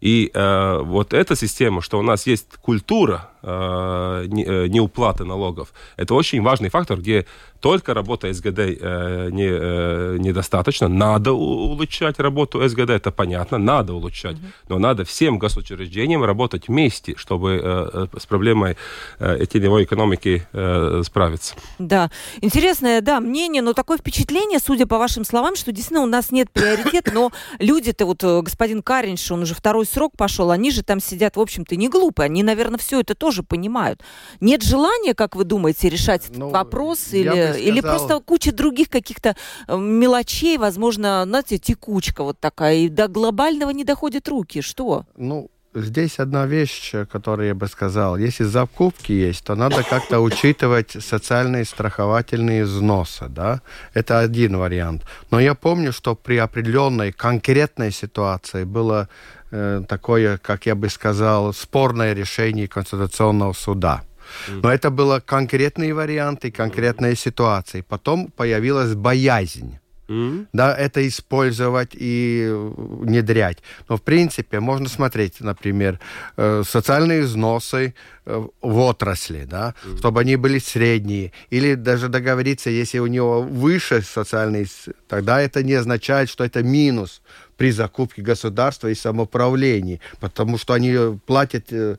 И 0.00 0.30
э, 0.32 0.80
вот 0.82 1.14
эта 1.14 1.36
система, 1.36 1.82
что 1.82 1.98
у 1.98 2.02
нас 2.02 2.26
есть 2.26 2.46
культура 2.60 3.30
э, 3.42 4.26
неуплаты 4.68 5.24
э, 5.24 5.26
налогов, 5.26 5.72
это 5.96 6.14
очень 6.14 6.42
важный 6.42 6.68
фактор, 6.68 6.98
где 6.98 7.26
только 7.60 7.94
работа 7.94 8.32
СГД 8.32 8.58
э, 8.58 9.28
не, 9.32 9.48
э, 9.48 10.16
недостаточно. 10.18 10.88
Надо 10.88 11.32
улучшать 11.32 12.20
работу 12.20 12.66
СГД, 12.68 12.90
это 12.90 13.10
понятно, 13.10 13.58
надо 13.58 13.94
улучшать. 13.94 14.36
Mm-hmm. 14.36 14.68
Но 14.68 14.78
надо 14.78 15.04
всем 15.04 15.38
госучреждениям 15.38 16.24
работать 16.24 16.68
вместе, 16.68 17.14
чтобы 17.16 17.60
э, 17.62 17.88
э 17.92 18.06
с 18.18 18.26
проблемой 18.26 18.76
э, 19.18 19.46
теневой 19.46 19.84
экономики 19.84 20.46
э, 20.52 21.02
справиться. 21.04 21.54
Да, 21.78 22.10
интересное, 22.40 23.00
да, 23.00 23.20
мнение, 23.20 23.62
но 23.62 23.72
такое 23.72 23.98
впечатление, 23.98 24.58
судя 24.58 24.86
по 24.86 24.98
вашим 24.98 25.24
словам, 25.24 25.56
что 25.56 25.72
действительно 25.72 26.02
у 26.02 26.06
нас 26.06 26.30
нет 26.30 26.50
приоритета, 26.50 27.12
но 27.12 27.32
люди-то, 27.58 28.06
вот 28.06 28.22
э, 28.22 28.42
господин 28.42 28.82
Каринш, 28.82 29.30
он 29.30 29.42
уже 29.42 29.54
второй 29.54 29.85
срок 29.86 30.16
пошел, 30.16 30.50
они 30.50 30.70
же 30.70 30.82
там 30.82 31.00
сидят, 31.00 31.36
в 31.36 31.40
общем-то, 31.40 31.76
не 31.76 31.88
глупые, 31.88 32.26
они, 32.26 32.42
наверное, 32.42 32.78
все 32.78 33.00
это 33.00 33.14
тоже 33.14 33.42
понимают. 33.42 34.02
Нет 34.40 34.62
желания, 34.62 35.14
как 35.14 35.36
вы 35.36 35.44
думаете, 35.44 35.88
решать 35.88 36.24
этот 36.24 36.36
ну, 36.36 36.50
вопрос 36.50 37.12
или 37.12 37.28
сказал... 37.28 37.54
Или 37.56 37.80
просто 37.80 38.20
куча 38.20 38.52
других 38.52 38.88
каких-то 38.88 39.36
э, 39.68 39.76
мелочей, 39.76 40.58
возможно, 40.58 41.24
знаете, 41.24 41.58
текучка 41.58 42.22
вот 42.22 42.38
такая, 42.40 42.76
и 42.76 42.88
до 42.88 43.08
глобального 43.08 43.70
не 43.70 43.84
доходят 43.84 44.28
руки. 44.28 44.60
Что? 44.60 45.04
Ну, 45.16 45.50
здесь 45.76 46.18
одна 46.18 46.46
вещь, 46.46 46.92
которую 47.10 47.48
я 47.48 47.54
бы 47.54 47.68
сказал. 47.68 48.16
Если 48.16 48.44
закупки 48.44 49.12
есть, 49.12 49.44
то 49.44 49.54
надо 49.54 49.82
как-то 49.82 50.20
учитывать 50.20 50.96
социальные 51.00 51.64
страховательные 51.64 52.64
взносы. 52.64 53.26
Да? 53.28 53.60
Это 53.94 54.20
один 54.20 54.56
вариант. 54.56 55.02
Но 55.30 55.40
я 55.40 55.54
помню, 55.54 55.92
что 55.92 56.14
при 56.14 56.38
определенной 56.38 57.12
конкретной 57.12 57.92
ситуации 57.92 58.64
было 58.64 59.08
э, 59.50 59.82
такое, 59.88 60.38
как 60.38 60.66
я 60.66 60.74
бы 60.74 60.88
сказал, 60.88 61.52
спорное 61.52 62.14
решение 62.14 62.68
Конституционного 62.68 63.52
суда. 63.52 64.02
Но 64.48 64.72
это 64.72 64.90
было 64.90 65.20
конкретные 65.20 65.94
варианты, 65.94 66.50
конкретные 66.50 67.14
ситуации. 67.14 67.82
Потом 67.82 68.28
появилась 68.28 68.94
боязнь 68.94 69.78
Mm-hmm. 70.08 70.46
Да, 70.52 70.76
это 70.76 71.06
использовать 71.06 71.90
и 71.92 72.48
внедрять. 72.52 73.58
Но, 73.88 73.96
в 73.96 74.02
принципе, 74.02 74.60
можно 74.60 74.88
смотреть, 74.88 75.40
например, 75.40 75.98
э, 76.36 76.62
социальные 76.64 77.22
взносы 77.22 77.94
э, 78.24 78.46
в 78.62 78.78
отрасли, 78.78 79.44
да, 79.44 79.74
mm-hmm. 79.84 79.98
чтобы 79.98 80.20
они 80.20 80.36
были 80.36 80.60
средние. 80.60 81.32
Или 81.50 81.74
даже 81.74 82.08
договориться, 82.08 82.70
если 82.70 83.00
у 83.00 83.08
него 83.08 83.42
выше 83.42 84.02
социальный, 84.02 84.68
тогда 85.08 85.40
это 85.40 85.64
не 85.64 85.74
означает, 85.74 86.28
что 86.28 86.44
это 86.44 86.62
минус 86.62 87.20
при 87.56 87.70
закупке 87.70 88.22
государства 88.22 88.88
и 88.88 88.94
самоуправлении, 88.94 90.00
потому 90.20 90.58
что 90.58 90.74
они 90.74 91.18
платят 91.26 91.72
э, 91.72 91.96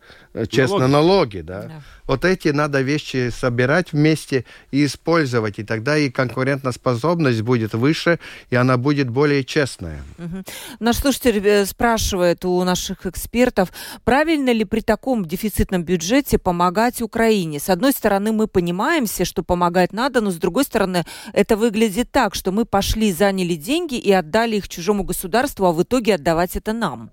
честно 0.50 0.88
налоги, 0.88 0.92
налоги 0.92 1.42
да. 1.42 1.62
да. 1.64 1.82
Вот 2.08 2.24
эти 2.26 2.50
надо 2.50 2.82
вещи 2.82 3.30
собирать 3.30 3.92
вместе 3.92 4.46
и 4.72 4.86
использовать, 4.86 5.60
и 5.60 5.64
тогда 5.64 5.98
и 5.98 6.10
конкурентоспособность 6.10 7.42
будет 7.42 7.74
выше, 7.74 8.20
и 8.50 8.56
она 8.56 8.78
будет 8.78 9.10
более 9.10 9.44
честная. 9.44 10.02
Угу. 10.18 10.44
Наш 10.80 10.98
слушатель 10.98 11.46
э, 11.46 11.66
спрашивает 11.66 12.46
у 12.46 12.64
наших 12.64 13.06
экспертов, 13.06 13.72
правильно 14.04 14.52
ли 14.52 14.64
при 14.64 14.80
таком 14.80 15.26
дефицитном 15.26 15.84
бюджете 15.84 16.38
помогать 16.38 17.02
Украине? 17.02 17.60
С 17.60 17.70
одной 17.70 17.92
стороны, 17.92 18.32
мы 18.32 18.48
понимаем 18.48 19.06
все, 19.06 19.26
что 19.26 19.44
помогать 19.44 19.92
надо, 19.92 20.22
но 20.22 20.32
с 20.32 20.36
другой 20.36 20.64
стороны, 20.64 21.06
это 21.34 21.58
выглядит 21.58 22.12
так, 22.12 22.36
что 22.36 22.52
мы 22.52 22.66
пошли, 22.66 23.12
заняли 23.12 23.56
деньги 23.56 23.96
и 23.96 24.12
отдали 24.12 24.56
их 24.56 24.70
чужому 24.70 25.04
государству, 25.04 25.66
а 25.66 25.74
в 25.74 25.84
итоге 25.84 26.16
отдавать 26.16 26.56
это 26.56 26.72
нам. 26.74 27.12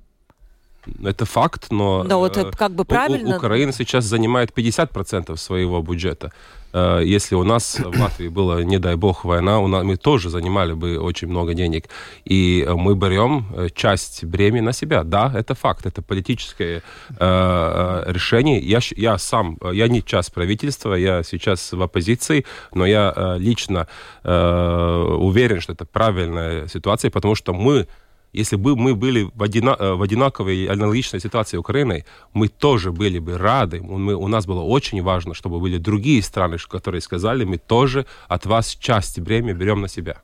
Это 1.03 1.25
факт, 1.25 1.67
но 1.71 2.05
да, 2.05 2.17
вот 2.17 2.37
это 2.37 2.57
как 2.57 2.73
бы 2.73 2.85
правильно. 2.85 3.35
У, 3.35 3.37
Украина 3.39 3.73
сейчас 3.73 4.05
занимает 4.05 4.51
50% 4.57 5.37
своего 5.37 5.83
бюджета. 5.83 6.33
Э, 6.75 7.01
если 7.05 7.37
у 7.37 7.45
нас 7.45 7.79
в 7.79 8.01
Латвии 8.01 8.29
была, 8.29 8.63
не 8.65 8.79
дай 8.79 8.97
бог, 8.97 9.25
война, 9.25 9.61
у 9.61 9.69
нас, 9.69 9.85
мы 9.85 9.97
тоже 9.97 10.29
занимали 10.29 10.73
бы 10.73 10.99
очень 10.99 11.29
много 11.29 11.55
денег. 11.55 11.89
И 12.25 12.67
мы 12.69 12.95
берем 12.95 13.47
э, 13.55 13.69
часть 13.75 14.25
бремени 14.25 14.61
на 14.61 14.73
себя. 14.73 15.05
Да, 15.05 15.33
это 15.35 15.55
факт, 15.55 15.87
это 15.87 16.03
политическое 16.03 16.83
э, 17.19 18.03
решение. 18.07 18.59
Я, 18.59 18.81
я 18.97 19.19
сам, 19.19 19.59
я 19.73 19.89
не 19.89 20.03
часть 20.03 20.35
правительства, 20.35 20.95
я 20.95 21.23
сейчас 21.23 21.73
в 21.73 21.81
оппозиции, 21.81 22.45
но 22.75 22.87
я 22.87 23.37
лично 23.39 23.87
э, 24.25 25.17
уверен, 25.19 25.61
что 25.61 25.73
это 25.73 25.85
правильная 25.85 26.67
ситуация, 26.69 27.11
потому 27.11 27.35
что 27.35 27.53
мы 27.53 27.87
если 28.35 28.57
бы 28.57 28.77
мы 28.77 28.95
были 28.95 29.31
в, 29.35 29.43
одина, 29.43 29.77
э, 29.79 29.95
в 29.95 30.03
одинаковой 30.03 30.67
аналогичной 30.67 31.21
ситуации 31.21 31.57
Украины, 31.57 32.05
мы 32.33 32.49
тоже 32.49 32.91
были 32.91 33.21
бы 33.21 33.39
рады. 33.39 33.81
Мы, 33.81 34.15
у 34.15 34.29
нас 34.29 34.45
было 34.47 34.61
очень 34.61 35.03
важно, 35.03 35.35
чтобы 35.35 35.61
были 35.61 35.79
другие 35.79 36.23
страны, 36.23 36.59
которые 36.69 37.01
сказали, 37.01 37.45
мы 37.45 37.59
тоже 37.59 38.07
от 38.29 38.47
вас 38.47 38.77
часть 38.81 39.21
бремя 39.21 39.55
берем 39.55 39.81
на 39.81 39.89
себя. 39.89 40.17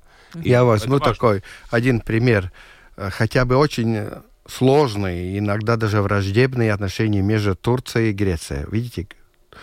И 0.43 0.51
Я 0.51 0.65
возьму 0.65 0.99
такой 0.99 1.43
один 1.71 2.01
пример, 2.01 2.51
э, 2.97 3.11
хотя 3.11 3.45
бы 3.45 3.57
очень 3.57 4.09
сложные, 4.49 5.39
иногда 5.39 5.77
даже 5.77 6.03
враждебные 6.03 6.73
отношения 6.73 7.23
между 7.23 7.55
Турцией 7.55 8.11
и 8.11 8.13
Грецией. 8.13 8.67
Видите, 8.73 9.07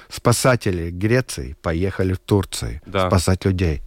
спасатели 0.08 0.90
Греции 0.90 1.58
поехали 1.62 2.14
в 2.14 2.20
Турцию 2.20 2.82
да. 2.86 3.08
спасать 3.10 3.46
людей. 3.46 3.82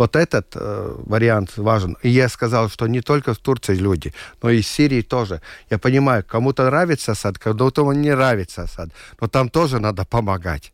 Вот 0.00 0.16
этот 0.16 0.56
э, 0.56 0.94
вариант 1.06 1.58
важен. 1.58 1.96
И 2.02 2.08
я 2.08 2.28
сказал, 2.28 2.70
что 2.70 2.86
не 2.86 3.02
только 3.02 3.34
в 3.34 3.38
Турции 3.38 3.76
люди, 3.76 4.14
но 4.42 4.50
и 4.50 4.62
в 4.62 4.66
Сирии 4.66 5.02
тоже. 5.02 5.40
Я 5.70 5.78
понимаю, 5.78 6.24
кому-то 6.24 6.64
нравится 6.64 7.12
Асад, 7.12 7.38
кому-то 7.38 7.92
не 7.92 8.14
нравится 8.14 8.62
Асад, 8.62 8.88
но 9.20 9.28
там 9.28 9.50
тоже 9.50 9.78
надо 9.78 10.04
помогать. 10.04 10.72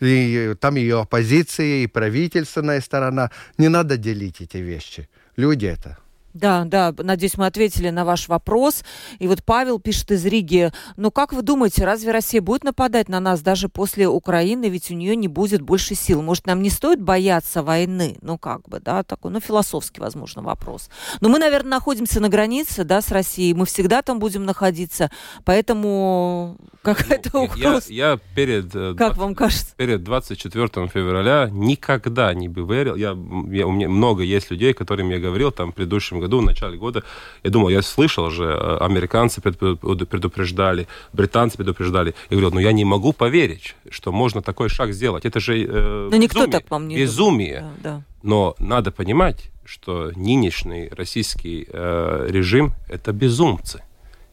Mm-hmm. 0.00 0.52
И 0.52 0.54
там 0.54 0.76
и 0.76 0.90
оппозиция, 0.90 1.84
и 1.84 1.86
правительственная 1.86 2.80
сторона. 2.80 3.30
Не 3.58 3.68
надо 3.68 3.98
делить 3.98 4.40
эти 4.40 4.56
вещи. 4.56 5.08
Люди 5.36 5.66
это. 5.66 5.98
Да, 6.34 6.64
да, 6.64 6.92
надеюсь, 6.98 7.38
мы 7.38 7.46
ответили 7.46 7.90
на 7.90 8.04
ваш 8.04 8.28
вопрос. 8.28 8.82
И 9.20 9.28
вот 9.28 9.44
Павел 9.44 9.78
пишет 9.78 10.10
из 10.10 10.26
Риги, 10.26 10.72
ну 10.96 11.12
как 11.12 11.32
вы 11.32 11.42
думаете, 11.42 11.84
разве 11.84 12.10
Россия 12.10 12.42
будет 12.42 12.64
нападать 12.64 13.08
на 13.08 13.20
нас 13.20 13.40
даже 13.40 13.68
после 13.68 14.08
Украины, 14.08 14.68
ведь 14.68 14.90
у 14.90 14.94
нее 14.94 15.14
не 15.14 15.28
будет 15.28 15.62
больше 15.62 15.94
сил? 15.94 16.22
Может, 16.22 16.46
нам 16.46 16.60
не 16.60 16.70
стоит 16.70 17.00
бояться 17.00 17.62
войны? 17.62 18.16
Ну 18.20 18.36
как 18.36 18.68
бы, 18.68 18.80
да, 18.80 19.04
такой, 19.04 19.30
ну 19.30 19.38
философский, 19.38 20.00
возможно, 20.00 20.42
вопрос. 20.42 20.90
Но 21.20 21.28
мы, 21.28 21.38
наверное, 21.38 21.70
находимся 21.70 22.18
на 22.18 22.28
границе, 22.28 22.82
да, 22.82 23.00
с 23.00 23.12
Россией, 23.12 23.54
мы 23.54 23.64
всегда 23.64 24.02
там 24.02 24.18
будем 24.18 24.44
находиться, 24.44 25.12
поэтому 25.44 26.56
какая-то 26.82 27.30
ну, 27.32 27.44
угроза. 27.44 27.92
Я, 27.92 28.10
я 28.10 28.18
перед... 28.34 28.74
Э, 28.74 28.94
как 28.98 29.14
20, 29.14 29.18
вам 29.18 29.34
кажется? 29.36 29.74
Перед 29.76 30.02
24 30.02 30.88
февраля 30.88 31.48
никогда 31.52 32.34
не 32.34 32.48
бы 32.48 32.62
верил, 32.62 32.96
я, 32.96 33.16
я, 33.56 33.66
у 33.68 33.72
меня 33.72 33.88
много 33.88 34.24
есть 34.24 34.50
людей, 34.50 34.72
которым 34.72 35.10
я 35.10 35.20
говорил 35.20 35.52
там 35.52 35.70
в 35.70 35.76
предыдущем 35.76 36.23
году, 36.24 36.40
в 36.40 36.42
начале 36.42 36.76
года, 36.76 37.02
я 37.42 37.50
думал, 37.50 37.70
я 37.70 37.82
слышал 37.82 38.30
же, 38.30 38.44
э, 38.44 38.78
американцы 38.80 39.40
предупреждали, 39.40 40.86
британцы 41.12 41.56
предупреждали. 41.56 42.14
Я 42.30 42.36
говорил, 42.36 42.50
ну 42.54 42.60
я 42.60 42.72
не 42.72 42.84
могу 42.84 43.12
поверить, 43.12 43.76
что 43.90 44.12
можно 44.12 44.42
такой 44.42 44.68
шаг 44.68 44.92
сделать. 44.92 45.24
Это 45.24 45.40
же 45.40 45.64
э, 45.64 46.08
Но 46.10 46.16
никто 46.16 46.46
так 46.46 46.64
по 46.66 46.78
мне 46.78 46.96
безумие. 46.96 47.60
Да, 47.82 47.90
да. 47.90 48.02
Но 48.22 48.54
надо 48.58 48.90
понимать, 48.90 49.50
что 49.64 50.10
нынешний 50.16 50.88
российский 50.96 51.66
э, 51.68 52.26
режим– 52.30 52.72
это 52.88 53.12
безумцы. 53.12 53.82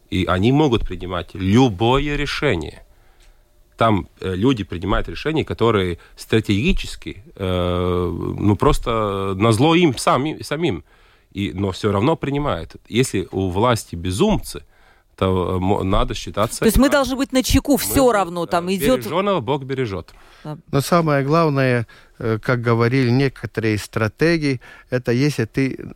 И 0.10 0.26
они 0.26 0.52
могут 0.52 0.88
принимать 0.88 1.30
любое 1.34 2.16
решение– 2.18 2.84
там 3.82 4.08
э, 4.20 4.36
люди 4.36 4.64
принимают 4.64 5.10
решения, 5.10 5.44
которые 5.44 5.98
стратегически, 6.16 7.24
э, 7.36 8.36
ну 8.40 8.56
просто 8.56 9.34
на 9.36 9.52
зло 9.52 9.74
им 9.74 9.98
сами, 9.98 10.44
самим 10.44 10.84
и, 11.32 11.52
но 11.54 11.72
все 11.72 11.92
равно 11.92 12.16
принимает. 12.16 12.76
Если 12.88 13.28
у 13.32 13.50
власти 13.50 13.96
безумцы, 13.96 14.64
то 15.16 15.60
э, 15.82 15.84
надо 15.84 16.14
считаться... 16.14 16.60
То 16.60 16.66
есть 16.66 16.78
мы 16.78 16.90
должны 16.90 17.16
быть 17.16 17.32
на 17.32 17.44
чеку, 17.44 17.78
все 17.78 18.08
мы, 18.08 18.14
равно 18.14 18.46
там 18.46 18.72
идет... 18.72 19.02
Береженого 19.02 19.40
Бог 19.40 19.64
бережет. 19.64 20.14
Но 20.44 20.82
самое 20.82 21.24
главное, 21.24 21.88
э, 22.18 22.40
как 22.42 22.62
говорили 22.62 23.10
некоторые 23.10 23.78
стратегии, 23.78 24.62
это 24.90 25.12
если 25.12 25.46
ты 25.46 25.94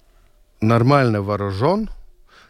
нормально 0.61 1.21
вооружен, 1.21 1.89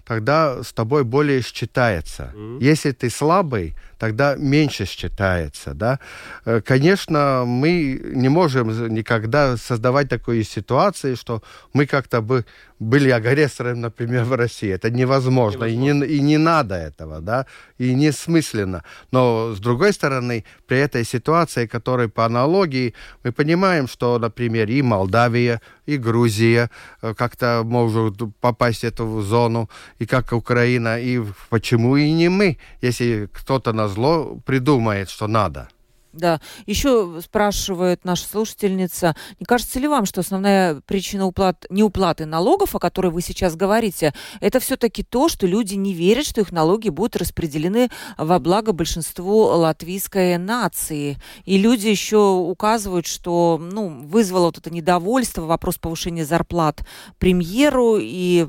тогда 0.05 0.63
с 0.63 0.73
тобой 0.73 1.03
более 1.03 1.41
считается. 1.41 2.33
Mm-hmm. 2.35 2.57
Если 2.61 2.91
ты 2.91 3.09
слабый, 3.09 3.73
тогда 3.97 4.35
меньше 4.35 4.85
считается. 4.85 5.73
Да? 5.73 5.99
Э, 6.45 6.61
конечно, 6.61 7.43
мы 7.45 8.01
не 8.03 8.29
можем 8.29 8.93
никогда 8.93 9.57
создавать 9.57 10.09
такую 10.09 10.43
ситуацию, 10.43 11.15
что 11.15 11.41
мы 11.73 11.85
как-то 11.85 12.21
бы 12.21 12.45
были 12.79 13.09
агрессором, 13.09 13.81
например, 13.81 14.23
в 14.25 14.33
России. 14.33 14.69
Это 14.69 14.89
невозможно, 14.89 15.65
невозможно. 15.65 15.65
И, 15.65 15.77
не, 15.77 16.17
и 16.17 16.21
не 16.21 16.37
надо 16.37 16.75
этого, 16.75 17.21
да, 17.21 17.45
и 17.77 17.93
несмысленно. 17.93 18.83
Но, 19.11 19.53
с 19.55 19.59
другой 19.59 19.93
стороны, 19.93 20.43
при 20.67 20.77
этой 20.77 21.05
ситуации, 21.05 21.67
которая 21.67 22.07
по 22.07 22.25
аналогии, 22.25 22.93
мы 23.23 23.31
понимаем, 23.31 23.87
что, 23.87 24.19
например, 24.19 24.69
и 24.69 24.81
Молдавия, 24.81 25.61
и 25.85 25.97
Грузия 25.97 26.69
э, 27.01 27.13
как-то 27.13 27.61
могут 27.65 28.35
попасть 28.39 28.81
в 28.81 28.83
эту 28.85 29.21
зону, 29.21 29.69
и 29.99 30.05
как 30.05 30.33
Украина, 30.33 30.99
и 30.99 31.21
почему 31.49 31.95
и 31.97 32.11
не 32.11 32.29
мы, 32.29 32.57
если 32.81 33.29
кто-то 33.33 33.73
на 33.73 33.84
зло 33.87 34.39
придумает, 34.45 35.09
что 35.09 35.27
надо. 35.27 35.69
Да. 36.15 36.39
Еще 36.65 37.19
спрашивает 37.21 38.05
наша 38.05 38.25
слушательница, 38.25 39.15
не 39.39 39.45
кажется 39.45 39.79
ли 39.79 39.87
вам, 39.87 40.05
что 40.05 40.21
основная 40.21 40.81
причина 40.85 41.25
уплат, 41.25 41.65
неуплаты 41.69 42.25
налогов, 42.25 42.73
о 42.73 42.79
которой 42.79 43.11
вы 43.11 43.21
сейчас 43.21 43.57
говорите, 43.57 44.13
это 44.39 44.61
все-таки 44.61 45.03
то, 45.03 45.27
что 45.27 45.45
люди 45.45 45.75
не 45.75 45.93
верят, 45.93 46.25
что 46.25 46.39
их 46.39 46.53
налоги 46.53 46.87
будут 46.87 47.17
распределены 47.17 47.89
во 48.17 48.39
благо 48.39 48.71
большинству 48.71 49.43
латвийской 49.43 50.37
нации. 50.37 51.17
И 51.43 51.57
люди 51.57 51.87
еще 51.87 52.17
указывают, 52.17 53.07
что 53.07 53.59
ну, 53.61 53.89
вызвало 54.05 54.45
вот 54.45 54.57
это 54.57 54.69
недовольство, 54.73 55.41
вопрос 55.41 55.77
повышения 55.77 56.23
зарплат 56.23 56.85
премьеру 57.19 57.97
и 57.99 58.47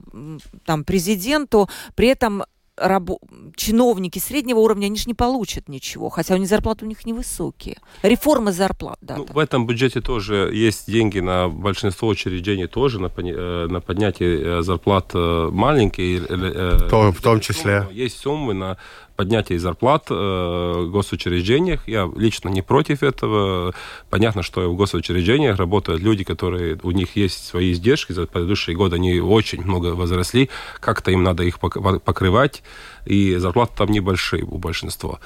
там, 0.65 0.85
президенту. 0.85 1.69
При 1.97 2.09
этом 2.09 2.45
рабо- 2.77 3.19
чиновники 3.57 4.19
среднего 4.19 4.59
уровня, 4.59 4.87
они 4.87 4.97
же 4.97 5.05
не 5.07 5.15
получат 5.15 5.69
ничего, 5.69 6.09
хотя 6.09 6.35
у 6.35 6.37
них 6.37 6.49
зарплаты 6.49 6.85
у 6.85 6.89
них 6.89 7.05
невысокие. 7.07 7.79
Реформа 8.03 8.53
зарплат, 8.53 8.99
да. 9.01 9.17
Ну, 9.17 9.27
в 9.29 9.39
этом 9.39 9.67
бюджете 9.67 10.01
тоже 10.01 10.51
есть 10.53 10.91
деньги 10.91 11.21
на 11.21 11.49
большинство 11.49 12.09
учреждений 12.09 12.67
тоже, 12.67 13.01
на, 13.01 13.07
э, 13.07 13.67
на 13.69 13.81
поднятие 13.81 14.59
э, 14.59 14.63
зарплат 14.63 15.11
э, 15.15 15.49
маленькие. 15.53 16.21
В 16.21 16.89
том, 16.89 17.13
в 17.13 17.21
том 17.21 17.41
числе. 17.41 17.89
Есть 17.93 18.19
суммы 18.19 18.55
на 18.55 18.77
поднятие 19.17 19.59
зарплат 19.59 20.11
в 20.11 20.89
госучреждениях. 20.91 21.89
Я 21.89 22.11
лично 22.17 22.49
не 22.49 22.63
против 22.63 23.03
этого. 23.03 23.75
Понятно, 24.11 24.43
что 24.43 24.71
в 24.71 24.77
госучреждениях 24.77 25.59
работают 25.59 26.03
люди, 26.03 26.25
которые 26.25 26.79
у 26.83 26.91
них 26.91 27.17
есть 27.17 27.47
свои 27.47 27.73
издержки. 27.73 28.13
За 28.13 28.27
предыдущие 28.27 28.77
годы 28.77 28.97
они 28.97 29.19
очень 29.21 29.63
много 29.63 29.95
возросли. 29.95 30.51
Как-то 30.81 31.11
им 31.11 31.23
надо 31.23 31.43
их 31.43 31.59
покрывать. 31.59 32.63
И 33.07 33.37
зарплаты 33.37 33.73
там 33.77 33.91
небольшие 33.91 34.45
у 34.45 34.59
большинства. 34.59 35.21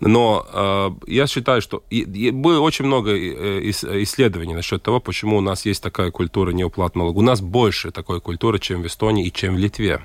Но 0.00 0.46
э, 0.52 0.90
я 1.06 1.26
считаю, 1.26 1.62
что 1.62 1.82
и, 1.90 2.00
и 2.00 2.30
было 2.30 2.60
очень 2.60 2.84
много 2.84 3.12
э, 3.12 3.70
исследований 3.70 4.54
насчет 4.54 4.82
того, 4.82 5.00
почему 5.00 5.38
у 5.38 5.40
нас 5.40 5.64
есть 5.64 5.82
такая 5.82 6.10
культура 6.10 6.50
неуплаты 6.50 6.98
налогов. 6.98 7.22
У 7.22 7.24
нас 7.24 7.40
больше 7.40 7.90
такой 7.90 8.20
культуры, 8.20 8.58
чем 8.58 8.82
в 8.82 8.86
Эстонии 8.86 9.26
и 9.26 9.32
чем 9.32 9.56
в 9.56 9.58
Литве. 9.58 10.00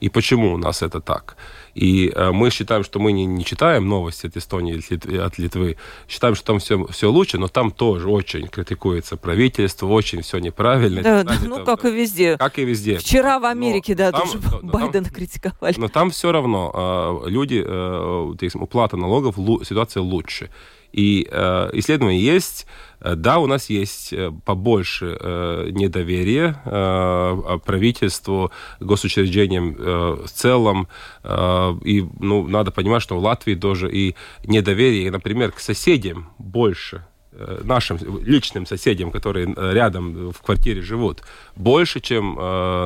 И 0.00 0.08
почему 0.08 0.54
у 0.54 0.58
нас 0.58 0.82
это 0.82 1.00
так? 1.00 1.36
И 1.74 2.10
э, 2.14 2.30
мы 2.32 2.50
считаем, 2.50 2.84
что 2.84 2.98
мы 2.98 3.12
не, 3.12 3.26
не 3.26 3.44
читаем 3.44 3.86
новости 3.86 4.26
от 4.26 4.36
Эстонии 4.36 4.74
или 4.74 5.18
от 5.18 5.38
Литвы, 5.38 5.76
считаем, 6.08 6.34
что 6.34 6.46
там 6.46 6.58
все, 6.58 6.86
все 6.86 7.10
лучше, 7.10 7.38
но 7.38 7.48
там 7.48 7.70
тоже 7.70 8.08
очень 8.08 8.48
критикуется 8.48 9.16
правительство, 9.16 9.86
очень 9.86 10.22
все 10.22 10.38
неправильно. 10.38 11.02
Да, 11.02 11.22
да 11.22 11.34
ну 11.42 11.64
как 11.64 11.84
и 11.84 11.90
везде. 11.90 12.38
Как 12.38 12.58
и 12.58 12.64
везде. 12.64 12.96
Вчера 12.96 13.38
в 13.38 13.44
Америке, 13.44 13.92
но, 13.92 13.98
да, 13.98 14.12
там, 14.12 14.20
тоже 14.22 14.38
но, 14.62 14.72
Байдена 14.72 15.04
там, 15.04 15.14
критиковали. 15.14 15.74
Но 15.76 15.88
там 15.88 16.10
все 16.10 16.32
равно 16.32 17.22
э, 17.26 17.28
люди, 17.28 17.62
э, 17.64 18.48
уплата 18.54 18.96
налогов, 18.96 19.36
ситуация 19.66 20.02
лучше. 20.02 20.50
И 20.96 21.28
э, 21.30 21.70
исследования 21.74 22.18
есть, 22.18 22.66
э, 23.00 23.14
да, 23.16 23.38
у 23.38 23.46
нас 23.46 23.68
есть 23.68 24.14
э, 24.14 24.32
побольше 24.46 25.16
э, 25.20 25.68
недоверия 25.70 26.60
э, 26.64 27.58
правительству, 27.66 28.50
госучреждениям 28.80 29.76
э, 29.78 30.16
в 30.24 30.28
целом. 30.28 30.88
Э, 31.22 31.74
и 31.84 32.02
ну, 32.18 32.48
надо 32.48 32.70
понимать, 32.70 33.02
что 33.02 33.18
в 33.18 33.22
Латвии 33.22 33.54
тоже 33.54 33.92
и 33.92 34.16
недоверие, 34.46 35.10
например, 35.10 35.52
к 35.52 35.60
соседям 35.60 36.30
больше 36.38 37.04
э, 37.32 37.60
нашим 37.62 37.98
личным 38.24 38.64
соседям, 38.64 39.10
которые 39.10 39.54
рядом 39.54 40.32
в 40.32 40.40
квартире 40.40 40.80
живут, 40.80 41.22
больше, 41.56 42.00
чем, 42.00 42.36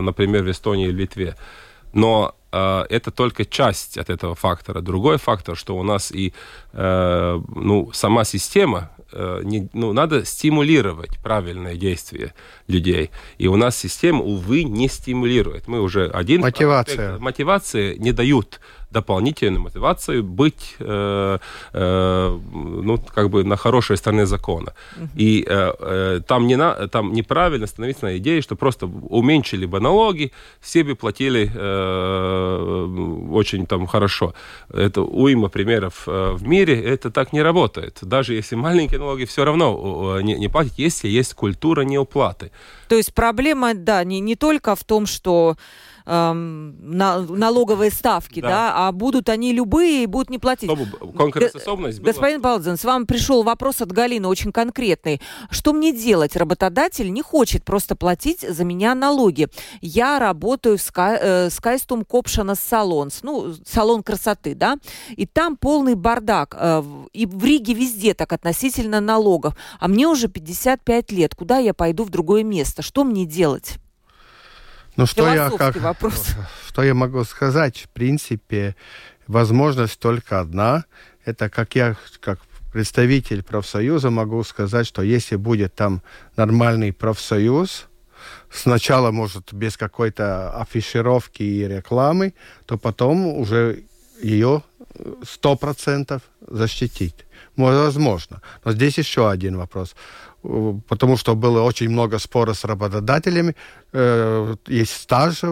например, 0.04 0.42
в 0.42 0.50
Эстонии 0.50 0.88
и 0.88 0.92
Литве. 0.92 1.36
Но 1.92 2.34
это 2.52 3.10
только 3.10 3.44
часть 3.44 3.98
от 3.98 4.10
этого 4.10 4.34
фактора. 4.34 4.80
Другой 4.80 5.18
фактор, 5.18 5.56
что 5.56 5.76
у 5.76 5.82
нас 5.82 6.10
и 6.10 6.32
э, 6.72 7.40
ну, 7.54 7.90
сама 7.92 8.24
система, 8.24 8.90
э, 9.12 9.40
не, 9.44 9.68
ну, 9.72 9.92
надо 9.92 10.24
стимулировать 10.24 11.18
правильное 11.22 11.76
действие 11.76 12.34
людей. 12.66 13.10
И 13.38 13.46
у 13.46 13.56
нас 13.56 13.76
система, 13.76 14.22
увы, 14.22 14.64
не 14.64 14.88
стимулирует. 14.88 15.68
Мы 15.68 15.80
уже 15.80 16.08
один... 16.08 16.40
Мотивация. 16.40 17.18
мотивации 17.18 17.96
не 17.96 18.12
дают 18.12 18.60
дополнительную 18.90 19.62
мотивацию 19.62 20.22
быть, 20.22 20.76
э, 20.80 21.38
э, 21.72 22.38
ну, 22.52 22.98
как 22.98 23.30
бы 23.30 23.44
на 23.44 23.56
хорошей 23.56 23.96
стороне 23.96 24.26
закона. 24.26 24.72
Uh-huh. 24.96 25.08
И 25.16 25.44
э, 25.48 25.72
э, 25.78 26.20
там, 26.26 26.46
не 26.46 26.56
на, 26.56 26.88
там 26.88 27.12
неправильно 27.12 27.66
становиться 27.66 28.06
на 28.06 28.16
идее, 28.16 28.42
что 28.42 28.56
просто 28.56 28.86
уменьшили 28.86 29.66
бы 29.66 29.80
налоги, 29.80 30.32
все 30.60 30.82
бы 30.84 30.94
платили 30.94 31.50
э, 31.54 33.30
очень 33.30 33.66
там 33.66 33.86
хорошо. 33.86 34.34
Это 34.72 35.02
уйма 35.02 35.48
примеров 35.48 36.04
э, 36.06 36.32
в 36.32 36.46
мире, 36.46 36.82
это 36.82 37.10
так 37.10 37.32
не 37.32 37.42
работает. 37.42 37.98
Даже 38.02 38.34
если 38.34 38.56
маленькие 38.56 38.98
налоги, 38.98 39.24
все 39.24 39.44
равно 39.44 40.20
не, 40.20 40.34
не 40.34 40.48
платить, 40.48 40.78
если 40.78 41.08
есть 41.08 41.34
культура 41.34 41.82
неуплаты. 41.82 42.50
То 42.88 42.96
есть 42.96 43.14
проблема, 43.14 43.74
да, 43.74 44.04
не, 44.04 44.20
не 44.20 44.34
только 44.34 44.74
в 44.74 44.84
том, 44.84 45.06
что 45.06 45.56
эм, 46.10 46.76
на, 46.80 47.20
налоговые 47.20 47.90
ставки, 47.90 48.40
да. 48.40 48.48
да, 48.48 48.88
а 48.88 48.92
будут 48.92 49.28
они 49.28 49.52
любые 49.52 50.04
и 50.04 50.06
будут 50.06 50.30
не 50.30 50.38
платить. 50.38 50.70
Чтобы 50.70 50.86
конкурентоспособность 50.86 52.00
была. 52.00 52.12
Господин 52.12 52.40
Балдзин, 52.40 52.76
с 52.76 52.84
вами 52.84 53.04
пришел 53.04 53.42
вопрос 53.42 53.80
от 53.80 53.92
Галины, 53.92 54.26
очень 54.26 54.52
конкретный. 54.52 55.20
Что 55.50 55.72
мне 55.72 55.92
делать? 55.92 56.36
Работодатель 56.36 57.12
не 57.12 57.22
хочет 57.22 57.64
просто 57.64 57.96
платить 57.96 58.40
за 58.40 58.64
меня 58.64 58.94
налоги. 58.94 59.48
Я 59.80 60.18
работаю 60.18 60.78
в 60.78 61.50
Скайстум 61.50 62.04
Копшана 62.04 62.54
Салонс, 62.54 63.20
ну, 63.22 63.54
салон 63.66 64.02
красоты, 64.02 64.54
да, 64.54 64.76
и 65.10 65.26
там 65.26 65.56
полный 65.56 65.94
бардак. 65.94 66.56
Э, 66.58 66.82
и 67.12 67.26
в 67.26 67.44
Риге 67.44 67.74
везде 67.74 68.14
так 68.14 68.32
относительно 68.32 69.00
налогов. 69.00 69.54
А 69.78 69.88
мне 69.88 70.06
уже 70.08 70.28
55 70.28 71.12
лет. 71.12 71.34
Куда 71.34 71.58
я 71.58 71.74
пойду 71.74 72.04
в 72.04 72.10
другое 72.10 72.42
место? 72.42 72.82
Что 72.82 73.04
мне 73.04 73.26
делать? 73.26 73.78
Ну, 75.00 75.06
что 75.06 75.32
я, 75.32 75.48
как, 75.48 75.76
вопрос. 75.76 76.34
что 76.68 76.82
я 76.82 76.92
могу 76.92 77.24
сказать? 77.24 77.78
В 77.78 77.88
принципе, 77.88 78.76
возможность 79.26 79.98
только 79.98 80.40
одна. 80.40 80.84
Это 81.24 81.48
как 81.48 81.74
я, 81.74 81.96
как 82.20 82.38
представитель 82.70 83.42
профсоюза, 83.42 84.10
могу 84.10 84.44
сказать, 84.44 84.86
что 84.86 85.00
если 85.00 85.36
будет 85.36 85.74
там 85.74 86.02
нормальный 86.36 86.92
профсоюз, 86.92 87.86
сначала, 88.50 89.10
может, 89.10 89.54
без 89.54 89.78
какой-то 89.78 90.50
афишировки 90.60 91.42
и 91.42 91.66
рекламы, 91.66 92.34
то 92.66 92.76
потом 92.76 93.26
уже 93.26 93.84
ее 94.22 94.62
сто 95.24 95.56
процентов 95.56 96.20
защитить. 96.46 97.24
Возможно. 97.56 98.42
Но 98.66 98.72
здесь 98.72 98.98
еще 98.98 99.30
один 99.30 99.56
вопрос 99.56 99.94
потому 100.42 101.16
что 101.16 101.34
было 101.34 101.62
очень 101.62 101.90
много 101.90 102.18
спора 102.18 102.54
с 102.54 102.64
работодателями. 102.64 103.54
Э, 103.92 104.56
есть 104.66 104.92
стаж 104.92 105.42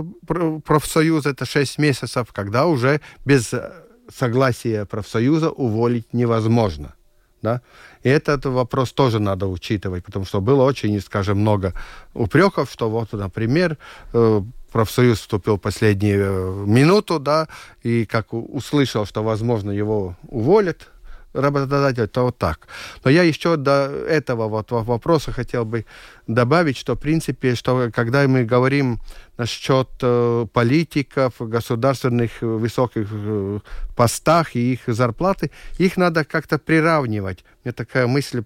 профсоюза, 0.65 1.31
это 1.31 1.45
6 1.45 1.79
месяцев, 1.79 2.33
когда 2.33 2.67
уже 2.67 3.01
без 3.25 3.55
согласия 4.15 4.85
профсоюза 4.85 5.51
уволить 5.51 6.15
невозможно. 6.15 6.95
Да? 7.43 7.61
И 8.03 8.09
этот 8.09 8.47
вопрос 8.47 8.93
тоже 8.93 9.21
надо 9.21 9.47
учитывать, 9.47 10.05
потому 10.05 10.25
что 10.25 10.41
было 10.41 10.65
очень, 10.65 11.01
скажем, 11.01 11.39
много 11.39 11.73
упреков, 12.15 12.71
что 12.73 12.91
вот, 12.91 13.13
например, 13.13 13.79
э, 14.13 14.43
профсоюз 14.73 15.21
вступил 15.21 15.57
в 15.57 15.61
последнюю 15.61 16.67
минуту, 16.67 17.19
да, 17.19 17.49
и 17.83 18.05
как 18.07 18.33
услышал, 18.33 19.07
что, 19.07 19.23
возможно, 19.23 19.71
его 19.71 20.17
уволят, 20.29 20.89
работодатель, 21.41 22.09
то 22.09 22.25
вот 22.25 22.39
так. 22.39 22.69
Но 23.05 23.11
я 23.11 23.23
еще 23.23 23.57
до 23.57 23.91
этого 24.09 24.49
вот 24.49 24.71
вопроса 24.71 25.33
хотел 25.33 25.65
бы 25.65 25.85
добавить, 26.27 26.77
что, 26.77 26.95
в 26.95 26.99
принципе, 26.99 27.55
что 27.55 27.91
когда 27.95 28.27
мы 28.29 28.45
говорим 28.45 29.01
насчет 29.39 29.89
э, 30.03 30.47
политиков, 30.53 31.35
государственных 31.39 32.43
высоких 32.43 33.09
э, 33.11 33.61
постах 33.97 34.57
и 34.57 34.73
их 34.73 34.81
зарплаты, 34.87 35.51
их 35.79 35.97
надо 35.97 36.25
как-то 36.25 36.59
приравнивать. 36.59 37.45
Мне 37.65 37.73
такая 37.73 38.07
мысль 38.07 38.43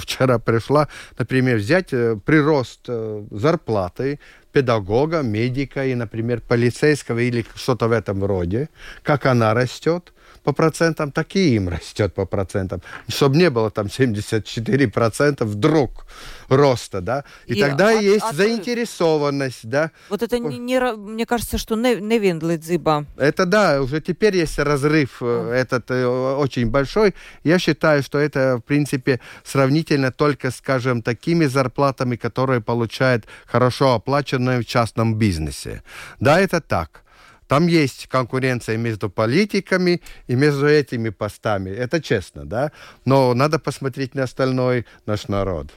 вчера 0.00 0.38
пришла, 0.38 0.88
например, 1.18 1.56
взять 1.56 1.92
э, 1.92 2.16
прирост 2.24 2.80
э, 2.88 3.24
зарплаты 3.30 4.18
педагога, 4.52 5.22
медика 5.22 5.84
и, 5.84 5.94
например, 5.94 6.40
полицейского 6.40 7.18
или 7.18 7.44
что-то 7.54 7.88
в 7.88 7.92
этом 7.92 8.24
роде, 8.24 8.68
как 9.02 9.26
она 9.26 9.54
растет, 9.54 10.12
по 10.48 10.54
процентам, 10.54 11.12
так 11.12 11.36
и 11.36 11.56
им 11.56 11.68
растет 11.68 12.14
по 12.14 12.24
процентам. 12.24 12.80
Чтобы 13.08 13.36
не 13.36 13.50
было 13.50 13.70
там 13.70 13.86
74% 13.86 15.44
вдруг 15.44 16.06
роста, 16.48 17.00
да. 17.00 17.24
И, 17.46 17.52
и 17.52 17.60
тогда 17.60 17.88
от, 17.88 18.02
есть 18.02 18.24
от... 18.24 18.34
заинтересованность, 18.34 19.68
да. 19.68 19.90
Вот 20.08 20.22
это 20.22 20.38
не, 20.38 20.58
не 20.58 20.80
мне 20.96 21.26
кажется, 21.26 21.58
что 21.58 21.76
не, 21.76 21.96
не 21.96 22.56
Дзиба. 22.56 23.04
Это 23.18 23.44
да, 23.44 23.82
уже 23.82 24.00
теперь 24.00 24.36
есть 24.36 24.58
разрыв 24.58 25.20
mm. 25.20 25.50
этот 25.50 25.90
э, 25.90 26.06
очень 26.06 26.70
большой. 26.70 27.14
Я 27.44 27.58
считаю, 27.58 28.02
что 28.02 28.18
это, 28.18 28.56
в 28.56 28.62
принципе, 28.62 29.20
сравнительно 29.44 30.10
только, 30.12 30.50
скажем, 30.50 31.02
такими 31.02 31.44
зарплатами, 31.44 32.16
которые 32.16 32.62
получают 32.62 33.26
хорошо 33.46 33.92
оплаченные 33.92 34.60
в 34.60 34.64
частном 34.64 35.14
бизнесе. 35.14 35.82
Да, 36.20 36.40
это 36.40 36.62
так. 36.62 37.02
Там 37.48 37.66
есть 37.66 38.06
конкуренция 38.06 38.76
между 38.76 39.10
политиками 39.10 40.02
и 40.26 40.34
между 40.34 40.68
этими 40.68 41.08
постами. 41.08 41.70
Это 41.70 42.00
честно, 42.00 42.44
да? 42.44 42.72
Но 43.04 43.34
надо 43.34 43.58
посмотреть 43.58 44.14
на 44.14 44.24
остальной 44.24 44.84
наш 45.06 45.28
народ. 45.28 45.72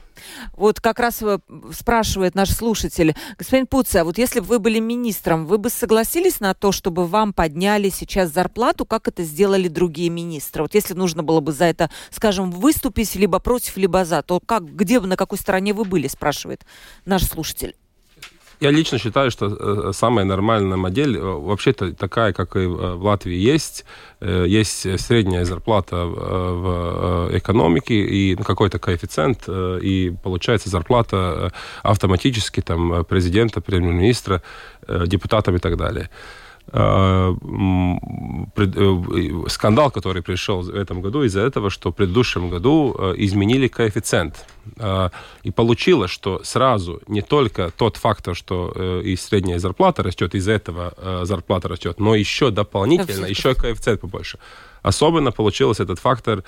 Вот 0.52 0.80
как 0.80 1.00
раз 1.00 1.22
э, 1.22 1.38
спрашивает 1.72 2.34
наш 2.34 2.50
слушатель, 2.50 3.16
господин 3.38 3.66
Пуца, 3.66 4.04
вот 4.04 4.18
если 4.18 4.40
бы 4.40 4.46
вы 4.46 4.58
были 4.58 4.78
министром, 4.78 5.46
вы 5.46 5.58
бы 5.58 5.70
согласились 5.70 6.40
на 6.40 6.54
то, 6.54 6.70
чтобы 6.70 7.06
вам 7.06 7.32
подняли 7.32 7.88
сейчас 7.88 8.30
зарплату, 8.30 8.84
как 8.84 9.08
это 9.08 9.22
сделали 9.22 9.68
другие 9.68 10.10
министры? 10.10 10.62
Вот 10.62 10.74
если 10.74 10.94
нужно 10.94 11.22
было 11.22 11.40
бы 11.40 11.52
за 11.52 11.64
это, 11.64 11.90
скажем, 12.10 12.50
выступить 12.50 13.14
либо 13.14 13.38
против, 13.38 13.76
либо 13.78 14.04
за, 14.04 14.22
то 14.22 14.40
как, 14.40 14.64
где, 14.64 15.00
на 15.00 15.16
какой 15.16 15.38
стороне 15.38 15.72
вы 15.72 15.84
были, 15.84 16.06
спрашивает 16.06 16.66
наш 17.04 17.24
слушатель. 17.24 17.74
Я 18.62 18.70
лично 18.70 18.98
считаю, 18.98 19.32
что 19.32 19.46
э, 19.46 19.92
самая 19.92 20.24
нормальная 20.24 20.76
модель 20.76 21.16
э, 21.16 21.20
вообще-то 21.20 21.92
такая, 21.94 22.32
как 22.32 22.54
и 22.54 22.64
в 22.64 23.04
Латвии 23.04 23.34
есть. 23.34 23.84
Э, 24.20 24.44
есть 24.46 25.00
средняя 25.00 25.44
зарплата 25.44 25.96
в 25.96 27.28
экономике 27.32 27.94
и 27.94 28.36
какой-то 28.36 28.78
коэффициент, 28.78 29.48
и 29.48 30.14
получается 30.22 30.68
зарплата 30.70 31.52
автоматически 31.82 32.60
там 32.60 33.04
президента, 33.04 33.60
премьер-министра, 33.60 34.42
депутатам 35.06 35.56
и 35.56 35.58
так 35.58 35.76
далее. 35.76 36.08
Э, 36.72 37.34
скандал, 39.48 39.90
который 39.90 40.22
пришел 40.22 40.62
в 40.62 40.74
этом 40.74 41.00
году 41.02 41.22
из-за 41.24 41.40
этого, 41.40 41.70
что 41.70 41.90
в 41.90 41.94
предыдущем 41.94 42.50
году 42.50 42.94
изменили 43.16 43.68
коэффициент. 43.68 44.46
И 45.42 45.50
получилось, 45.50 46.10
что 46.10 46.40
сразу 46.44 47.00
не 47.08 47.22
только 47.22 47.70
тот 47.76 47.96
фактор, 47.96 48.34
что 48.34 49.00
и 49.04 49.16
средняя 49.16 49.58
зарплата 49.58 50.02
растет, 50.02 50.34
из-за 50.34 50.52
этого 50.52 51.24
зарплата 51.24 51.68
растет, 51.68 52.00
но 52.00 52.14
еще 52.14 52.50
дополнительно, 52.50 53.26
еще 53.26 53.54
коэффициент 53.54 54.00
побольше. 54.00 54.38
Особенно 54.82 55.32
получилось 55.32 55.80
этот 55.80 55.98
фактор 55.98 56.42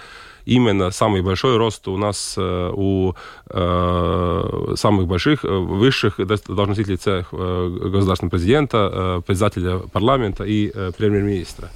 именно 0.46 0.90
самый 0.90 1.22
большой 1.22 1.56
рост 1.56 1.88
у 1.88 1.96
нас 1.96 2.34
э, 2.36 2.70
у 2.72 3.14
э, 3.50 4.74
самых 4.76 5.06
больших, 5.06 5.44
э, 5.44 5.48
высших 5.48 6.20
должностных 6.26 6.88
лиц 6.88 7.06
э, 7.06 7.24
государственного 7.30 8.30
президента, 8.30 9.22
председателя 9.26 9.78
парламента 9.78 10.44
и 10.44 10.72
премьер-министра. 10.96 11.70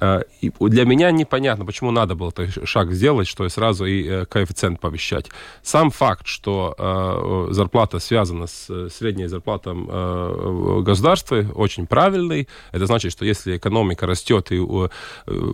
Э, 0.00 0.22
и 0.40 0.52
для 0.60 0.84
меня 0.84 1.10
непонятно, 1.10 1.64
почему 1.64 1.90
надо 1.90 2.14
было 2.14 2.30
такой 2.30 2.52
шаг 2.66 2.92
сделать, 2.92 3.26
что 3.26 3.48
сразу 3.48 3.84
и 3.84 4.06
э, 4.06 4.26
коэффициент 4.26 4.80
повещать. 4.80 5.26
Сам 5.62 5.90
факт, 5.90 6.26
что 6.26 6.74
э, 6.78 7.52
зарплата 7.52 7.98
связана 7.98 8.46
с 8.46 8.88
средней 8.90 9.26
зарплатой 9.26 9.74
государства, 10.82 11.44
очень 11.54 11.86
правильный. 11.86 12.48
Это 12.72 12.86
значит, 12.86 13.12
что 13.12 13.24
если 13.24 13.56
экономика 13.56 14.06
растет 14.06 14.50
и 14.50 14.60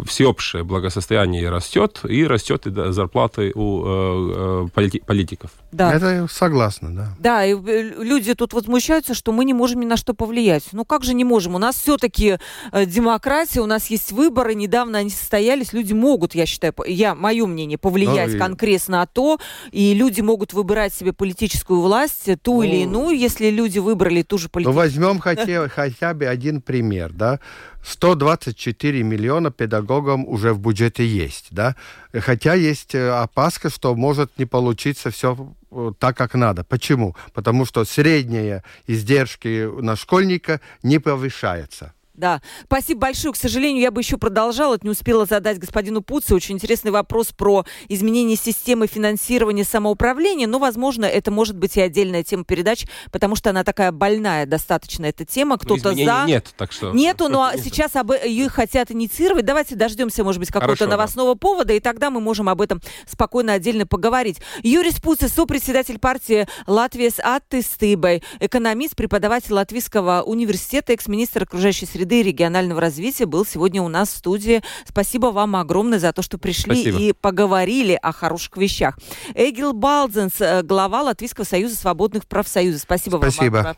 всеобщее 0.06 0.64
благосостояние 0.64 1.48
растет, 1.50 2.00
и 2.04 2.26
растет 2.26 2.66
и 2.66 2.92
зарплаты 2.92 3.52
у 3.54 4.68
политиков. 4.74 5.50
Да. 5.72 5.92
Это 5.94 6.26
согласна, 6.30 6.94
да. 6.94 7.14
Да, 7.18 7.44
и 7.44 7.54
люди 7.54 8.34
тут 8.34 8.52
возмущаются, 8.52 9.14
что 9.14 9.32
мы 9.32 9.44
не 9.44 9.54
можем 9.54 9.80
ни 9.80 9.86
на 9.86 9.96
что 9.96 10.14
повлиять. 10.14 10.64
Ну 10.72 10.84
как 10.84 11.04
же 11.04 11.14
не 11.14 11.24
можем? 11.24 11.54
У 11.54 11.58
нас 11.58 11.76
все-таки 11.76 12.38
демократия, 12.72 13.60
у 13.60 13.66
нас 13.66 13.86
есть 13.86 14.12
выбор 14.12 14.33
выборы 14.34 14.54
недавно 14.54 14.98
они 14.98 15.10
состоялись, 15.10 15.72
люди 15.72 15.92
могут, 15.92 16.34
я 16.34 16.44
считаю, 16.44 16.74
я, 16.86 17.14
мое 17.14 17.46
мнение, 17.46 17.78
повлиять 17.78 18.32
ну, 18.32 18.38
конкретно 18.38 18.98
на 18.98 19.06
то, 19.06 19.38
и 19.70 19.94
люди 19.94 20.22
могут 20.22 20.52
выбирать 20.52 20.92
себе 20.92 21.12
политическую 21.12 21.80
власть, 21.80 22.28
ту 22.42 22.54
ну, 22.54 22.62
или 22.62 22.76
иную, 22.82 23.16
если 23.16 23.48
люди 23.50 23.78
выбрали 23.78 24.22
ту 24.22 24.38
же 24.38 24.48
политическую. 24.48 24.74
Ну, 24.74 24.80
возьмем 24.80 25.20
хотя, 25.20 25.68
хотя 25.74 26.14
бы 26.14 26.26
один 26.26 26.60
пример, 26.60 27.12
да. 27.12 27.38
124 27.84 29.02
миллиона 29.02 29.50
педагогам 29.52 30.26
уже 30.26 30.52
в 30.52 30.58
бюджете 30.58 31.06
есть, 31.06 31.48
да. 31.50 31.76
Хотя 32.12 32.54
есть 32.54 32.94
э, 32.94 33.10
опаска, 33.10 33.70
что 33.70 33.94
может 33.94 34.36
не 34.38 34.46
получиться 34.46 35.10
все 35.10 35.54
э, 35.70 35.92
так, 35.98 36.16
как 36.16 36.34
надо. 36.34 36.64
Почему? 36.64 37.14
Потому 37.34 37.66
что 37.66 37.84
средние 37.84 38.64
издержки 38.88 39.68
на 39.80 39.96
школьника 39.96 40.60
не 40.82 40.98
повышаются. 40.98 41.92
Да, 42.14 42.42
спасибо 42.64 43.00
большое. 43.00 43.32
К 43.32 43.36
сожалению, 43.36 43.82
я 43.82 43.90
бы 43.90 44.00
еще 44.00 44.18
продолжала, 44.18 44.78
не 44.82 44.90
успела 44.90 45.26
задать 45.26 45.58
господину 45.58 46.00
Пуце 46.00 46.34
очень 46.34 46.54
интересный 46.54 46.92
вопрос 46.92 47.32
про 47.32 47.64
изменение 47.88 48.36
системы 48.36 48.86
финансирования 48.86 49.64
самоуправления, 49.64 50.46
но, 50.46 50.60
возможно, 50.60 51.06
это 51.06 51.32
может 51.32 51.56
быть 51.56 51.76
и 51.76 51.80
отдельная 51.80 52.22
тема 52.22 52.44
передач, 52.44 52.86
потому 53.10 53.34
что 53.34 53.50
она 53.50 53.64
такая 53.64 53.90
больная 53.90 54.46
достаточно, 54.46 55.06
эта 55.06 55.24
тема. 55.24 55.58
Кто-то 55.58 55.92
за... 55.92 56.24
нет, 56.26 56.54
так 56.56 56.70
что... 56.70 56.92
Нету, 56.92 57.28
но 57.28 57.50
сейчас 57.56 57.96
об... 57.96 58.12
ее 58.12 58.48
хотят 58.48 58.92
инициировать. 58.92 59.44
Давайте 59.44 59.74
дождемся, 59.74 60.22
может 60.22 60.38
быть, 60.38 60.52
какого-то 60.52 60.86
новостного 60.86 61.34
да. 61.34 61.38
повода, 61.38 61.72
и 61.72 61.80
тогда 61.80 62.10
мы 62.10 62.20
можем 62.20 62.48
об 62.48 62.60
этом 62.60 62.80
спокойно 63.08 63.54
отдельно 63.54 63.88
поговорить. 63.88 64.40
Юрий 64.62 64.92
Спуце, 64.92 65.28
сопредседатель 65.28 65.98
партии 65.98 66.46
Латвия 66.68 67.10
с 67.10 67.18
Аттыстыбой, 67.18 68.22
экономист, 68.38 68.94
преподаватель 68.94 69.54
Латвийского 69.54 70.22
университета, 70.24 70.92
экс-министр 70.92 71.42
окружающей 71.42 71.86
среды 71.86 72.03
среды 72.04 72.20
и 72.20 72.22
регионального 72.22 72.82
развития 72.82 73.24
был 73.24 73.46
сегодня 73.46 73.80
у 73.80 73.88
нас 73.88 74.10
в 74.10 74.18
студии. 74.18 74.62
Спасибо 74.86 75.28
вам 75.28 75.56
огромное 75.56 75.98
за 75.98 76.12
то, 76.12 76.20
что 76.20 76.36
пришли 76.36 76.74
Спасибо. 76.74 76.98
и 76.98 77.12
поговорили 77.14 77.98
о 78.00 78.12
хороших 78.12 78.58
вещах. 78.58 78.98
Эгил 79.34 79.72
Балдзенс, 79.72 80.38
э, 80.38 80.62
глава 80.62 81.00
Латвийского 81.02 81.46
союза 81.46 81.76
свободных 81.76 82.26
профсоюзов. 82.26 82.82
Спасибо, 82.82 83.16
Спасибо. 83.16 83.56
вам. 83.56 83.76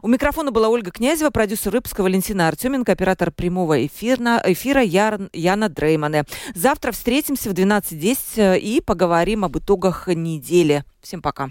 У 0.00 0.06
микрофона 0.06 0.52
была 0.52 0.68
Ольга 0.68 0.92
Князева, 0.92 1.30
продюсер 1.30 1.72
выпуска 1.72 2.02
Валентина 2.02 2.46
Артеменко, 2.46 2.92
оператор 2.92 3.32
прямого 3.32 3.84
эфира, 3.84 4.40
эфира 4.44 4.80
Яр, 4.80 5.28
Яна 5.32 5.68
Дреймане. 5.68 6.24
Завтра 6.54 6.92
встретимся 6.92 7.50
в 7.50 7.52
12.10 7.52 8.16
э, 8.36 8.58
и 8.60 8.80
поговорим 8.80 9.44
об 9.44 9.58
итогах 9.58 10.06
недели. 10.06 10.84
Всем 11.02 11.20
пока. 11.20 11.50